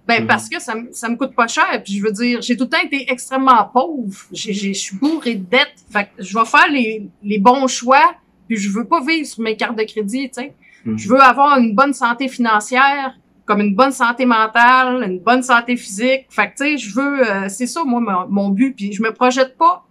Ben 0.08 0.22
Mhm. 0.22 0.28
parce 0.28 0.48
que 0.48 0.62
ça, 0.62 0.74
me- 0.76 0.90
ça 0.94 1.10
me 1.10 1.18
coûte 1.18 1.36
pas 1.36 1.48
cher. 1.48 1.82
Puis 1.84 1.98
je 1.98 2.04
veux 2.04 2.12
dire, 2.14 2.42
j'ai 2.42 2.56
tout 2.56 2.64
le 2.64 2.70
temps 2.70 2.82
été 2.82 3.12
extrêmement 3.12 3.66
pauvre. 3.66 4.16
Je 4.32 4.72
suis 4.72 4.96
bourrée 4.96 5.36
de 5.36 5.44
dettes. 5.50 5.76
Fait 5.92 6.06
que 6.06 6.24
je 6.24 6.38
vais 6.38 6.46
faire 6.46 6.68
les, 6.72 7.10
les 7.24 7.40
bons 7.40 7.68
choix. 7.68 8.16
Puis 8.48 8.56
je 8.56 8.70
veux 8.72 8.86
pas 8.86 9.02
vivre 9.02 9.28
sur 9.28 9.42
mes 9.44 9.58
cartes 9.58 9.78
de 9.78 9.84
crédit, 9.84 10.30
tu 10.30 10.36
sais. 10.42 10.54
Mhm. 10.86 10.98
Je 10.98 11.10
veux 11.10 11.20
avoir 11.20 11.58
une 11.60 11.76
bonne 11.76 11.94
santé 11.94 12.30
financière, 12.30 13.18
comme 13.48 13.62
une 13.62 13.74
bonne 13.76 13.92
santé 13.94 14.26
mentale, 14.26 15.04
une 15.10 15.20
bonne 15.20 15.42
santé 15.42 15.76
physique. 15.78 16.26
Fait 16.30 16.48
que, 16.52 16.58
tu 16.58 16.64
sais, 16.66 16.78
je 16.78 16.94
veux... 16.94 17.28
euh, 17.28 17.50
c'est 17.50 17.66
ça, 17.68 17.84
moi, 17.84 18.02
mon, 18.02 18.28
mon 18.30 18.50
but. 18.50 18.76
Puis 18.76 18.94
je 18.94 19.02
me 19.02 19.12
projette 19.12 19.58
pas 19.58 19.86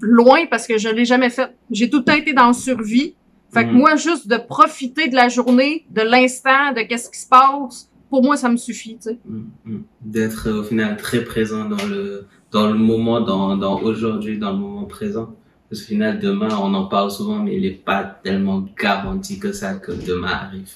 loin 0.00 0.46
parce 0.50 0.66
que 0.66 0.78
je 0.78 0.88
l'ai 0.88 1.04
jamais 1.04 1.30
fait. 1.30 1.54
J'ai 1.70 1.90
tout 1.90 1.98
le 1.98 2.04
temps 2.04 2.14
été 2.14 2.32
dans 2.32 2.48
le 2.48 2.52
survie. 2.54 3.14
Fait 3.52 3.64
que 3.64 3.70
Mhm. 3.70 3.76
moi, 3.78 3.96
juste 3.96 4.26
de 4.28 4.36
profiter 4.36 5.08
de 5.08 5.14
la 5.14 5.28
journée, 5.28 5.84
de 5.90 6.02
l'instant, 6.02 6.72
de 6.76 6.80
qu'est-ce 6.82 7.08
qui 7.10 7.20
se 7.20 7.28
passe, 7.28 7.88
pour 8.10 8.22
moi, 8.22 8.36
ça 8.36 8.48
me 8.48 8.56
suffit, 8.56 8.96
tu 8.96 9.10
sais. 9.10 9.18
Mm, 9.24 9.42
mm. 9.64 9.82
D'être 10.02 10.48
euh, 10.48 10.60
au 10.60 10.62
final 10.64 10.96
très 10.96 11.22
présent 11.24 11.64
dans 11.64 11.84
le, 11.88 12.26
dans 12.50 12.66
le 12.68 12.74
moment, 12.74 13.20
dans, 13.20 13.56
dans 13.56 13.80
aujourd'hui, 13.80 14.38
dans 14.38 14.52
le 14.52 14.58
moment 14.58 14.84
présent. 14.84 15.34
Parce 15.70 15.82
qu'au 15.82 15.88
final, 15.88 16.18
demain, 16.20 16.48
on 16.60 16.74
en 16.74 16.86
parle 16.86 17.10
souvent, 17.10 17.38
mais 17.38 17.56
il 17.56 17.62
n'est 17.62 17.70
pas 17.70 18.04
tellement 18.04 18.64
garanti 18.80 19.38
que 19.38 19.52
ça 19.52 19.74
que 19.74 19.92
demain 19.92 20.28
arrive. 20.32 20.74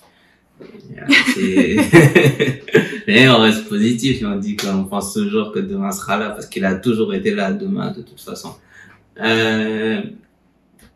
Mais 3.06 3.28
on 3.28 3.38
reste 3.38 3.68
positif 3.68 4.22
et 4.22 4.26
on 4.26 4.36
dit 4.36 4.56
qu'on 4.56 4.84
pense 4.84 5.14
toujours 5.14 5.52
que 5.52 5.58
demain 5.60 5.92
sera 5.92 6.16
là 6.16 6.30
parce 6.30 6.46
qu'il 6.46 6.64
a 6.64 6.74
toujours 6.74 7.14
été 7.14 7.34
là 7.34 7.52
demain 7.52 7.92
de 7.92 8.02
toute 8.02 8.20
façon. 8.20 8.54
Euh, 9.20 10.02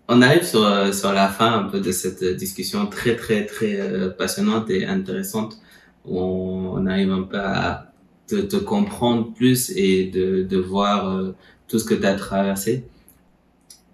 on 0.09 0.23
arrive 0.23 0.45
sur, 0.45 0.65
euh, 0.65 0.93
sur 0.93 1.13
la 1.13 1.29
fin 1.29 1.53
un 1.53 1.65
peu 1.65 1.81
de 1.81 1.93
cette 1.93 2.25
discussion 2.25 2.87
très 2.87 3.17
très 3.17 3.47
très 3.47 3.81
euh, 3.81 4.11
passionnante 4.11 4.71
et 4.71 4.85
intéressante 4.85 5.59
où 6.05 6.19
on, 6.19 6.87
arrive 6.87 7.13
un 7.13 7.23
peu 7.23 7.39
à 7.39 7.93
te, 8.27 8.57
comprendre 8.57 9.33
plus 9.33 9.71
et 9.77 10.07
de, 10.07 10.43
de 10.43 10.57
voir 10.57 11.33
tout 11.69 11.79
ce 11.79 11.85
que 11.85 11.95
tu 11.95 12.05
as 12.05 12.15
traversé. 12.15 12.85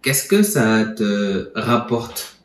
Qu'est-ce 0.00 0.26
que 0.26 0.42
ça 0.42 0.86
te 0.86 1.50
rapporte 1.54 2.37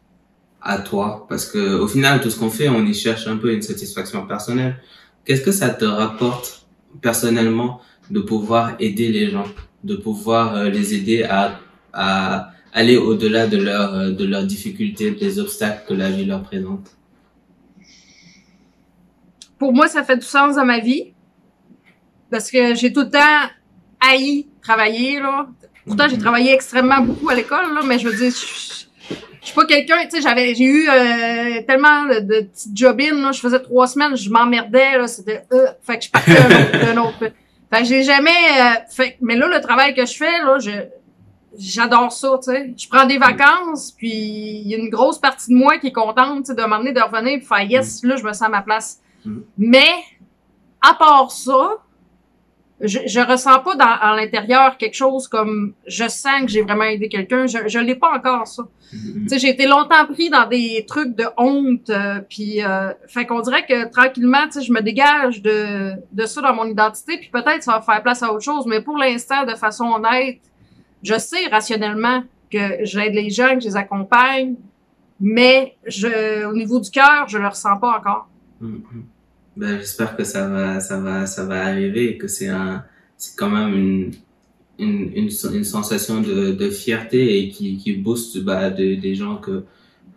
à 0.64 0.78
toi 0.80 1.26
Parce 1.30 1.46
que 1.46 1.76
au 1.76 1.88
final, 1.88 2.22
tout 2.22 2.30
ce 2.30 2.40
qu'on 2.40 2.50
fait, 2.50 2.70
on 2.70 2.86
y 2.86 2.94
cherche 2.94 3.28
un 3.28 3.38
peu 3.38 3.54
une 3.54 3.62
satisfaction 3.62 4.26
personnelle. 4.26 4.78
Qu'est-ce 5.26 5.42
que 5.42 5.52
ça 5.52 5.70
te 5.70 5.86
rapporte 5.86 6.66
personnellement 7.02 7.82
de 8.10 8.20
pouvoir 8.20 8.76
aider 8.80 9.10
les 9.10 9.30
gens, 9.30 9.48
de 9.84 9.96
pouvoir 9.96 10.56
euh, 10.56 10.70
les 10.70 10.94
aider 10.94 11.24
à, 11.24 11.60
à 11.94 12.52
aller 12.74 12.98
au-delà 12.98 13.48
de 13.48 13.58
leurs 13.58 13.94
euh, 13.94 14.12
de 14.12 14.26
leurs 14.26 14.44
difficultés, 14.44 15.12
des 15.12 15.40
obstacles 15.40 15.84
que 15.88 15.94
la 15.94 16.10
vie 16.10 16.26
leur 16.26 16.44
présente? 16.44 16.92
Pour 19.58 19.74
moi, 19.74 19.88
ça 19.88 20.04
fait 20.04 20.18
du 20.18 20.26
sens 20.26 20.56
dans 20.56 20.66
ma 20.66 20.80
vie 20.80 21.14
parce 22.30 22.50
que 22.52 22.76
j'ai 22.76 22.92
tout 22.92 23.02
le 23.02 23.10
temps 23.10 23.50
haï 24.02 24.48
travailler 24.62 25.20
là. 25.20 25.48
Pourtant, 25.86 26.08
j'ai 26.10 26.16
mhm. 26.16 26.22
travaillé 26.22 26.54
extrêmement 26.54 27.02
beaucoup 27.02 27.30
à 27.30 27.36
l'école 27.36 27.74
là, 27.74 27.82
mais 27.86 28.00
je 28.00 28.08
veux 28.08 28.16
dire, 28.16 28.32
je 28.32 28.83
suis 29.48 29.56
pas 29.56 29.66
quelqu'un, 29.66 29.98
tu 30.04 30.12
sais, 30.12 30.22
j'avais, 30.22 30.56
j'ai 30.56 30.64
eu 30.64 30.90
euh, 30.90 31.62
tellement 31.68 32.06
de, 32.06 32.20
de 32.20 32.42
petites 32.42 32.78
jobines, 32.78 33.22
là, 33.22 33.32
je 33.32 33.40
faisais 33.40 33.60
trois 33.60 33.88
semaines, 33.88 34.16
je 34.16 34.30
m'emmerdais, 34.30 34.98
là, 34.98 35.08
c'était, 35.08 35.44
euh, 35.52 35.68
fait 35.82 35.98
que 35.98 36.06
je 36.06 36.12
partais 36.12 36.38
un 36.38 36.98
autre, 36.98 37.10
autre. 37.10 37.34
Fait 37.72 37.80
que 37.80 37.86
j'ai 37.86 38.04
jamais, 38.04 38.30
euh, 38.30 38.76
fait, 38.90 39.18
mais 39.22 39.36
là, 39.36 39.48
le 39.48 39.60
travail 39.60 39.94
que 39.94 40.06
je 40.06 40.16
fais, 40.16 40.40
là, 40.40 40.60
je, 40.60 40.72
j'adore 41.58 42.12
ça, 42.12 42.40
tu 42.42 42.52
sais. 42.52 42.74
Je 42.78 42.88
prends 42.88 43.06
des 43.06 43.18
vacances, 43.18 43.92
puis 43.92 44.12
il 44.12 44.68
y 44.68 44.76
a 44.76 44.78
une 44.78 44.90
grosse 44.90 45.20
partie 45.20 45.52
de 45.52 45.58
moi 45.58 45.78
qui 45.78 45.88
est 45.88 45.92
contente, 45.92 46.46
tu 46.46 46.52
sais, 46.52 46.56
de 46.56 46.64
m'emmener, 46.64 46.94
de 46.94 47.02
revenir, 47.02 47.40
puis 47.40 47.48
faire 47.48 47.62
yes, 47.62 48.04
là, 48.04 48.16
je 48.16 48.24
me 48.24 48.32
sens 48.32 48.44
à 48.44 48.50
ma 48.50 48.62
place. 48.62 49.00
Mm. 49.26 49.40
Mais, 49.58 49.92
à 50.82 50.94
part 50.94 51.32
ça, 51.32 51.83
je, 52.82 53.00
je 53.06 53.20
ressens 53.20 53.60
pas 53.60 53.76
dans, 53.76 53.86
à 53.86 54.16
l'intérieur 54.16 54.78
quelque 54.78 54.96
chose 54.96 55.28
comme 55.28 55.74
je 55.88 56.08
sens 56.08 56.42
que 56.42 56.48
j'ai 56.48 56.62
vraiment 56.62 56.84
aidé 56.84 57.08
quelqu'un. 57.08 57.46
Je, 57.48 57.68
je 57.68 57.80
l'ai 57.80 57.96
pas 57.96 58.12
encore 58.14 58.48
ça. 58.48 58.64
Mm-hmm. 58.94 59.40
J'ai 59.40 59.50
été 59.50 59.66
longtemps 59.66 60.06
pris 60.06 60.30
dans 60.30 60.48
des 60.48 60.86
trucs 60.88 61.16
de 61.16 61.26
honte, 61.38 61.90
euh, 61.90 62.20
puis 62.30 62.64
euh, 62.64 62.92
fait 63.08 63.26
qu'on 63.26 63.42
dirait 63.42 63.66
que 63.66 63.90
tranquillement, 63.90 64.46
je 64.52 64.72
me 64.72 64.82
dégage 64.82 65.42
de 65.42 65.94
de 66.12 66.26
ça 66.26 66.42
dans 66.42 66.54
mon 66.54 66.66
identité, 66.66 67.18
puis 67.18 67.30
peut-être 67.32 67.64
ça 67.64 67.74
va 67.74 67.82
faire 67.82 68.04
place 68.04 68.22
à 68.24 68.32
autre 68.32 68.44
chose. 68.44 68.66
Mais 68.68 68.82
pour 68.82 68.98
l'instant, 68.98 69.46
de 69.46 69.56
façon 69.56 69.86
honnête, 69.86 70.40
je 71.02 71.18
sais 71.18 71.48
rationnellement 71.50 72.24
que 72.52 72.78
j'aide 72.82 73.14
les 73.14 73.30
gens, 73.30 73.56
que 73.56 73.62
je 73.62 73.68
les 73.68 73.76
accompagne, 73.76 74.56
mais 75.20 75.76
je, 75.86 76.46
au 76.46 76.54
niveau 76.54 76.80
du 76.80 76.92
cœur, 76.92 77.28
je 77.28 77.38
le 77.38 77.48
ressens 77.48 77.78
pas 77.78 77.98
encore. 77.98 78.28
Mm-hmm. 78.62 79.13
Ben, 79.56 79.78
j'espère 79.80 80.16
que 80.16 80.24
ça 80.24 80.48
va, 80.50 80.80
ça 80.80 81.00
va, 81.00 81.28
ça 81.28 81.46
va 81.46 81.66
arriver 81.66 82.18
que 82.18 82.28
c'est 82.28 82.48
un, 82.48 82.84
c'est 83.18 83.38
quand 83.38 83.50
même 83.50 83.74
une, 83.74 84.12
une, 84.80 85.12
une, 85.16 85.30
une, 85.54 85.64
sensation 85.64 86.22
de, 86.22 86.52
de 86.52 86.70
fierté 86.70 87.38
et 87.40 87.50
qui, 87.50 87.78
qui 87.78 87.94
booste 87.94 88.44
bah, 88.44 88.72
de, 88.72 88.96
des 88.96 89.14
gens 89.14 89.38
que, 89.38 89.64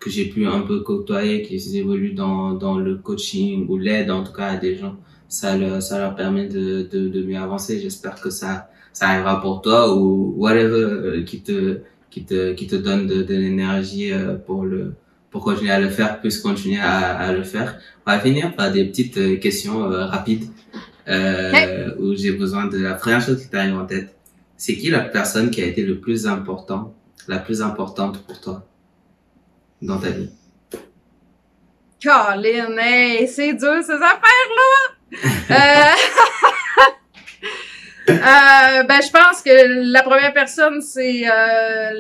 que 0.00 0.08
j'ai 0.08 0.26
pu 0.26 0.46
un 0.46 0.60
peu 0.62 0.80
côtoyer, 0.80 1.42
qui 1.42 1.56
évoluent 1.76 2.14
dans, 2.14 2.54
dans 2.54 2.78
le 2.78 2.96
coaching 2.96 3.66
ou 3.68 3.76
l'aide 3.76 4.10
en 4.10 4.24
tout 4.24 4.32
cas 4.32 4.46
à 4.48 4.56
des 4.56 4.76
gens. 4.76 4.96
Ça 5.28 5.56
leur, 5.58 5.82
ça 5.82 5.98
leur 5.98 6.14
permet 6.14 6.48
de, 6.48 6.88
de, 6.90 7.08
de 7.08 7.22
mieux 7.22 7.36
avancer. 7.38 7.78
J'espère 7.80 8.20
que 8.20 8.30
ça, 8.30 8.70
ça 8.92 9.08
arrivera 9.08 9.40
pour 9.42 9.60
toi 9.60 9.94
ou 9.94 10.34
whatever 10.38 10.82
euh, 10.82 11.22
qui 11.24 11.42
te, 11.42 11.80
qui 12.10 12.24
te, 12.24 12.54
qui 12.54 12.66
te 12.66 12.76
donne 12.76 13.06
de, 13.06 13.22
de 13.22 13.34
l'énergie 13.34 14.12
euh, 14.12 14.36
pour 14.36 14.64
le, 14.64 14.94
pour 15.36 15.44
continuer 15.44 15.70
à 15.70 15.78
le 15.78 15.90
faire, 15.90 16.18
plus 16.18 16.40
continuer 16.40 16.80
à, 16.80 17.14
à 17.14 17.30
le 17.30 17.42
faire. 17.42 17.78
On 18.06 18.10
va 18.10 18.18
finir 18.18 18.56
par 18.56 18.72
des 18.72 18.86
petites 18.86 19.18
euh, 19.18 19.36
questions 19.36 19.84
euh, 19.84 20.06
rapides 20.06 20.48
euh, 21.08 21.94
où 21.98 22.14
j'ai 22.14 22.32
besoin 22.32 22.64
de 22.68 22.78
la 22.78 22.94
première 22.94 23.20
chose 23.20 23.42
qui 23.42 23.50
t'arrive 23.50 23.76
en 23.76 23.84
tête. 23.84 24.16
C'est 24.56 24.76
qui 24.78 24.88
la 24.88 25.00
personne 25.00 25.50
qui 25.50 25.60
a 25.60 25.66
été 25.66 25.82
le 25.82 26.00
plus 26.00 26.26
important, 26.26 26.94
la 27.28 27.36
plus 27.36 27.60
importante 27.60 28.22
pour 28.22 28.40
toi 28.40 28.66
dans 29.82 29.98
ta 29.98 30.08
vie? 30.08 30.30
Colin, 32.02 32.78
hey, 32.78 33.28
c'est 33.28 33.52
dur 33.52 33.74
ces 33.82 33.92
affaires-là! 33.92 34.72
euh... 35.50 35.96
Euh, 38.08 38.82
ben, 38.84 39.00
je 39.02 39.10
pense 39.10 39.42
que 39.42 39.90
la 39.90 40.02
première 40.02 40.32
personne, 40.32 40.80
c'est 40.80 41.24
euh, 41.26 41.90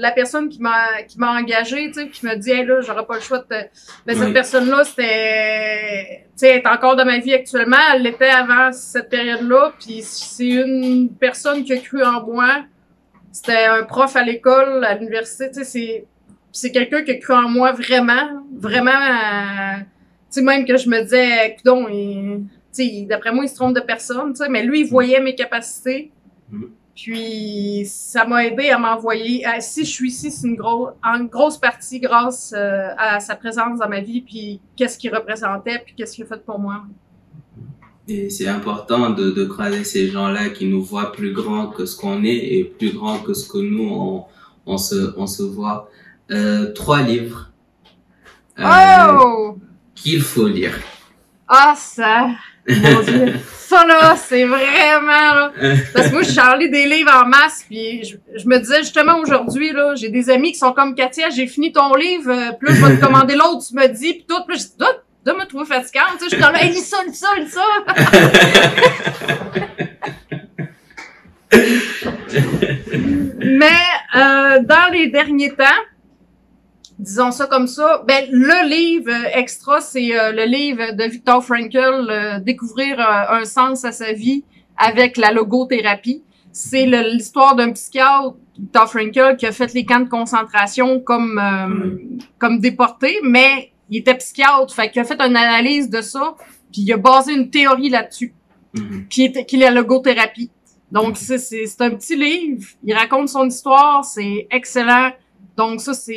la 0.00 0.12
personne 0.12 0.48
qui 0.48 0.60
m'a 0.60 1.02
qui 1.06 1.18
m'a 1.18 1.32
engagé, 1.32 1.88
tu 1.88 1.94
sais, 1.94 2.08
qui 2.08 2.24
m'a 2.24 2.36
dit, 2.36 2.50
hey, 2.50 2.64
là, 2.64 2.80
j'aurais 2.80 3.04
pas 3.04 3.16
le 3.16 3.20
choix 3.20 3.38
de. 3.38 3.56
Ben, 4.06 4.16
cette 4.16 4.32
personne-là, 4.32 4.84
c'était, 4.84 6.26
tu 6.26 6.46
sais, 6.46 6.56
est 6.56 6.66
encore 6.66 6.94
dans 6.94 7.04
ma 7.04 7.18
vie 7.18 7.34
actuellement. 7.34 7.76
Elle 7.92 8.02
l'était 8.02 8.28
avant 8.28 8.70
cette 8.72 9.08
période-là. 9.08 9.72
Puis 9.80 10.02
c'est 10.02 10.46
une 10.46 11.10
personne 11.14 11.64
qui 11.64 11.72
a 11.72 11.78
cru 11.78 12.04
en 12.04 12.24
moi. 12.24 12.64
C'était 13.32 13.64
un 13.64 13.82
prof 13.82 14.14
à 14.14 14.22
l'école, 14.22 14.84
à 14.84 14.94
l'université. 14.94 15.48
Tu 15.48 15.54
sais, 15.54 15.64
c'est 15.64 16.04
c'est 16.52 16.72
quelqu'un 16.72 17.02
qui 17.02 17.10
a 17.12 17.14
cru 17.16 17.34
en 17.34 17.48
moi 17.48 17.72
vraiment, 17.72 18.44
vraiment. 18.56 18.90
Euh, 18.90 19.78
tu 20.30 20.40
sais, 20.40 20.42
même 20.42 20.66
que 20.66 20.76
je 20.76 20.88
me 20.88 21.02
disais, 21.02 21.56
donc, 21.64 21.88
il 21.90 22.42
d'après 23.08 23.32
moi, 23.32 23.44
il 23.44 23.48
se 23.48 23.54
trompe 23.54 23.74
de 23.74 23.80
personne, 23.80 24.34
mais 24.50 24.62
lui, 24.64 24.80
il 24.80 24.88
voyait 24.88 25.20
mes 25.20 25.34
capacités. 25.34 26.12
Mm. 26.50 26.64
Puis 26.94 27.84
ça 27.86 28.24
m'a 28.24 28.44
aidé 28.44 28.70
à 28.70 28.78
m'envoyer. 28.78 29.44
Si 29.60 29.84
je 29.84 29.90
suis 29.90 30.08
ici, 30.08 30.32
c'est 30.32 30.48
une 30.48 30.56
grosse, 30.56 30.94
en 31.04 31.22
grosse 31.24 31.56
partie 31.56 32.00
grâce 32.00 32.52
euh, 32.56 32.88
à 32.98 33.20
sa 33.20 33.36
présence 33.36 33.78
dans 33.78 33.88
ma 33.88 34.00
vie, 34.00 34.20
puis 34.20 34.60
qu'est-ce 34.74 34.98
qu'il 34.98 35.14
représentait, 35.14 35.80
puis 35.84 35.94
qu'est-ce 35.96 36.16
qu'il 36.16 36.24
a 36.24 36.26
fait 36.26 36.44
pour 36.44 36.58
moi. 36.58 36.82
Et 38.08 38.30
c'est 38.30 38.48
important 38.48 39.10
de, 39.10 39.30
de 39.30 39.44
croiser 39.44 39.84
ces 39.84 40.08
gens-là 40.08 40.48
qui 40.48 40.66
nous 40.66 40.82
voient 40.82 41.12
plus 41.12 41.32
grands 41.32 41.68
que 41.68 41.86
ce 41.86 41.96
qu'on 41.96 42.24
est 42.24 42.34
et 42.34 42.64
plus 42.64 42.92
grands 42.92 43.18
que 43.18 43.32
ce 43.32 43.48
que 43.48 43.58
nous 43.58 43.88
on, 43.88 44.24
on 44.66 44.78
se 44.78 45.14
on 45.16 45.26
se 45.28 45.42
voit. 45.44 45.88
Euh, 46.30 46.72
trois 46.72 47.02
livres 47.02 47.52
euh, 48.58 48.64
oh! 49.22 49.58
qu'il 49.94 50.20
faut 50.20 50.48
lire. 50.48 50.78
Ah 51.46 51.74
ça. 51.76 52.30
Mon 52.68 53.00
Dieu. 53.02 53.34
Ça, 53.68 53.84
là, 53.86 54.16
c'est 54.16 54.44
vraiment, 54.44 55.34
là. 55.34 55.52
Parce 55.92 56.08
que 56.08 56.12
moi, 56.12 56.22
je 56.22 56.32
charlais 56.32 56.68
des 56.68 56.86
livres 56.86 57.12
en 57.12 57.26
masse, 57.26 57.64
puis 57.68 58.02
je, 58.02 58.48
me 58.48 58.58
disais 58.58 58.78
justement 58.78 59.18
aujourd'hui, 59.18 59.72
là, 59.72 59.94
j'ai 59.94 60.08
des 60.08 60.30
amis 60.30 60.52
qui 60.52 60.58
sont 60.58 60.72
comme 60.72 60.94
Katia, 60.94 61.28
j'ai 61.28 61.46
fini 61.46 61.70
ton 61.70 61.94
livre, 61.94 62.30
euh, 62.30 62.52
plus 62.52 62.74
je 62.74 62.82
vais 62.82 62.96
te 62.96 63.04
commander 63.04 63.34
l'autre, 63.34 63.66
tu 63.68 63.74
me 63.74 63.86
dis, 63.88 64.14
puis 64.14 64.24
tout, 64.26 64.42
puis 64.48 64.56
je 64.58 64.64
dis, 64.64 64.72
de 65.26 65.32
me 65.32 65.44
trouver 65.44 65.66
fatigante, 65.66 66.12
tu 66.18 66.24
sais, 66.24 66.30
je 66.30 66.36
suis 66.36 66.42
comme, 66.42 66.56
hey, 66.56 66.70
lis 66.70 66.80
ça, 66.80 66.96
lis 67.06 67.14
ça, 67.14 67.28
lis 67.38 67.50
ça. 67.50 67.60
Mais, 73.40 73.66
euh, 74.16 74.60
dans 74.62 74.92
les 74.92 75.08
derniers 75.08 75.52
temps, 75.52 75.64
disons 76.98 77.30
ça 77.30 77.46
comme 77.46 77.66
ça. 77.66 78.02
Ben 78.06 78.26
le 78.30 78.68
livre 78.68 79.12
extra, 79.34 79.80
c'est 79.80 80.18
euh, 80.18 80.32
le 80.32 80.44
livre 80.44 80.94
de 80.94 81.04
Victor 81.04 81.44
Frankl, 81.44 81.76
euh, 81.78 82.40
découvrir 82.40 82.98
euh, 83.00 83.40
un 83.40 83.44
sens 83.44 83.84
à 83.84 83.92
sa 83.92 84.12
vie 84.12 84.44
avec 84.76 85.16
la 85.16 85.32
logothérapie. 85.32 86.22
C'est 86.52 86.86
l'histoire 86.86 87.54
d'un 87.54 87.72
psychiatre, 87.72 88.34
Victor 88.58 88.90
Frankl, 88.90 89.36
qui 89.36 89.46
a 89.46 89.52
fait 89.52 89.72
les 89.74 89.84
camps 89.84 90.00
de 90.00 90.08
concentration 90.08 90.98
comme 90.98 91.40
comme 92.38 92.58
déporté, 92.58 93.18
mais 93.22 93.70
il 93.90 93.98
était 93.98 94.14
psychiatre, 94.14 94.74
fait 94.74 94.90
qu'il 94.90 95.00
a 95.00 95.04
fait 95.04 95.20
une 95.20 95.36
analyse 95.36 95.88
de 95.88 96.00
ça, 96.00 96.34
puis 96.72 96.82
il 96.82 96.92
a 96.92 96.96
basé 96.96 97.34
une 97.34 97.50
théorie 97.50 97.90
là-dessus, 97.90 98.34
mm-hmm. 98.74 99.08
qui 99.08 99.24
est 99.24 99.44
qui 99.46 99.56
est 99.56 99.58
la 99.60 99.70
logothérapie. 99.70 100.50
Donc 100.90 101.16
c'est 101.16 101.38
c'est 101.38 101.80
un 101.80 101.90
petit 101.90 102.16
livre, 102.16 102.66
il 102.82 102.94
raconte 102.94 103.28
son 103.28 103.46
histoire, 103.46 104.04
c'est 104.04 104.48
excellent 104.50 105.10
donc 105.58 105.80
ça, 105.80 105.92
c'est 105.92 106.12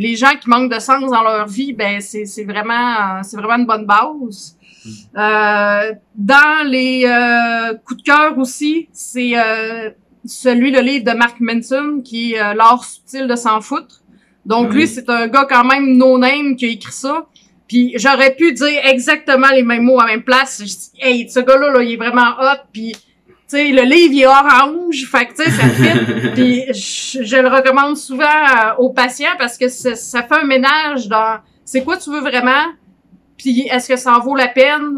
les 0.00 0.16
gens 0.16 0.34
qui 0.40 0.48
manquent 0.48 0.72
de 0.72 0.78
sens 0.78 1.10
dans 1.10 1.22
leur 1.22 1.46
vie, 1.46 1.74
ben 1.74 2.00
c'est 2.00 2.44
vraiment 2.44 3.22
c'est 3.22 3.36
vraiment 3.36 3.58
une 3.58 3.66
bonne 3.66 3.84
base. 3.84 4.56
Mm. 4.82 4.90
Euh, 5.18 5.92
dans 6.14 6.66
les 6.66 7.04
euh, 7.04 7.74
coups 7.84 8.02
de 8.02 8.06
cœur 8.06 8.38
aussi, 8.38 8.88
c'est 8.90 9.38
euh, 9.38 9.90
celui 10.24 10.70
le 10.70 10.80
livre 10.80 11.04
de 11.04 11.14
Mark 11.14 11.36
Manson 11.38 12.00
qui 12.02 12.32
est 12.32 12.54
l'art 12.54 12.82
subtil 12.82 13.26
de 13.28 13.36
s'en 13.36 13.60
foutre. 13.60 14.00
Donc 14.46 14.72
lui, 14.72 14.86
c'est 14.86 15.10
un 15.10 15.26
gars 15.26 15.46
quand 15.46 15.64
même 15.64 15.98
no 15.98 16.16
name 16.16 16.56
qui 16.56 16.64
a 16.64 16.68
écrit 16.68 16.90
ça. 16.90 17.26
Puis 17.68 17.92
j'aurais 17.96 18.34
pu 18.34 18.54
dire 18.54 18.80
exactement 18.86 19.48
les 19.48 19.64
mêmes 19.64 19.82
mots 19.82 20.00
à 20.00 20.06
la 20.06 20.12
même 20.12 20.22
place. 20.22 20.60
Je 20.60 20.64
dis, 20.64 20.90
hey, 20.98 21.28
ce 21.28 21.40
gars-là, 21.40 21.72
là, 21.72 21.82
il 21.82 21.92
est 21.92 21.96
vraiment 21.96 22.30
hot. 22.40 22.62
Puis 22.72 22.96
sais, 23.56 23.68
le 23.70 23.82
livre 23.82 24.12
il 24.12 24.22
est 24.22 24.26
orange, 24.26 25.08
fait 25.10 25.26
que 25.26 25.34
tu 25.34 25.44
sais, 25.44 25.50
ça 25.50 25.68
fit. 25.68 26.30
puis 26.34 26.64
je, 26.72 27.40
le 27.40 27.48
recommande 27.48 27.96
souvent 27.96 28.24
euh, 28.24 28.74
aux 28.78 28.90
patients 28.90 29.36
parce 29.38 29.56
que 29.56 29.68
ça, 29.68 30.22
fait 30.22 30.34
un 30.34 30.44
ménage 30.44 31.08
dans 31.08 31.38
c'est 31.64 31.82
quoi 31.82 31.96
tu 31.96 32.10
veux 32.10 32.20
vraiment, 32.20 32.66
puis 33.36 33.68
est-ce 33.70 33.88
que 33.88 33.96
ça 33.96 34.16
en 34.16 34.20
vaut 34.20 34.34
la 34.34 34.48
peine, 34.48 34.96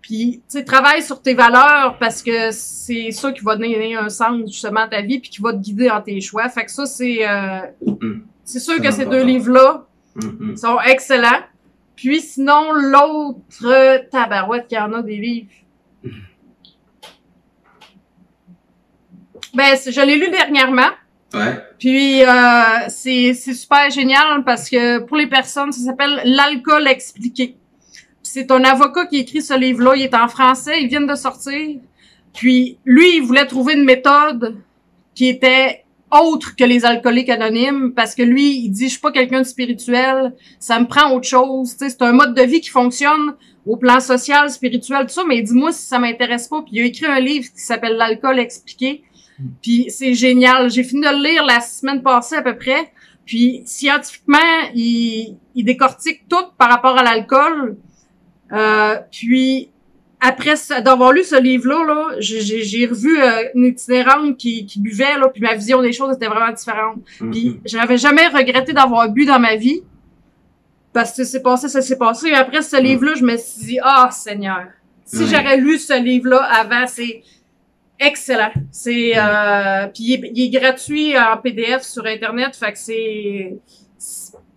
puis 0.00 0.42
tu 0.48 0.58
sais, 0.58 0.64
travaille 0.64 1.02
sur 1.02 1.20
tes 1.20 1.34
valeurs 1.34 1.96
parce 1.98 2.22
que 2.22 2.50
c'est 2.52 3.10
ça 3.10 3.32
qui 3.32 3.44
va 3.44 3.56
donner 3.56 3.96
un 3.96 4.08
sens 4.08 4.40
justement 4.46 4.80
à 4.80 4.88
ta 4.88 5.02
vie 5.02 5.18
puis 5.18 5.30
qui 5.30 5.42
va 5.42 5.52
te 5.52 5.58
guider 5.58 5.88
dans 5.88 6.00
tes 6.00 6.20
choix. 6.20 6.48
Fait 6.48 6.64
que 6.64 6.70
ça 6.70 6.86
c'est 6.86 7.28
euh, 7.28 7.60
mm-hmm. 7.84 8.20
c'est 8.44 8.60
sûr 8.60 8.80
que 8.80 8.90
ces 8.90 9.06
deux 9.06 9.24
livres-là 9.24 9.86
mm-hmm. 10.16 10.56
sont 10.56 10.78
excellents. 10.86 11.42
Puis 11.96 12.20
sinon 12.20 12.72
l'autre 12.72 14.08
tabarouette 14.10 14.68
qui 14.68 14.78
en 14.78 14.92
a 14.92 15.02
des 15.02 15.16
livres 15.16 15.50
Ben, 19.54 19.76
je 19.76 20.00
l'ai 20.00 20.16
lu 20.16 20.30
dernièrement. 20.30 20.90
Ouais. 21.34 21.62
Puis 21.78 22.22
euh, 22.22 22.88
c'est 22.88 23.34
c'est 23.34 23.54
super 23.54 23.90
génial 23.90 24.44
parce 24.44 24.70
que 24.70 24.98
pour 25.00 25.16
les 25.16 25.26
personnes, 25.26 25.72
ça 25.72 25.82
s'appelle 25.82 26.22
l'alcool 26.24 26.88
expliqué. 26.88 27.56
C'est 28.22 28.50
un 28.50 28.64
avocat 28.64 29.06
qui 29.06 29.18
écrit 29.18 29.42
ce 29.42 29.58
livre-là. 29.58 29.94
Il 29.96 30.02
est 30.02 30.14
en 30.14 30.28
français. 30.28 30.82
Il 30.82 30.88
vient 30.88 31.00
de 31.00 31.14
sortir. 31.14 31.78
Puis 32.34 32.78
lui, 32.84 33.16
il 33.16 33.22
voulait 33.22 33.46
trouver 33.46 33.74
une 33.74 33.84
méthode 33.84 34.56
qui 35.14 35.28
était 35.28 35.84
autre 36.10 36.56
que 36.56 36.64
les 36.64 36.84
alcooliques 36.84 37.28
anonymes 37.28 37.92
parce 37.94 38.14
que 38.14 38.22
lui, 38.22 38.56
il 38.56 38.70
dit 38.70 38.84
je 38.84 38.92
suis 38.92 39.00
pas 39.00 39.12
quelqu'un 39.12 39.40
de 39.40 39.46
spirituel, 39.46 40.34
ça 40.58 40.80
me 40.80 40.86
prend 40.86 41.12
autre 41.12 41.28
chose, 41.28 41.72
tu 41.72 41.78
sais, 41.78 41.90
c'est 41.90 42.02
un 42.02 42.12
mode 42.12 42.34
de 42.34 42.42
vie 42.42 42.60
qui 42.60 42.70
fonctionne 42.70 43.34
au 43.66 43.76
plan 43.76 44.00
social, 44.00 44.48
spirituel, 44.50 45.02
tout 45.02 45.12
ça, 45.12 45.24
mais 45.28 45.42
dis-moi 45.42 45.72
si 45.72 45.86
ça 45.86 45.98
m'intéresse 45.98 46.48
pas. 46.48 46.62
Puis 46.62 46.72
il 46.74 46.80
a 46.82 46.84
écrit 46.86 47.06
un 47.06 47.20
livre 47.20 47.46
qui 47.52 47.60
s'appelle 47.60 47.96
L'alcool 47.96 48.38
expliqué. 48.38 49.02
Puis 49.62 49.86
c'est 49.90 50.14
génial. 50.14 50.70
J'ai 50.70 50.84
fini 50.84 51.02
de 51.02 51.08
le 51.08 51.22
lire 51.22 51.44
la 51.44 51.60
semaine 51.60 52.02
passée 52.02 52.36
à 52.36 52.42
peu 52.42 52.56
près. 52.56 52.92
Puis 53.24 53.62
scientifiquement, 53.66 54.38
il, 54.74 55.36
il 55.54 55.64
décortique 55.64 56.28
tout 56.28 56.46
par 56.56 56.70
rapport 56.70 56.96
à 56.98 57.02
l'alcool. 57.02 57.76
Euh, 58.52 58.96
puis 59.10 59.70
après 60.20 60.54
d'avoir 60.82 61.12
lu 61.12 61.22
ce 61.22 61.40
livre-là, 61.40 61.84
là, 61.86 62.16
j'ai 62.18 62.86
revu 62.86 63.20
euh, 63.20 63.44
une 63.54 63.66
itinérante 63.66 64.36
qui, 64.36 64.66
qui 64.66 64.80
buvait, 64.80 65.16
là, 65.18 65.28
puis 65.28 65.42
ma 65.42 65.54
vision 65.54 65.80
des 65.80 65.92
choses 65.92 66.16
était 66.16 66.26
vraiment 66.26 66.52
différente. 66.52 66.96
Mhm. 67.20 67.30
Puis 67.30 67.60
j'avais 67.64 67.98
jamais 67.98 68.26
regretté 68.28 68.72
d'avoir 68.72 69.08
bu 69.10 69.24
dans 69.24 69.38
ma 69.38 69.56
vie. 69.56 69.82
Parce 70.92 71.16
que 71.16 71.22
c'est 71.22 71.42
passé, 71.42 71.68
ça 71.68 71.82
s'est 71.82 71.98
passé. 71.98 72.28
Et 72.28 72.34
après 72.34 72.62
ce 72.62 72.80
livre-là, 72.80 73.14
je 73.14 73.22
me 73.22 73.36
suis 73.36 73.66
dit, 73.66 73.78
ah, 73.82 74.08
Seigneur, 74.10 74.68
si 75.04 75.26
j'aurais 75.26 75.58
lu 75.58 75.78
ce 75.78 76.02
livre-là 76.02 76.42
avant, 76.42 76.86
c'est 76.86 77.22
excellent. 78.00 78.52
C'est 78.70 79.12
euh, 79.16 79.86
puis 79.88 80.20
il 80.34 80.44
est, 80.44 80.48
gratuit 80.50 81.18
en 81.18 81.36
PDF 81.38 81.82
sur 81.82 82.04
Internet. 82.06 82.56
Fait 82.56 82.72
que 82.72 82.78
c'est 82.78 83.58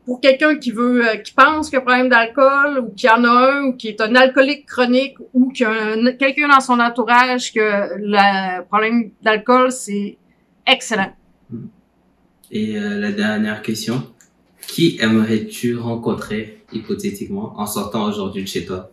pour 0.06 0.20
quelqu'un 0.20 0.58
qui 0.58 0.72
veut, 0.72 1.08
euh, 1.08 1.16
qui 1.18 1.34
pense 1.34 1.70
qu'il 1.70 1.78
a 1.78 1.82
un 1.82 1.86
problème 1.86 2.10
d'alcool 2.10 2.80
ou 2.80 2.90
qui 2.94 3.08
en 3.10 3.24
a 3.24 3.30
un 3.30 3.64
ou 3.66 3.74
qui 3.74 3.90
est 3.90 4.02
un 4.02 4.16
alcoolique 4.16 4.66
chronique 4.66 5.16
ou 5.34 5.52
qui 5.52 5.64
a 5.64 5.70
un- 5.72 6.12
quelqu'un 6.14 6.48
dans 6.48 6.60
son 6.60 6.80
entourage 6.80 7.54
que 7.54 7.60
le 7.98 8.64
problème 8.66 9.12
d'alcool, 9.22 9.72
c'est 9.72 10.18
excellent. 10.68 11.14
Et 12.52 12.78
euh, 12.78 13.00
la 13.00 13.12
dernière 13.12 13.62
question. 13.62 14.04
Qui 14.68 14.98
aimerais-tu 15.02 15.76
rencontrer, 15.78 16.64
hypothétiquement, 16.72 17.54
en 17.58 17.66
sortant 17.66 18.06
aujourd'hui 18.06 18.44
de 18.44 18.48
chez 18.48 18.64
toi? 18.66 18.92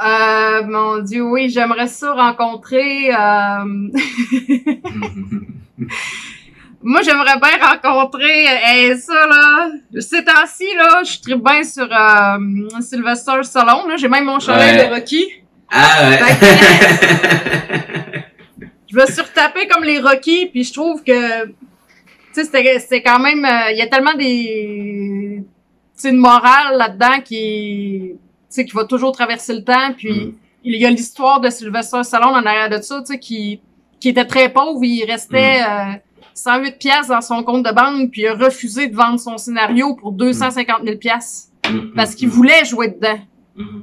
Euh, 0.00 0.62
mon 0.64 0.98
Dieu, 0.98 1.22
oui, 1.24 1.48
j'aimerais 1.50 1.88
ça 1.88 2.12
rencontrer. 2.12 3.12
euh, 3.12 3.64
Moi, 6.80 7.02
j'aimerais 7.02 7.38
bien 7.40 7.58
rencontrer 7.60 8.46
eh, 8.76 8.96
ça 8.96 9.26
là. 9.26 9.68
Ces 10.00 10.24
temps-ci 10.24 10.64
là, 10.76 11.00
je 11.04 11.10
suis 11.10 11.20
très 11.20 11.34
bien 11.34 11.64
sur 11.64 11.88
euh, 11.92 12.38
Sylvester 12.80 13.42
Stallone. 13.42 13.98
J'ai 13.98 14.06
même 14.08 14.26
mon 14.26 14.38
chalet 14.38 14.80
Ouais. 14.80 14.88
de 14.88 14.94
Rocky. 14.94 15.24
Ah 15.70 16.08
ouais. 16.10 16.18
Je 18.90 18.96
me 18.96 19.04
suis 19.04 19.20
retapé 19.20 19.68
comme 19.68 19.84
les 19.84 20.00
Rocky, 20.00 20.46
puis 20.46 20.64
je 20.64 20.72
trouve 20.72 21.04
que 21.04 21.44
tu 21.48 21.52
sais, 22.32 22.44
c'était 22.44 23.02
quand 23.02 23.18
même. 23.18 23.44
euh, 23.44 23.70
Il 23.72 23.76
y 23.76 23.82
a 23.82 23.86
tellement 23.86 24.14
des, 24.14 25.44
une 26.04 26.16
morale 26.16 26.78
là-dedans 26.78 27.20
qui, 27.22 28.12
sais, 28.48 28.64
qui 28.64 28.72
va 28.72 28.84
toujours 28.84 29.12
traverser 29.12 29.54
le 29.54 29.64
temps. 29.64 29.92
Puis 29.96 30.12
Mm. 30.12 30.32
il 30.64 30.76
y 30.76 30.86
a 30.86 30.90
l'histoire 30.90 31.40
de 31.40 31.50
Sylvester 31.50 32.02
Stallone 32.02 32.34
en 32.34 32.44
arrière 32.46 32.70
de 32.70 32.82
ça, 32.82 33.00
tu 33.00 33.12
sais, 33.12 33.18
qui 33.18 33.60
qui 34.00 34.10
était 34.10 34.24
très 34.26 34.48
pauvre, 34.52 34.78
il 34.84 35.04
restait 35.04 35.60
euh, 35.68 35.92
108 36.34 36.78
pièces 36.78 37.08
dans 37.08 37.20
son 37.20 37.42
compte 37.42 37.66
de 37.66 37.72
banque, 37.72 38.12
puis 38.12 38.22
il 38.22 38.26
a 38.28 38.34
refusé 38.34 38.86
de 38.86 38.94
vendre 38.94 39.18
son 39.18 39.38
scénario 39.38 39.96
pour 39.96 40.12
250 40.12 40.82
000 40.84 40.96
pièces 40.98 41.46
Mm, 41.68 41.92
parce 41.94 42.12
mm, 42.12 42.16
qu'il 42.16 42.28
mm, 42.28 42.30
voulait 42.30 42.64
jouer 42.64 42.88
dedans. 42.88 43.18
mm. 43.56 43.80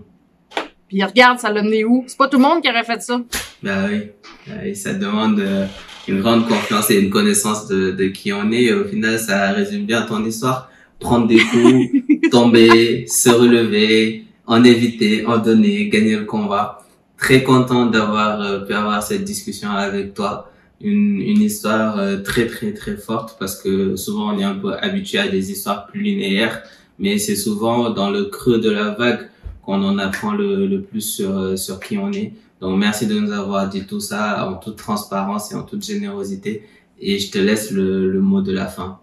Puis 0.88 1.04
regarde, 1.04 1.40
ça 1.40 1.52
l'a 1.52 1.64
mené 1.64 1.84
où? 1.84 2.04
C'est 2.08 2.18
pas 2.18 2.28
tout 2.28 2.38
le 2.38 2.44
monde 2.44 2.62
qui 2.62 2.70
aurait 2.70 2.84
fait 2.84 3.02
ça. 3.02 3.20
Bah 3.64 3.86
oui. 3.90 4.02
Ouais, 4.48 4.74
ça 4.74 4.94
demande 4.94 5.40
euh, 5.40 5.66
une 6.08 6.22
grande 6.22 6.48
confiance 6.48 6.92
et 6.92 7.00
une 7.00 7.10
connaissance 7.10 7.68
de, 7.68 7.92
de 7.92 8.06
qui 8.08 8.32
on 8.32 8.52
est. 8.52 8.64
Et 8.66 8.74
au 8.74 8.86
final, 8.86 9.18
ça 9.20 9.52
résume 9.52 9.86
bien 9.86 10.04
ton 10.04 10.24
histoire. 10.24 10.70
Prendre 11.00 11.28
des 11.28 11.40
coups, 11.40 11.90
tomber, 12.32 13.06
se 13.08 13.30
relever, 13.30 14.25
en 14.48 14.64
éviter, 14.64 15.26
en 15.26 15.38
donner, 15.38 15.90
gagner 15.90 16.18
le 16.18 16.26
combat. 16.26 16.84
Très 17.18 17.44
content 17.44 17.86
d'avoir 17.86 18.42
euh, 18.42 18.60
pu 18.60 18.74
avoir 18.74 19.02
cette 19.02 19.24
discussion 19.24 19.70
avec 19.72 20.14
toi. 20.14 20.52
Une, 20.82 21.22
une 21.22 21.42
histoire 21.42 21.98
euh, 21.98 22.18
très 22.18 22.48
très 22.48 22.74
très 22.74 22.98
forte 22.98 23.38
parce 23.40 23.56
que 23.62 23.96
souvent 23.96 24.34
on 24.34 24.38
est 24.38 24.44
un 24.44 24.56
peu 24.56 24.74
habitué 24.74 25.20
à 25.20 25.28
des 25.30 25.52
histoires 25.52 25.88
plus 25.88 26.02
linéaires, 26.02 26.62
mais 27.00 27.18
c'est 27.18 27.38
souvent 27.38 27.90
dans 27.92 28.10
le 28.10 28.26
creux 28.26 28.60
de 28.60 28.70
la 28.70 28.90
vague 28.92 29.30
qu'on 29.64 29.82
en 29.84 29.98
apprend 29.98 30.34
le, 30.34 30.68
le 30.68 30.82
plus 30.82 31.02
sur, 31.02 31.38
euh, 31.38 31.56
sur 31.56 31.80
qui 31.80 31.98
on 31.98 32.12
est. 32.12 32.34
Donc 32.60 32.78
merci 32.78 33.08
de 33.08 33.18
nous 33.18 33.32
avoir 33.32 33.70
dit 33.70 33.86
tout 33.86 34.02
ça 34.02 34.48
en 34.50 34.56
toute 34.56 34.76
transparence 34.76 35.52
et 35.52 35.56
en 35.56 35.64
toute 35.64 35.84
générosité. 35.84 36.64
Et 37.00 37.20
je 37.20 37.32
te 37.32 37.38
laisse 37.38 37.72
le, 37.72 38.12
le 38.12 38.22
mot 38.22 38.42
de 38.42 38.52
la 38.52 38.68
fin. 38.68 39.00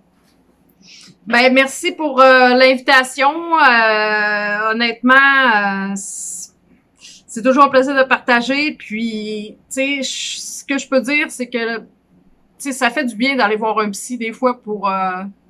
Ben 1.26 1.52
merci 1.52 1.92
pour 1.92 2.20
euh, 2.20 2.48
l'invitation. 2.54 3.30
Euh, 3.30 4.70
honnêtement, 4.72 5.14
euh, 5.14 5.94
c'est 5.94 7.42
toujours 7.42 7.64
un 7.64 7.68
plaisir 7.68 7.94
de 7.96 8.02
partager. 8.02 8.72
Puis, 8.72 9.56
tu 9.72 10.02
sais, 10.02 10.02
ce 10.02 10.64
que 10.64 10.78
je 10.78 10.88
peux 10.88 11.00
dire, 11.00 11.26
c'est 11.30 11.48
que, 11.48 11.78
tu 11.78 11.84
sais, 12.58 12.72
ça 12.72 12.90
fait 12.90 13.04
du 13.04 13.14
bien 13.16 13.36
d'aller 13.36 13.56
voir 13.56 13.78
un 13.78 13.90
psy 13.90 14.18
des 14.18 14.32
fois 14.32 14.60
pour 14.60 14.90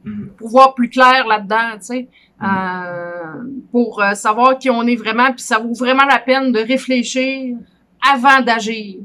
Mhm. 0.04 0.30
pour 0.36 0.48
voir 0.48 0.74
plus 0.74 0.88
clair 0.90 1.26
là-dedans, 1.28 1.74
tu 1.78 1.84
sais, 1.86 2.08
Mhm. 2.40 3.62
pour 3.70 4.02
savoir 4.14 4.58
qui 4.58 4.68
on 4.68 4.82
est 4.86 4.96
vraiment. 4.96 5.30
Puis 5.32 5.42
ça 5.42 5.58
vaut 5.58 5.74
vraiment 5.74 6.04
la 6.04 6.18
peine 6.18 6.50
de 6.50 6.58
réfléchir 6.58 7.56
avant 8.12 8.40
d'agir, 8.40 8.96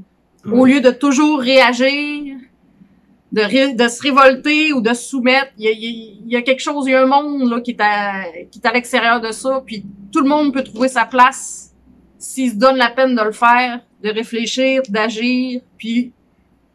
au 0.52 0.66
lieu 0.66 0.82
de 0.82 0.90
toujours 0.90 1.40
réagir 1.40 2.37
de, 3.32 3.76
de 3.76 3.88
se 3.90 4.02
révolter 4.02 4.74
ou 4.74 4.82
de 4.82 4.90
se 4.94 5.04
soumettre. 5.10 5.52
Il 5.58 5.66
y 5.66 5.68
a, 5.68 5.72
il 5.72 6.32
y 6.32 6.36
a- 6.36 6.42
quelque 6.42 6.62
chose, 6.62 6.86
il 6.88 6.92
y 6.92 6.94
a 6.96 7.04
un 7.04 7.06
monde 7.06 7.50
là, 7.50 7.62
qui, 7.62 7.72
est 7.72 7.82
à, 7.82 8.24
qui 8.52 8.60
est 8.60 8.68
à 8.68 8.72
l'extérieur 8.74 9.20
de 9.22 9.32
ça, 9.32 9.62
puis 9.66 9.84
tout 10.12 10.22
le 10.22 10.30
monde 10.30 10.54
peut 10.54 10.64
trouver 10.64 10.88
sa 10.88 11.06
place 11.06 11.74
s'il 12.18 12.52
se 12.52 12.56
donne 12.56 12.78
la 12.78 12.90
peine 12.90 13.16
de 13.16 13.22
le 13.22 13.32
faire, 13.32 13.82
de 14.04 14.10
réfléchir, 14.10 14.82
d'agir, 14.90 15.62
puis 15.78 16.14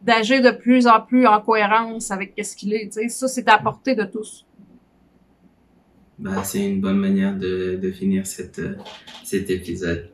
d'agir 0.03 0.41
de 0.43 0.51
plus 0.51 0.87
en 0.87 1.01
plus 1.01 1.27
en 1.27 1.41
cohérence 1.41 2.11
avec 2.11 2.35
ce 2.45 2.55
qu'il 2.57 2.75
est. 2.75 2.87
tu 2.87 3.01
sais. 3.03 3.09
Ça, 3.09 3.27
c'est 3.29 3.49
à 3.49 3.59
portée 3.59 3.95
de 3.95 4.05
tous. 4.05 4.47
Bah, 6.19 6.45
c'est 6.45 6.65
une 6.65 6.81
bonne 6.81 6.99
manière 6.99 7.35
de, 7.37 7.77
de 7.83 7.91
finir 7.91 8.27
cette, 8.27 8.61
euh, 8.61 8.77
cet 9.25 9.51
épisode. 9.51 10.11